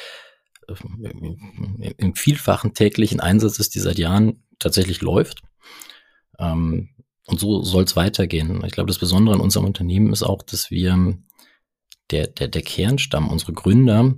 äh, 0.66 1.95
im 1.97 2.14
vielfachen 2.14 2.74
täglichen 2.74 3.20
Einsatz 3.20 3.59
ist, 3.59 3.74
die 3.74 3.81
seit 3.81 3.99
Jahren 3.99 4.43
tatsächlich 4.59 5.01
läuft. 5.03 5.43
Ähm, 6.39 6.91
und 7.26 7.39
so 7.39 7.62
soll 7.62 7.85
es 7.85 7.95
weitergehen. 7.95 8.64
Ich 8.64 8.72
glaube, 8.72 8.89
das 8.89 8.99
Besondere 8.99 9.37
an 9.37 9.43
unserem 9.43 9.66
Unternehmen 9.66 10.12
ist 10.12 10.22
auch, 10.22 10.43
dass 10.43 10.70
wir 10.70 11.18
der, 12.11 12.26
der, 12.26 12.49
der 12.49 12.62
Kernstamm, 12.62 13.29
unsere 13.29 13.53
Gründer, 13.53 14.14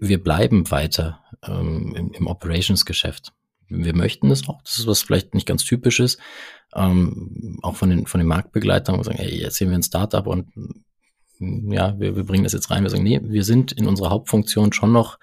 wir 0.00 0.22
bleiben 0.22 0.70
weiter 0.70 1.22
ähm, 1.46 1.94
im, 1.94 2.12
im 2.12 2.26
Operations-Geschäft. 2.26 3.32
Wir 3.68 3.94
möchten 3.94 4.28
das 4.28 4.48
auch. 4.48 4.62
Das 4.62 4.78
ist 4.78 4.86
was 4.86 5.02
vielleicht 5.02 5.34
nicht 5.34 5.46
ganz 5.46 5.64
typisches. 5.64 6.18
Ähm, 6.74 7.58
auch 7.62 7.76
von 7.76 7.90
den, 7.90 8.06
von 8.06 8.18
den 8.18 8.28
Marktbegleitern, 8.28 8.98
wo 8.98 9.02
sagen, 9.02 9.18
hey, 9.18 9.40
jetzt 9.40 9.56
sehen 9.56 9.70
wir 9.70 9.76
ein 9.76 9.82
Startup 9.82 10.26
und 10.26 10.48
ja, 11.40 11.98
wir, 11.98 12.16
wir 12.16 12.24
bringen 12.24 12.44
das 12.44 12.52
jetzt 12.52 12.70
rein. 12.70 12.82
Wir 12.82 12.90
sagen, 12.90 13.04
nee, 13.04 13.20
wir 13.22 13.44
sind 13.44 13.72
in 13.72 13.86
unserer 13.86 14.10
Hauptfunktion 14.10 14.72
schon 14.72 14.92
noch 14.92 15.18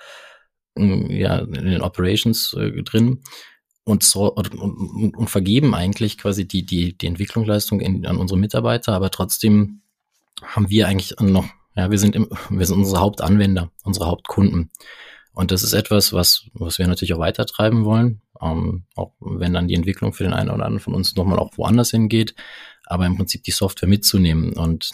ja, 0.77 1.39
in 1.39 1.53
den 1.53 1.81
Operations 1.81 2.53
äh, 2.53 2.83
drin 2.83 3.21
und, 3.85 4.03
so, 4.03 4.33
und, 4.33 4.55
und, 4.55 5.15
und 5.15 5.29
vergeben 5.29 5.73
eigentlich 5.73 6.17
quasi 6.17 6.47
die, 6.47 6.65
die, 6.65 6.97
die 6.97 7.07
Entwicklungsleistung 7.07 7.79
in, 7.79 8.05
an 8.05 8.17
unsere 8.17 8.39
Mitarbeiter, 8.39 8.93
aber 8.93 9.11
trotzdem 9.11 9.81
haben 10.43 10.69
wir 10.69 10.87
eigentlich 10.87 11.15
noch, 11.19 11.45
ja, 11.75 11.91
wir 11.91 11.99
sind 11.99 12.15
im, 12.15 12.27
wir 12.49 12.65
sind 12.65 12.77
unsere 12.77 12.99
Hauptanwender, 12.99 13.71
unsere 13.83 14.07
Hauptkunden. 14.07 14.71
Und 15.33 15.51
das 15.51 15.63
ist 15.63 15.73
etwas, 15.73 16.13
was, 16.13 16.45
was 16.53 16.77
wir 16.79 16.87
natürlich 16.87 17.13
auch 17.13 17.19
weitertreiben 17.19 17.85
wollen, 17.85 18.21
ähm, 18.41 18.86
auch 18.95 19.13
wenn 19.19 19.53
dann 19.53 19.67
die 19.67 19.75
Entwicklung 19.75 20.13
für 20.13 20.23
den 20.23 20.33
einen 20.33 20.49
oder 20.49 20.65
anderen 20.65 20.79
von 20.79 20.93
uns 20.93 21.15
nochmal 21.15 21.39
auch 21.39 21.57
woanders 21.57 21.91
hingeht, 21.91 22.36
aber 22.86 23.05
im 23.05 23.17
Prinzip 23.17 23.43
die 23.43 23.51
Software 23.51 23.89
mitzunehmen 23.89 24.53
und 24.53 24.91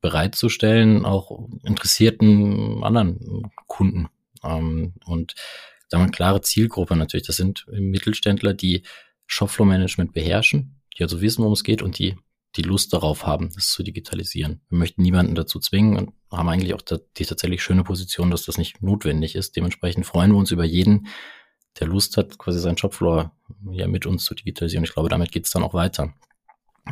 bereitzustellen, 0.00 1.04
auch 1.04 1.48
interessierten 1.64 2.82
anderen 2.82 3.50
Kunden. 3.66 4.08
Ähm, 4.42 4.94
und 5.04 5.34
da 5.90 5.98
eine 5.98 6.10
klare 6.10 6.40
Zielgruppe 6.40 6.96
natürlich. 6.96 7.26
Das 7.26 7.36
sind 7.36 7.66
Mittelständler, 7.70 8.54
die 8.54 8.82
Shopflow-Management 9.26 10.12
beherrschen, 10.12 10.80
die 10.96 11.02
also 11.02 11.20
wissen, 11.20 11.42
worum 11.42 11.52
es 11.52 11.64
geht 11.64 11.82
und 11.82 11.98
die 11.98 12.16
die 12.56 12.62
Lust 12.62 12.92
darauf 12.92 13.26
haben, 13.26 13.50
das 13.54 13.68
zu 13.68 13.82
digitalisieren. 13.82 14.60
Wir 14.68 14.78
möchten 14.78 15.02
niemanden 15.02 15.34
dazu 15.34 15.58
zwingen 15.58 15.96
und 15.96 16.12
haben 16.30 16.48
eigentlich 16.48 16.74
auch 16.74 16.82
die 16.82 17.24
tatsächlich 17.24 17.62
schöne 17.62 17.84
Position, 17.84 18.30
dass 18.30 18.44
das 18.44 18.58
nicht 18.58 18.82
notwendig 18.82 19.34
ist. 19.34 19.56
Dementsprechend 19.56 20.06
freuen 20.06 20.32
wir 20.32 20.38
uns 20.38 20.50
über 20.50 20.64
jeden, 20.64 21.08
der 21.80 21.88
Lust 21.88 22.16
hat, 22.16 22.38
quasi 22.38 22.58
seinen 22.60 22.78
Shopfloor 22.78 23.32
ja 23.70 23.86
mit 23.86 24.06
uns 24.06 24.24
zu 24.24 24.34
digitalisieren. 24.34 24.84
Ich 24.84 24.92
glaube, 24.92 25.08
damit 25.08 25.32
geht 25.32 25.46
es 25.46 25.50
dann 25.50 25.62
auch 25.62 25.74
weiter. 25.74 26.12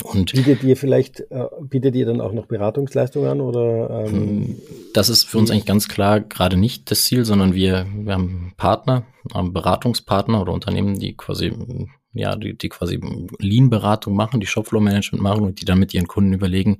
Und 0.05 0.33
bietet 0.33 0.63
ihr 0.65 0.77
vielleicht, 0.77 1.21
äh, 1.31 1.49
bietet 1.61 1.95
ihr 1.95 2.07
dann 2.07 2.23
auch 2.23 2.33
noch 2.33 2.47
Beratungsleistungen 2.47 3.29
an 3.29 3.41
oder? 3.43 4.07
Ähm, 4.07 4.13
hm, 4.13 4.57
das 4.95 5.11
ist 5.11 5.25
für 5.25 5.37
uns 5.37 5.51
eigentlich 5.51 5.67
ganz 5.67 5.87
klar 5.87 6.21
gerade 6.21 6.57
nicht 6.57 6.91
das 6.91 7.05
Ziel, 7.05 7.27
sondern 7.27 7.55
wir, 7.55 7.87
wir 7.93 8.15
haben 8.15 8.55
Partner, 8.57 9.05
haben 9.35 9.53
Beratungspartner 9.53 10.41
oder 10.41 10.55
Unternehmen, 10.55 10.99
die 10.99 11.15
quasi, 11.15 11.53
ja, 12.15 12.37
die, 12.37 12.57
die 12.57 12.71
quasi 12.71 13.01
Lean-Beratung 13.39 14.15
machen, 14.15 14.41
die 14.41 14.47
Shopfloor-Management 14.47 15.23
machen 15.23 15.45
und 15.45 15.61
die 15.61 15.67
dann 15.67 15.79
mit 15.79 15.93
ihren 15.93 16.09
Kunden 16.09 16.33
überlegen, 16.33 16.79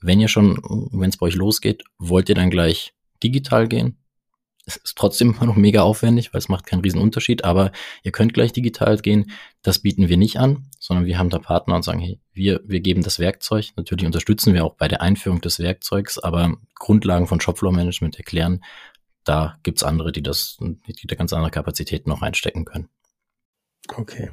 wenn 0.00 0.20
ihr 0.20 0.28
schon, 0.28 0.56
wenn 0.92 1.10
es 1.10 1.16
bei 1.16 1.26
euch 1.26 1.34
losgeht, 1.34 1.82
wollt 1.98 2.28
ihr 2.28 2.36
dann 2.36 2.50
gleich 2.50 2.94
digital 3.22 3.66
gehen? 3.66 3.96
Es 4.70 4.76
ist 4.76 4.96
trotzdem 4.96 5.34
immer 5.34 5.46
noch 5.46 5.56
mega 5.56 5.82
aufwendig, 5.82 6.32
weil 6.32 6.38
es 6.38 6.48
macht 6.48 6.66
keinen 6.66 6.80
riesen 6.80 7.10
aber 7.42 7.72
ihr 8.02 8.12
könnt 8.12 8.34
gleich 8.34 8.52
digital 8.52 8.96
gehen. 8.98 9.32
Das 9.62 9.80
bieten 9.80 10.08
wir 10.08 10.16
nicht 10.16 10.38
an, 10.38 10.66
sondern 10.78 11.06
wir 11.06 11.18
haben 11.18 11.30
da 11.30 11.38
Partner 11.38 11.76
und 11.76 11.82
sagen, 11.82 12.00
hey, 12.00 12.20
wir, 12.32 12.60
wir 12.64 12.80
geben 12.80 13.02
das 13.02 13.18
Werkzeug. 13.18 13.70
Natürlich 13.76 14.06
unterstützen 14.06 14.54
wir 14.54 14.64
auch 14.64 14.74
bei 14.74 14.88
der 14.88 15.02
Einführung 15.02 15.40
des 15.40 15.58
Werkzeugs, 15.58 16.18
aber 16.18 16.56
Grundlagen 16.76 17.26
von 17.26 17.40
Shopfloor-Management 17.40 18.16
erklären, 18.16 18.62
da 19.24 19.58
gibt's 19.62 19.82
andere, 19.82 20.12
die 20.12 20.22
das, 20.22 20.58
die 20.60 21.06
da 21.06 21.16
ganz 21.16 21.32
andere 21.32 21.50
Kapazitäten 21.50 22.08
noch 22.08 22.22
einstecken 22.22 22.64
können. 22.64 22.88
Okay, 23.96 24.30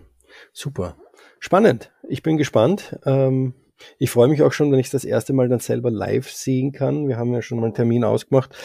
super. 0.53 0.97
Spannend. 1.39 1.91
Ich 2.07 2.21
bin 2.21 2.37
gespannt. 2.37 2.95
Ähm 3.05 3.53
ich 3.97 4.09
freue 4.09 4.27
mich 4.27 4.41
auch 4.41 4.53
schon, 4.53 4.71
wenn 4.71 4.79
ich 4.79 4.89
das 4.89 5.05
erste 5.05 5.33
Mal 5.33 5.49
dann 5.49 5.59
selber 5.59 5.91
live 5.91 6.29
sehen 6.29 6.71
kann. 6.71 7.07
Wir 7.07 7.17
haben 7.17 7.33
ja 7.33 7.41
schon 7.41 7.59
mal 7.59 7.65
einen 7.65 7.75
Termin 7.75 8.03
ausgemacht. 8.03 8.55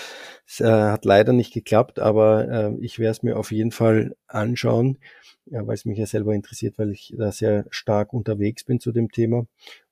Es 0.46 0.60
äh, 0.60 0.66
hat 0.66 1.04
leider 1.04 1.32
nicht 1.32 1.52
geklappt, 1.52 1.98
aber 1.98 2.48
äh, 2.48 2.74
ich 2.80 2.98
werde 2.98 3.12
es 3.12 3.22
mir 3.22 3.36
auf 3.36 3.52
jeden 3.52 3.72
Fall 3.72 4.16
anschauen, 4.26 4.98
ja, 5.46 5.66
weil 5.66 5.74
es 5.74 5.84
mich 5.84 5.98
ja 5.98 6.06
selber 6.06 6.34
interessiert, 6.34 6.78
weil 6.78 6.90
ich 6.90 7.14
da 7.16 7.32
sehr 7.32 7.66
stark 7.70 8.12
unterwegs 8.12 8.64
bin 8.64 8.80
zu 8.80 8.92
dem 8.92 9.10
Thema 9.10 9.46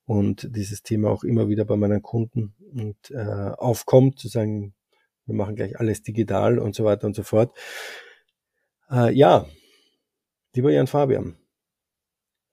und 0.07 0.49
dieses 0.57 0.83
Thema 0.83 1.11
auch 1.11 1.25
immer 1.25 1.49
wieder 1.49 1.64
bei 1.64 1.77
meinen 1.77 2.03
Kunden 2.03 2.55
und, 2.75 3.11
äh, 3.11 3.53
aufkommt, 3.57 4.18
zu 4.18 4.29
sagen, 4.29 4.75
wir 5.27 5.35
machen 5.35 5.55
gleich 5.57 5.79
alles 5.79 6.03
digital 6.03 6.59
und 6.59 6.75
so 6.75 6.85
weiter 6.85 7.07
und 7.07 7.14
so 7.14 7.23
fort. 7.23 7.57
Äh, 8.91 9.12
ja, 9.14 9.47
lieber 10.55 10.73
Jan 10.73 10.89
Fabian, 10.89 11.37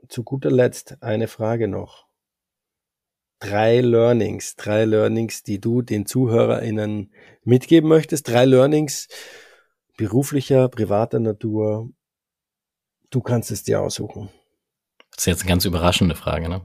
zu 0.08 0.24
guter 0.24 0.52
Letzt 0.52 1.02
eine 1.02 1.28
Frage 1.28 1.68
noch 1.68 2.07
drei 3.40 3.82
Learnings, 3.82 4.56
drei 4.56 4.86
Learnings, 4.86 5.44
die 5.44 5.60
du 5.60 5.82
den 5.82 6.06
ZuhörerInnen 6.06 7.12
mitgeben 7.44 7.90
möchtest, 7.90 8.28
drei 8.28 8.46
Learnings 8.46 9.08
beruflicher, 9.98 10.70
privater 10.70 11.20
Natur. 11.20 11.90
Du 13.10 13.22
kannst 13.22 13.52
es 13.52 13.64
dir 13.64 13.82
aussuchen. 13.82 14.30
Das 15.12 15.24
ist 15.24 15.26
jetzt 15.26 15.42
eine 15.42 15.50
ganz 15.50 15.66
überraschende 15.66 16.16
Frage, 16.16 16.50
ne? 16.50 16.62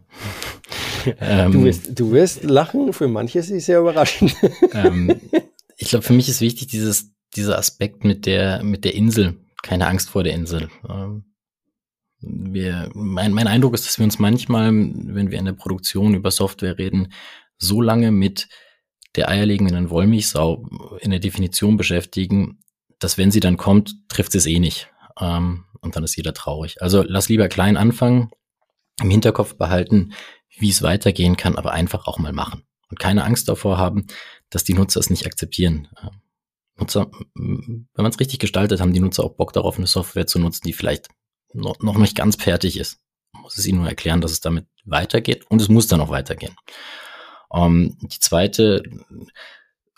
du, 1.50 1.64
wirst, 1.64 1.98
du 1.98 2.12
wirst 2.12 2.44
lachen, 2.44 2.92
für 2.92 3.08
manche 3.08 3.38
ist 3.38 3.50
es 3.50 3.66
sehr 3.66 3.80
überraschend. 3.80 4.36
ähm, 4.72 5.20
ich 5.76 5.88
glaube, 5.88 6.04
für 6.04 6.12
mich 6.12 6.28
ist 6.28 6.40
wichtig 6.40 6.66
dieses, 6.68 7.12
dieser 7.34 7.58
Aspekt 7.58 8.04
mit 8.04 8.26
der, 8.26 8.62
mit 8.62 8.84
der 8.84 8.94
Insel. 8.94 9.38
Keine 9.62 9.86
Angst 9.86 10.10
vor 10.10 10.22
der 10.22 10.34
Insel. 10.34 10.68
Ähm, 10.88 11.31
wir, 12.22 12.90
mein, 12.94 13.32
mein 13.32 13.46
Eindruck 13.46 13.74
ist, 13.74 13.86
dass 13.86 13.98
wir 13.98 14.04
uns 14.04 14.18
manchmal, 14.18 14.70
wenn 14.70 15.30
wir 15.30 15.38
in 15.38 15.44
der 15.44 15.52
Produktion 15.52 16.14
über 16.14 16.30
Software 16.30 16.78
reden, 16.78 17.12
so 17.58 17.80
lange 17.80 18.10
mit 18.10 18.48
der 19.16 19.28
eierlegenden 19.28 19.90
Wollmilchsau 19.90 20.66
in 21.00 21.10
der 21.10 21.20
Definition 21.20 21.76
beschäftigen, 21.76 22.60
dass 22.98 23.18
wenn 23.18 23.30
sie 23.30 23.40
dann 23.40 23.56
kommt, 23.56 23.94
trifft 24.08 24.34
es 24.34 24.46
eh 24.46 24.58
nicht. 24.58 24.90
Ähm, 25.20 25.64
und 25.80 25.96
dann 25.96 26.04
ist 26.04 26.16
jeder 26.16 26.32
traurig. 26.32 26.80
Also 26.80 27.02
lass 27.02 27.28
lieber 27.28 27.48
klein 27.48 27.76
anfangen, 27.76 28.30
im 29.00 29.10
Hinterkopf 29.10 29.56
behalten, 29.56 30.12
wie 30.58 30.70
es 30.70 30.82
weitergehen 30.82 31.36
kann, 31.36 31.56
aber 31.56 31.72
einfach 31.72 32.06
auch 32.06 32.18
mal 32.18 32.32
machen. 32.32 32.62
Und 32.88 33.00
keine 33.00 33.24
Angst 33.24 33.48
davor 33.48 33.78
haben, 33.78 34.06
dass 34.50 34.64
die 34.64 34.74
Nutzer 34.74 35.00
es 35.00 35.10
nicht 35.10 35.26
akzeptieren. 35.26 35.88
Ähm, 36.02 36.20
Nutzer, 36.76 37.10
wenn 37.34 37.86
man 37.94 38.10
es 38.10 38.20
richtig 38.20 38.38
gestaltet, 38.38 38.80
haben 38.80 38.92
die 38.92 39.00
Nutzer 39.00 39.24
auch 39.24 39.34
Bock 39.34 39.52
darauf, 39.52 39.76
eine 39.76 39.86
Software 39.86 40.26
zu 40.26 40.38
nutzen, 40.38 40.62
die 40.66 40.72
vielleicht 40.72 41.08
noch, 41.54 41.80
noch 41.80 41.98
nicht 41.98 42.16
ganz 42.16 42.36
fertig 42.36 42.78
ist. 42.78 42.98
Muss 43.32 43.58
es 43.58 43.66
ihnen 43.66 43.78
nur 43.78 43.88
erklären, 43.88 44.20
dass 44.20 44.32
es 44.32 44.40
damit 44.40 44.66
weitergeht 44.84 45.46
und 45.48 45.60
es 45.60 45.68
muss 45.68 45.86
dann 45.86 46.00
auch 46.00 46.10
weitergehen. 46.10 46.54
Ähm, 47.52 47.96
die 48.00 48.18
zweite, 48.18 48.82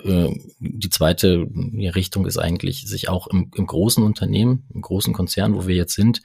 äh, 0.03 0.35
die 0.59 0.91
zweite 0.91 1.47
Richtung 1.95 2.27
ist 2.27 2.39
eigentlich, 2.39 2.87
sich 2.87 3.09
auch 3.09 3.27
im, 3.29 3.51
im 3.55 3.67
großen 3.67 4.03
Unternehmen, 4.03 4.69
im 4.73 4.83
großen 4.83 5.13
Konzern, 5.13 5.55
wo 5.55 5.67
wir 5.67 5.75
jetzt 5.75 5.95
sind, 5.95 6.23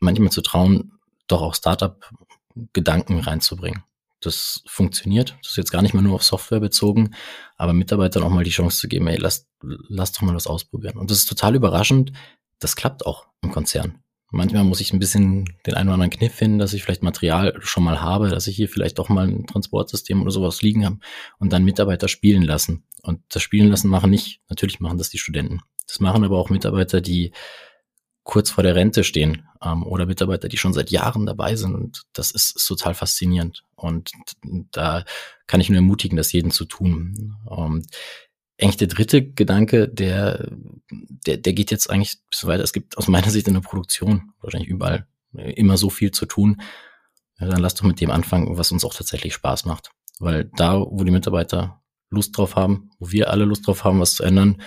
manchmal 0.00 0.30
zu 0.30 0.42
trauen, 0.42 0.92
doch 1.26 1.42
auch 1.42 1.54
Startup-Gedanken 1.54 3.20
reinzubringen. 3.20 3.84
Das 4.20 4.62
funktioniert. 4.66 5.36
Das 5.42 5.50
ist 5.50 5.56
jetzt 5.56 5.70
gar 5.70 5.82
nicht 5.82 5.92
mehr 5.92 6.02
nur 6.02 6.14
auf 6.14 6.24
Software 6.24 6.60
bezogen, 6.60 7.14
aber 7.56 7.72
Mitarbeitern 7.72 8.22
auch 8.22 8.30
mal 8.30 8.44
die 8.44 8.50
Chance 8.50 8.78
zu 8.78 8.88
geben, 8.88 9.06
ey, 9.06 9.18
lass, 9.18 9.46
lass 9.60 10.12
doch 10.12 10.22
mal 10.22 10.34
was 10.34 10.46
ausprobieren. 10.46 10.96
Und 10.96 11.10
das 11.10 11.18
ist 11.18 11.28
total 11.28 11.54
überraschend. 11.54 12.12
Das 12.58 12.76
klappt 12.76 13.04
auch 13.04 13.26
im 13.42 13.52
Konzern. 13.52 14.03
Manchmal 14.34 14.64
muss 14.64 14.80
ich 14.80 14.92
ein 14.92 14.98
bisschen 14.98 15.44
den 15.64 15.74
einen 15.74 15.88
oder 15.88 15.94
anderen 15.94 16.10
Kniff 16.10 16.34
finden, 16.34 16.58
dass 16.58 16.72
ich 16.72 16.82
vielleicht 16.82 17.02
Material 17.02 17.54
schon 17.60 17.84
mal 17.84 18.00
habe, 18.00 18.28
dass 18.28 18.46
ich 18.48 18.56
hier 18.56 18.68
vielleicht 18.68 18.98
doch 18.98 19.08
mal 19.08 19.28
ein 19.28 19.46
Transportsystem 19.46 20.20
oder 20.20 20.30
sowas 20.30 20.60
liegen 20.60 20.84
habe 20.84 20.98
und 21.38 21.52
dann 21.52 21.64
Mitarbeiter 21.64 22.08
spielen 22.08 22.42
lassen. 22.42 22.84
Und 23.02 23.20
das 23.28 23.42
Spielen 23.42 23.68
lassen 23.68 23.88
machen 23.88 24.10
nicht, 24.10 24.40
natürlich 24.48 24.80
machen 24.80 24.98
das 24.98 25.10
die 25.10 25.18
Studenten. 25.18 25.60
Das 25.86 26.00
machen 26.00 26.24
aber 26.24 26.38
auch 26.38 26.50
Mitarbeiter, 26.50 27.00
die 27.00 27.32
kurz 28.24 28.50
vor 28.50 28.64
der 28.64 28.74
Rente 28.74 29.04
stehen 29.04 29.46
ähm, 29.62 29.84
oder 29.84 30.06
Mitarbeiter, 30.06 30.48
die 30.48 30.56
schon 30.56 30.72
seit 30.72 30.90
Jahren 30.90 31.26
dabei 31.26 31.54
sind. 31.54 31.74
Und 31.74 32.02
das 32.14 32.30
ist, 32.30 32.56
ist 32.56 32.66
total 32.66 32.94
faszinierend. 32.94 33.62
Und 33.76 34.10
da 34.72 35.04
kann 35.46 35.60
ich 35.60 35.68
nur 35.68 35.76
ermutigen, 35.76 36.16
das 36.16 36.32
jeden 36.32 36.50
zu 36.50 36.64
tun. 36.64 37.36
Und 37.44 37.86
eigentlich 38.60 38.76
der 38.76 38.88
dritte 38.88 39.24
Gedanke, 39.32 39.88
der, 39.88 40.48
der, 40.90 41.38
der 41.38 41.52
geht 41.52 41.70
jetzt 41.70 41.90
eigentlich 41.90 42.18
so 42.32 42.46
weiter. 42.46 42.62
Es 42.62 42.72
gibt 42.72 42.96
aus 42.96 43.08
meiner 43.08 43.30
Sicht 43.30 43.48
in 43.48 43.54
der 43.54 43.60
Produktion 43.60 44.32
wahrscheinlich 44.40 44.68
überall 44.68 45.06
immer 45.32 45.76
so 45.76 45.90
viel 45.90 46.12
zu 46.12 46.26
tun. 46.26 46.60
Ja, 47.38 47.48
dann 47.48 47.60
lass 47.60 47.74
doch 47.74 47.82
mit 47.82 48.00
dem 48.00 48.10
anfangen, 48.10 48.56
was 48.56 48.70
uns 48.70 48.84
auch 48.84 48.94
tatsächlich 48.94 49.34
Spaß 49.34 49.64
macht. 49.64 49.90
Weil 50.20 50.44
da, 50.56 50.78
wo 50.78 51.02
die 51.02 51.10
Mitarbeiter 51.10 51.82
Lust 52.10 52.36
drauf 52.36 52.54
haben, 52.54 52.90
wo 52.98 53.10
wir 53.10 53.30
alle 53.30 53.44
Lust 53.44 53.66
drauf 53.66 53.82
haben, 53.82 53.98
was 53.98 54.14
zu 54.14 54.22
ändern, 54.22 54.62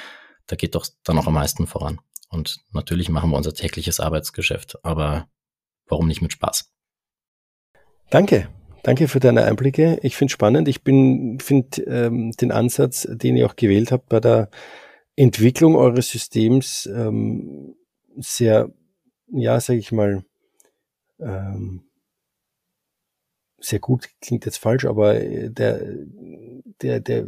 da 0.48 0.58
geht 0.58 0.76
doch 0.76 0.86
dann 1.04 1.18
auch 1.18 1.28
am 1.28 1.34
meisten 1.34 1.66
voran. 1.68 2.02
Und 2.30 2.60
natürlich 2.72 3.08
machen 3.08 3.30
wir 3.30 3.38
unser 3.38 3.54
tägliches 3.54 4.02
Arbeitsgeschäft, 4.02 4.84
aber 4.84 5.30
warum 5.86 6.08
nicht 6.08 6.22
mit 6.22 6.34
Spaß? 6.34 6.70
Danke. 8.10 8.50
Danke 8.88 9.10
für 9.10 9.20
deine 9.20 9.44
Einblicke. 9.44 10.00
Ich 10.02 10.16
finde 10.16 10.32
spannend. 10.32 10.70
Ich 10.70 10.80
finde 10.82 11.82
ähm, 11.88 12.32
den 12.32 12.54
Ansatz, 12.54 13.06
den 13.12 13.36
ihr 13.36 13.46
auch 13.46 13.58
gewählt 13.58 13.92
habt 13.92 14.08
bei 14.08 14.22
der 14.22 14.50
Entwicklung 15.18 15.76
eures 15.76 16.08
Systems 16.08 16.86
ähm, 16.86 17.76
sehr, 18.16 18.72
ja, 19.28 19.60
sage 19.60 19.80
ich 19.80 19.92
mal, 19.92 20.24
ähm, 21.20 21.84
sehr 23.60 23.80
gut 23.80 24.08
klingt 24.22 24.46
jetzt 24.46 24.56
falsch, 24.56 24.86
aber 24.86 25.16
der 25.20 25.82
der 26.82 27.02
der 27.02 27.28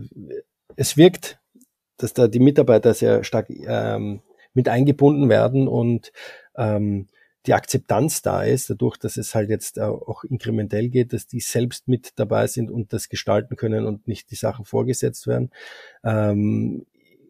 es 0.77 0.95
wirkt, 0.95 1.41
dass 1.97 2.13
da 2.13 2.29
die 2.29 2.39
Mitarbeiter 2.39 2.93
sehr 2.93 3.25
stark 3.25 3.49
ähm, 3.49 4.21
mit 4.53 4.69
eingebunden 4.69 5.27
werden 5.27 5.67
und 5.67 6.13
ähm, 6.55 7.09
die 7.49 7.55
Akzeptanz 7.55 8.21
da 8.21 8.43
ist, 8.43 8.69
dadurch, 8.69 8.97
dass 8.97 9.17
es 9.17 9.33
halt 9.33 9.49
jetzt 9.49 9.79
auch 9.79 10.23
inkrementell 10.23 10.87
geht, 10.87 11.13
dass 11.13 11.25
die 11.25 11.39
selbst 11.39 11.87
mit 11.87 12.11
dabei 12.17 12.45
sind 12.45 12.69
und 12.69 12.93
das 12.93 13.09
gestalten 13.09 13.55
können 13.55 13.87
und 13.87 14.07
nicht 14.07 14.29
die 14.29 14.35
Sachen 14.35 14.65
vorgesetzt 14.65 15.25
werden. 15.25 15.49
Ähm, 16.03 16.85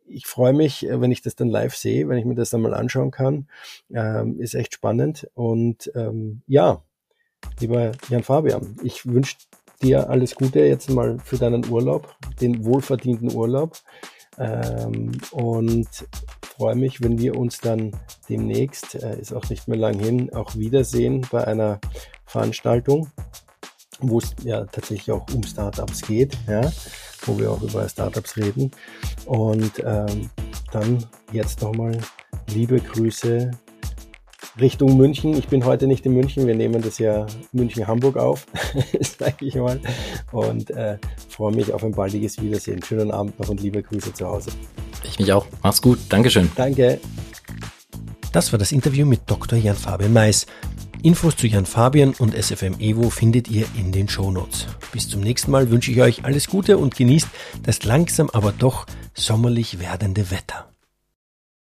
ich 0.06 0.28
freue 0.28 0.52
mich, 0.52 0.86
wenn 0.90 1.14
ich 1.14 1.22
das 1.22 1.38
dann 1.38 1.48
live 1.48 1.74
sehe, 1.74 2.10
wenn 2.10 2.18
ich 2.18 2.26
mir 2.26 2.36
das 2.36 2.50
dann 2.50 2.60
mal 2.60 2.74
anschauen 2.74 3.12
kann. 3.12 3.48
Ähm, 3.94 4.42
ist 4.42 4.56
echt 4.56 4.74
spannend. 4.74 5.30
Und 5.36 5.90
ähm, 5.96 6.42
ja, 6.48 6.84
lieber 7.62 7.94
Jan 8.10 8.24
Fabian, 8.24 8.76
ich 8.84 9.06
wünsche 9.06 9.38
dir 9.82 10.10
alles 10.10 10.36
Gute 10.36 10.60
jetzt 10.60 10.90
mal 10.90 11.18
für 11.20 11.38
deinen 11.38 11.66
Urlaub, 11.70 12.14
den 12.42 12.66
wohlverdienten 12.66 13.34
Urlaub. 13.34 13.78
Ähm, 14.40 15.12
und 15.32 15.88
freue 16.42 16.76
mich, 16.76 17.02
wenn 17.02 17.20
wir 17.20 17.36
uns 17.36 17.60
dann 17.60 17.92
demnächst, 18.30 18.96
äh, 18.96 19.20
ist 19.20 19.34
auch 19.34 19.50
nicht 19.50 19.68
mehr 19.68 19.78
lang 19.78 20.00
hin, 20.00 20.34
auch 20.34 20.56
wiedersehen 20.56 21.26
bei 21.30 21.46
einer 21.46 21.80
Veranstaltung, 22.26 23.12
wo 24.00 24.20
es 24.20 24.34
ja 24.44 24.66
tatsächlich 24.66 25.12
auch 25.12 25.26
um 25.34 25.44
Startups 25.44 26.02
geht, 26.02 26.38
ja, 26.48 26.72
wo 27.26 27.38
wir 27.38 27.52
auch 27.52 27.62
über 27.62 27.88
Startups 27.90 28.38
reden. 28.38 28.72
Und 29.26 29.84
ähm, 29.86 30.30
dann 30.72 31.06
jetzt 31.32 31.62
nochmal 31.62 31.98
liebe 32.48 32.80
Grüße 32.80 33.52
Richtung 34.62 34.98
München. 34.98 35.38
Ich 35.38 35.48
bin 35.48 35.66
heute 35.66 35.88
nicht 35.88 36.06
in 36.06 36.14
München. 36.14 36.48
Wir 36.48 36.56
nehmen 36.56 36.82
das 36.82 37.00
ja 37.00 37.28
München-Hamburg 37.52 38.18
auf, 38.18 38.46
sage 39.02 39.46
ich 39.46 39.56
mal. 39.56 39.80
Und 40.32 40.72
äh, 40.72 40.98
freue 41.30 41.54
mich 41.54 41.74
auf 41.74 41.84
ein 41.84 41.92
baldiges 41.92 42.42
Wiedersehen. 42.42 42.84
Schönen 42.84 43.12
Abend 43.12 43.40
noch 43.40 43.50
und 43.50 43.62
liebe 43.62 43.82
Grüße 43.82 44.14
zu 44.14 44.28
Hause. 44.28 44.52
Ich 45.04 45.20
mich 45.20 45.32
auch. 45.34 45.46
Mach's 45.64 45.82
gut. 45.82 46.00
Dankeschön. 46.10 46.50
Danke. 46.56 47.00
Das 48.32 48.52
war 48.52 48.60
das 48.60 48.72
Interview 48.72 49.06
mit 49.06 49.22
Dr. 49.26 49.58
Jan 49.58 49.76
Fabian 49.76 50.14
Mais. 50.14 50.46
Infos 51.02 51.38
zu 51.38 51.48
Jan 51.48 51.66
Fabian 51.66 52.14
und 52.20 52.36
SFM 52.36 52.76
Evo 52.80 53.10
findet 53.10 53.50
ihr 53.50 53.66
in 53.78 53.94
den 53.94 54.10
Shownotes. 54.10 54.68
Bis 54.92 55.08
zum 55.08 55.22
nächsten 55.22 55.50
Mal 55.50 55.70
wünsche 55.70 55.92
ich 55.92 56.02
euch 56.02 56.26
alles 56.26 56.48
Gute 56.48 56.78
und 56.78 56.96
genießt 56.96 57.28
das 57.64 57.84
langsam 57.86 58.30
aber 58.32 58.52
doch 58.52 58.86
sommerlich 59.14 59.80
werdende 59.80 60.30
Wetter. 60.30 60.69